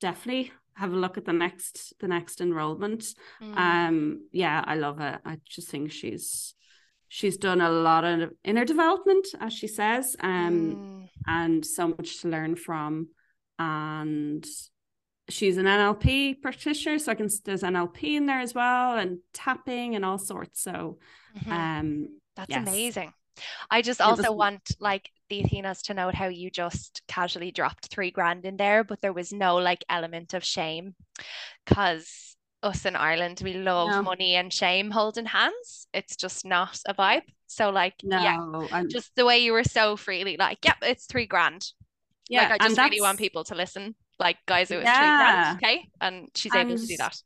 definitely 0.00 0.52
have 0.74 0.92
a 0.92 0.96
look 0.96 1.16
at 1.18 1.24
the 1.24 1.32
next 1.32 1.94
the 2.00 2.08
next 2.08 2.40
enrollment. 2.40 3.14
Mm, 3.40 3.56
Um, 3.56 4.28
yeah, 4.32 4.62
I 4.66 4.76
love 4.76 5.00
it. 5.00 5.20
I 5.24 5.38
just 5.44 5.68
think 5.68 5.90
she's 5.92 6.54
she's 7.16 7.38
done 7.38 7.62
a 7.62 7.70
lot 7.70 8.04
of 8.04 8.30
inner 8.44 8.66
development, 8.66 9.26
as 9.40 9.50
she 9.50 9.66
says, 9.66 10.16
um, 10.20 11.08
mm, 11.08 11.08
and 11.26 11.64
so 11.64 11.88
much 11.88 12.20
to 12.20 12.28
learn 12.28 12.54
from. 12.56 13.08
And 13.58 14.46
she's 15.30 15.56
an 15.56 15.64
NLP 15.64 16.42
practitioner, 16.42 16.98
so 16.98 17.10
I 17.10 17.14
can 17.14 17.30
there's 17.46 17.62
NLP 17.62 18.16
in 18.16 18.26
there 18.26 18.40
as 18.40 18.52
well, 18.52 18.98
and 18.98 19.20
tapping 19.32 19.94
and 19.96 20.04
all 20.04 20.18
sorts. 20.18 20.60
So, 20.60 20.98
mhm. 21.38 21.50
um, 21.50 22.08
That's 22.36 22.50
yes. 22.50 22.68
amazing. 22.68 23.14
I 23.70 23.80
just 23.80 24.02
also 24.02 24.30
was- 24.30 24.38
want 24.38 24.76
like 24.78 25.08
the 25.30 25.40
Athenas 25.40 25.80
to 25.84 25.94
note 25.94 26.14
how 26.14 26.28
you 26.28 26.50
just 26.50 27.00
casually 27.08 27.50
dropped 27.50 27.86
three 27.86 28.10
grand 28.10 28.44
in 28.44 28.58
there, 28.58 28.84
but 28.84 29.00
there 29.00 29.14
was 29.14 29.32
no 29.32 29.56
like 29.56 29.86
element 29.88 30.34
of 30.34 30.44
shame. 30.44 30.94
Cause 31.64 32.35
us 32.66 32.84
in 32.84 32.96
Ireland, 32.96 33.40
we 33.42 33.54
love 33.54 33.90
No. 33.92 34.02
money 34.02 34.34
and 34.34 34.52
shame 34.52 34.90
holding 34.90 35.26
hands. 35.26 35.88
It's 35.92 36.16
just 36.16 36.44
not 36.44 36.78
a 36.86 36.94
vibe. 36.94 37.22
So 37.46 37.70
like, 37.70 37.94
no, 38.02 38.18
yeah, 38.18 38.36
I'm, 38.72 38.88
just 38.88 39.14
the 39.16 39.24
way 39.24 39.38
you 39.38 39.52
were 39.52 39.64
so 39.64 39.96
freely 39.96 40.36
like, 40.36 40.58
yep, 40.64 40.76
it's 40.82 41.06
three 41.06 41.26
grand. 41.26 41.66
yeah, 42.28 42.42
Like 42.42 42.50
I 42.50 42.58
just 42.58 42.78
really 42.78 43.00
want 43.00 43.18
people 43.18 43.44
to 43.44 43.54
listen. 43.54 43.94
Like, 44.18 44.36
guys, 44.46 44.70
it 44.70 44.76
was 44.78 44.86
Yeah. 44.86 44.98
three 44.98 45.16
grand, 45.16 45.46
okay? 45.62 45.88
And 46.00 46.28
she's 46.34 46.54
able 46.54 46.76
to 46.76 46.86
do 46.86 46.96
that. 46.98 47.16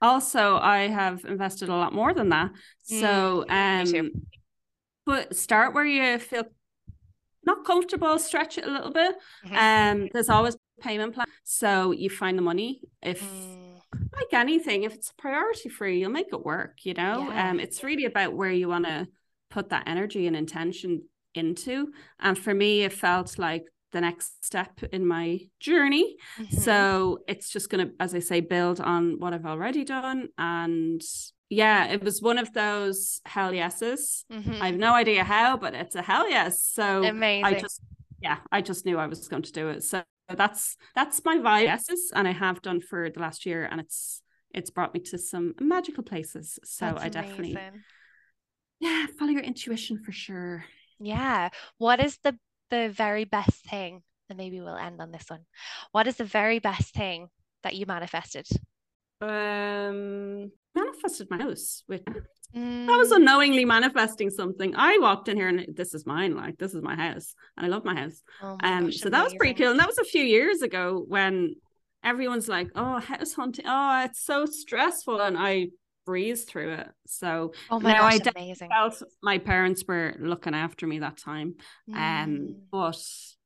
Also, 0.00 0.56
I 0.56 0.88
have 0.88 1.24
invested 1.24 1.68
a 1.68 1.74
lot 1.76 1.92
more 1.92 2.12
than 2.14 2.28
that. 2.30 2.50
So, 2.82 3.44
Mm, 3.46 4.02
um, 4.04 4.10
but 5.06 5.36
start 5.36 5.74
where 5.74 5.84
you 5.84 6.18
feel 6.18 6.44
not 7.44 7.64
comfortable, 7.64 8.18
stretch 8.18 8.58
it 8.58 8.64
a 8.66 8.70
little 8.70 8.92
bit. 8.92 9.14
Mhm. 9.44 9.56
Um, 9.56 10.08
there's 10.12 10.28
always 10.28 10.56
payment 10.80 11.14
plan, 11.14 11.26
so 11.44 11.92
you 11.92 12.10
find 12.10 12.36
the 12.38 12.42
money. 12.42 12.82
If 13.02 13.20
Mm, 13.22 13.80
like 14.14 14.32
anything, 14.32 14.84
if 14.84 14.94
it's 14.94 15.10
a 15.10 15.14
priority 15.14 15.68
for 15.68 15.86
you, 15.86 16.00
you'll 16.00 16.10
make 16.10 16.32
it 16.32 16.44
work. 16.44 16.84
You 16.84 16.94
know, 16.94 17.30
Yeah. 17.30 17.50
um, 17.50 17.60
it's 17.60 17.82
really 17.82 18.04
about 18.04 18.34
where 18.34 18.50
you 18.50 18.68
want 18.68 18.86
to 18.86 19.08
put 19.50 19.68
that 19.70 19.84
energy 19.86 20.26
and 20.26 20.36
intention 20.36 21.08
into. 21.34 21.92
And 22.18 22.38
for 22.38 22.54
me, 22.54 22.82
it 22.82 22.92
felt 22.92 23.38
like 23.38 23.64
the 23.92 24.00
next 24.00 24.44
step 24.44 24.82
in 24.92 25.06
my 25.06 25.40
journey. 25.60 26.16
mhm. 26.38 26.52
So 26.52 27.18
it's 27.28 27.50
just 27.50 27.68
going 27.70 27.86
to, 27.88 27.94
as 28.00 28.14
I 28.14 28.20
say, 28.20 28.40
build 28.40 28.80
on 28.80 29.18
what 29.18 29.34
I've 29.34 29.46
already 29.46 29.84
done. 29.84 30.28
And 30.38 31.02
yeah, 31.52 31.92
it 31.92 32.02
was 32.02 32.22
one 32.22 32.38
of 32.38 32.52
those 32.54 33.20
hell 33.26 33.52
yeses. 33.52 34.24
Mhm. 34.32 34.60
I 34.60 34.66
have 34.66 34.76
no 34.76 34.94
idea 34.94 35.22
how, 35.22 35.56
but 35.58 35.74
it's 35.74 35.94
a 35.94 36.02
hell 36.02 36.28
yes. 36.28 36.62
So 36.62 37.04
Amazing. 37.04 37.44
I 37.44 37.60
just, 37.60 37.80
yeah, 38.20 38.38
I 38.50 38.62
just 38.62 38.86
knew 38.86 38.98
I 38.98 39.06
was 39.06 39.28
going 39.28 39.42
to 39.42 39.52
do 39.52 39.68
it. 39.68 39.84
So 39.84 40.02
that's 40.28 40.76
that's 40.94 41.22
my 41.24 41.36
vibe 41.36 41.64
yeses, 41.64 42.10
and 42.14 42.26
I 42.26 42.32
have 42.32 42.62
done 42.62 42.80
for 42.80 43.10
the 43.10 43.20
last 43.20 43.44
year, 43.44 43.68
and 43.70 43.80
it's 43.80 44.22
it's 44.54 44.70
brought 44.70 44.94
me 44.94 45.00
to 45.00 45.18
some 45.18 45.54
magical 45.60 46.02
places. 46.02 46.58
So 46.64 46.86
That's 46.86 47.04
I 47.04 47.08
definitely, 47.08 47.52
amazing. 47.52 47.82
yeah, 48.80 49.06
follow 49.18 49.32
your 49.32 49.42
intuition 49.42 50.02
for 50.02 50.12
sure. 50.12 50.64
Yeah. 50.98 51.50
What 51.78 52.00
is 52.00 52.16
the 52.24 52.38
the 52.70 52.88
very 52.88 53.24
best 53.24 53.60
thing? 53.68 54.02
And 54.30 54.38
maybe 54.38 54.60
we'll 54.60 54.76
end 54.76 55.00
on 55.02 55.12
this 55.12 55.28
one. 55.28 55.44
What 55.92 56.06
is 56.06 56.16
the 56.16 56.24
very 56.24 56.60
best 56.60 56.94
thing 56.94 57.28
that 57.62 57.74
you 57.74 57.84
manifested? 57.84 58.46
Um, 59.20 60.50
manifested 60.74 61.28
my 61.30 61.38
house, 61.38 61.82
which 61.86 62.02
I 62.06 62.12
Mm, 62.54 62.98
was 62.98 63.12
unknowingly 63.12 63.64
manifesting 63.64 64.30
something. 64.30 64.74
I 64.76 64.98
walked 64.98 65.28
in 65.28 65.36
here 65.36 65.48
and 65.48 65.66
this 65.76 65.94
is 65.94 66.04
mine, 66.04 66.34
like 66.36 66.58
this 66.58 66.74
is 66.74 66.82
my 66.82 66.96
house, 66.96 67.34
and 67.56 67.66
I 67.66 67.68
love 67.68 67.84
my 67.84 67.94
house. 67.94 68.22
oh 68.40 68.56
my 68.58 68.74
Um, 68.74 68.84
gosh, 68.84 68.98
so 68.98 69.08
that 69.10 69.22
was 69.22 69.34
pretty 69.34 69.54
cool, 69.54 69.70
and 69.70 69.78
that 69.80 69.86
was 69.88 69.98
a 69.98 70.04
few 70.04 70.24
years 70.24 70.62
ago 70.62 71.04
when 71.06 71.54
everyone's 72.02 72.48
like, 72.48 72.68
"Oh, 72.74 72.98
house 72.98 73.34
hunting, 73.34 73.64
oh, 73.68 74.04
it's 74.04 74.24
so 74.24 74.46
stressful," 74.46 75.20
and 75.20 75.36
I 75.38 75.68
breezed 76.04 76.48
through 76.48 76.72
it. 76.74 76.88
So 77.06 77.52
Oh 77.68 77.80
my 77.80 77.94
now 77.94 78.04
I 78.04 78.18
gosh, 78.18 78.18
definitely 78.18 78.42
amazing. 78.42 78.70
felt 78.70 79.02
my 79.22 79.38
parents 79.38 79.84
were 79.86 80.16
looking 80.18 80.54
after 80.54 80.86
me 80.86 80.98
that 81.00 81.18
time. 81.18 81.54
Um, 81.94 82.56
Mm, 82.56 82.66
but 82.70 82.96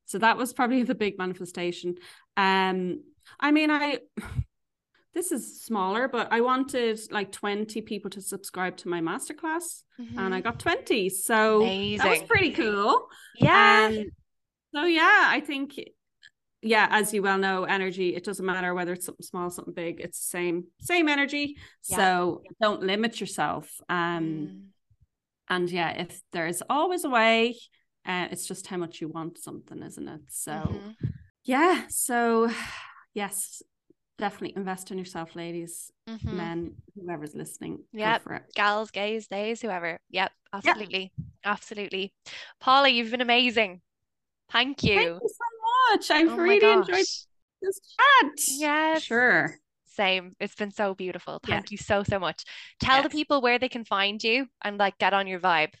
so 0.05 0.17
that 0.19 0.37
was 0.37 0.53
probably 0.53 0.83
the 0.83 0.95
big 0.95 1.17
manifestation. 1.17 1.95
Um, 2.35 3.01
I 3.39 3.51
mean, 3.51 3.69
I 3.69 3.99
this 5.17 5.31
is 5.31 5.63
smaller, 5.63 6.07
but 6.07 6.31
I 6.31 6.41
wanted 6.41 6.99
like 7.11 7.31
20 7.31 7.81
people 7.81 8.11
to 8.11 8.21
subscribe 8.21 8.77
to 8.77 8.87
my 8.87 9.01
masterclass, 9.01 9.81
and 9.97 10.33
I 10.33 10.39
mhm. 10.39 10.43
got 10.43 10.59
20. 10.59 11.09
So 11.09 11.61
that 11.61 12.07
was 12.07 12.21
pretty 12.27 12.51
cool. 12.51 13.07
Yeah. 13.33 13.89
Um, 13.89 14.05
so 14.75 14.83
yeah, 14.85 15.23
I 15.25 15.39
think 15.39 15.73
yeah, 16.61 16.87
as 16.91 17.13
you 17.13 17.23
well 17.23 17.39
know, 17.39 17.63
energy, 17.63 18.15
it 18.15 18.23
doesn't 18.23 18.45
matter 18.45 18.75
whether 18.75 18.93
it's 18.93 19.05
something 19.07 19.23
small, 19.25 19.49
something 19.49 19.73
big, 19.73 19.99
it's 19.99 20.19
the 20.19 20.29
same, 20.37 20.65
same 20.81 21.09
energy. 21.09 21.57
Yeah. 21.89 21.97
So 21.97 22.43
don't 22.61 22.83
limit 22.83 23.19
yourself. 23.19 23.65
Um 23.89 23.97
Mm. 23.97 24.63
and 25.49 25.69
yeah, 25.71 25.91
if 26.03 26.21
there's 26.31 26.61
always 26.69 27.03
a 27.05 27.09
way, 27.09 27.55
uh, 28.05 28.27
it's 28.31 28.47
just 28.47 28.67
how 28.67 28.77
much 28.77 29.01
you 29.01 29.07
want 29.07 29.39
something, 29.39 29.81
isn't 29.81 30.07
it? 30.07 30.21
So 30.29 30.51
Mhm. 30.51 30.95
yeah, 31.43 31.87
so 31.87 32.49
yes, 33.15 33.63
definitely 34.17 34.55
invest 34.55 34.91
in 34.91 34.97
yourself, 34.97 35.35
ladies, 35.35 35.91
Mhm. 36.07 36.33
men, 36.33 36.75
whoever's 36.95 37.35
listening. 37.35 37.83
Yep. 37.93 38.23
Gals, 38.55 38.91
gays, 38.91 39.27
days, 39.27 39.61
whoever. 39.61 39.99
Yep, 40.09 40.31
absolutely. 40.53 41.13
Absolutely. 41.43 42.13
Paula, 42.59 42.89
you've 42.89 43.11
been 43.11 43.21
amazing. 43.21 43.81
Thank 44.49 44.83
you. 44.83 44.95
Thank 44.95 45.21
you 45.21 45.29
so 45.29 45.91
much. 45.95 46.11
I've 46.11 46.29
Oh 46.29 46.35
really 46.37 46.71
enjoyed 46.71 47.05
this 47.61 47.79
chat. 47.95 48.33
Yes. 48.47 49.03
Sure. 49.03 49.55
Same. 49.85 50.35
It's 50.39 50.55
been 50.55 50.71
so 50.71 50.93
beautiful. 50.93 51.39
Yeah. 51.47 51.55
Thank 51.55 51.71
you 51.71 51.77
so, 51.77 52.03
so 52.03 52.19
much. 52.19 52.43
Tell 52.79 53.01
the 53.03 53.09
people 53.09 53.41
where 53.41 53.59
they 53.59 53.69
can 53.69 53.83
find 53.83 54.23
you 54.23 54.47
and 54.63 54.77
like 54.77 54.97
get 54.97 55.13
on 55.13 55.27
your 55.27 55.39
vibe. 55.39 55.73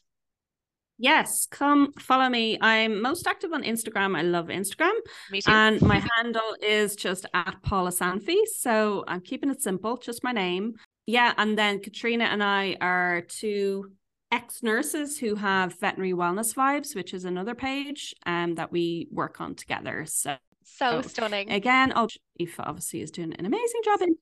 Yes, 0.97 1.47
come 1.49 1.93
follow 1.99 2.27
me. 2.27 2.57
I'm 2.59 3.01
most 3.01 3.27
active 3.27 3.53
on 3.53 3.63
Instagram. 3.63 4.17
I 4.17 4.23
love 4.23 4.47
Instagram. 4.47 4.93
Me 5.31 5.41
too. 5.41 5.51
And 5.51 5.81
my 5.81 6.03
handle 6.15 6.55
is 6.61 6.95
just 6.95 7.25
at 7.33 7.61
Paula 7.61 7.91
Sanfi. 7.91 8.37
So 8.45 9.03
I'm 9.07 9.21
keeping 9.21 9.49
it 9.49 9.61
simple, 9.61 9.97
just 9.97 10.23
my 10.23 10.31
name. 10.31 10.73
Yeah. 11.05 11.33
And 11.37 11.57
then 11.57 11.81
Katrina 11.81 12.25
and 12.25 12.43
I 12.43 12.77
are 12.81 13.21
two 13.21 13.91
ex 14.31 14.63
nurses 14.63 15.17
who 15.17 15.35
have 15.35 15.79
veterinary 15.79 16.13
wellness 16.13 16.53
vibes, 16.53 16.95
which 16.95 17.13
is 17.13 17.25
another 17.25 17.55
page 17.55 18.13
um, 18.25 18.55
that 18.55 18.71
we 18.71 19.07
work 19.11 19.39
on 19.39 19.55
together. 19.55 20.05
So 20.07 20.35
so 20.63 21.01
stunning. 21.01 21.49
again, 21.49 21.93
oh, 21.95 22.07
Aoife 22.41 22.59
obviously 22.59 23.01
is 23.01 23.11
doing 23.11 23.33
an 23.33 23.45
amazing 23.45 23.81
job. 23.85 24.01
In 24.01 24.15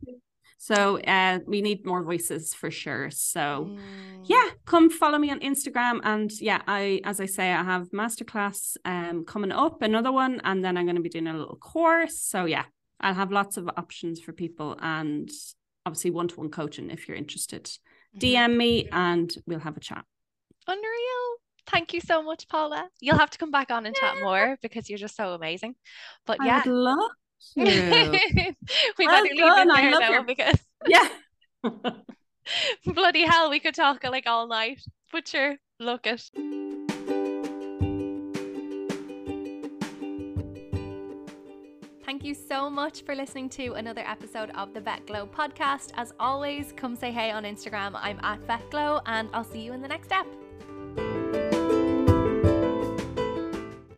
so 0.57 0.99
uh, 1.01 1.39
we 1.45 1.61
need 1.61 1.85
more 1.85 2.03
voices 2.03 2.53
for 2.53 2.71
sure. 2.71 3.09
So 3.11 3.69
Mm. 3.69 4.21
yeah 4.25 4.49
come 4.65 4.89
follow 4.89 5.17
me 5.19 5.29
on 5.29 5.39
instagram 5.39 5.99
and 6.03 6.31
yeah 6.41 6.61
i 6.67 6.99
as 7.03 7.19
i 7.19 7.25
say 7.27 7.51
i 7.51 7.63
have 7.63 7.89
masterclass 7.91 8.75
um 8.85 9.23
coming 9.25 9.51
up 9.51 9.81
another 9.83 10.11
one 10.11 10.41
and 10.43 10.63
then 10.63 10.77
i'm 10.77 10.85
going 10.85 10.95
to 10.95 11.01
be 11.01 11.09
doing 11.09 11.27
a 11.27 11.37
little 11.37 11.57
course 11.57 12.19
so 12.19 12.45
yeah 12.45 12.65
i'll 13.01 13.13
have 13.13 13.31
lots 13.31 13.57
of 13.57 13.69
options 13.77 14.19
for 14.19 14.31
people 14.33 14.75
and 14.81 15.29
obviously 15.85 16.09
one-to-one 16.09 16.49
coaching 16.49 16.89
if 16.89 17.07
you're 17.07 17.17
interested 17.17 17.69
dm 18.17 18.55
me 18.57 18.87
and 18.91 19.35
we'll 19.45 19.59
have 19.59 19.77
a 19.77 19.79
chat 19.79 20.03
Unreal. 20.67 21.25
Thank 21.67 21.93
you 21.93 22.01
so 22.01 22.23
much, 22.23 22.47
Paula. 22.47 22.87
You'll 22.99 23.17
have 23.19 23.29
to 23.31 23.37
come 23.37 23.51
back 23.51 23.69
on 23.71 23.85
and 23.85 23.95
chat 23.95 24.15
more 24.21 24.57
because 24.61 24.89
you're 24.89 24.97
just 24.99 25.15
so 25.15 25.33
amazing. 25.33 25.75
But 26.25 26.37
i 26.41 26.45
yeah. 26.45 26.63
love 26.65 27.11
to 27.53 27.63
we 28.97 29.05
Well 29.05 29.23
better 29.23 29.33
leave 29.33 29.37
done, 29.39 29.69
it 29.69 29.73
I 29.73 29.81
there 29.81 29.91
love 29.91 30.01
though 30.01 30.09
your- 30.09 30.23
because 30.23 30.59
yeah 30.87 31.09
bloody 32.93 33.23
hell 33.25 33.49
we 33.49 33.59
could 33.59 33.75
talk 33.75 34.03
like 34.03 34.27
all 34.27 34.47
night. 34.47 34.81
But 35.11 35.27
sure, 35.27 35.55
look 35.79 36.05
it. 36.05 36.21
Thank 42.05 42.23
you 42.23 42.35
so 42.35 42.69
much 42.69 43.03
for 43.03 43.15
listening 43.15 43.49
to 43.49 43.73
another 43.73 44.03
episode 44.05 44.51
of 44.51 44.73
the 44.75 44.81
Vet 44.81 45.07
Glow 45.07 45.25
podcast. 45.25 45.89
As 45.95 46.13
always, 46.19 46.71
come 46.75 46.95
say 46.95 47.11
hey 47.11 47.31
on 47.31 47.43
Instagram. 47.43 47.93
I'm 47.95 48.19
at 48.21 48.39
Vet 48.45 48.69
Glow, 48.69 49.01
and 49.07 49.27
I'll 49.33 49.43
see 49.43 49.61
you 49.61 49.73
in 49.73 49.81
the 49.81 49.87
next 49.87 50.07
step. 50.07 50.27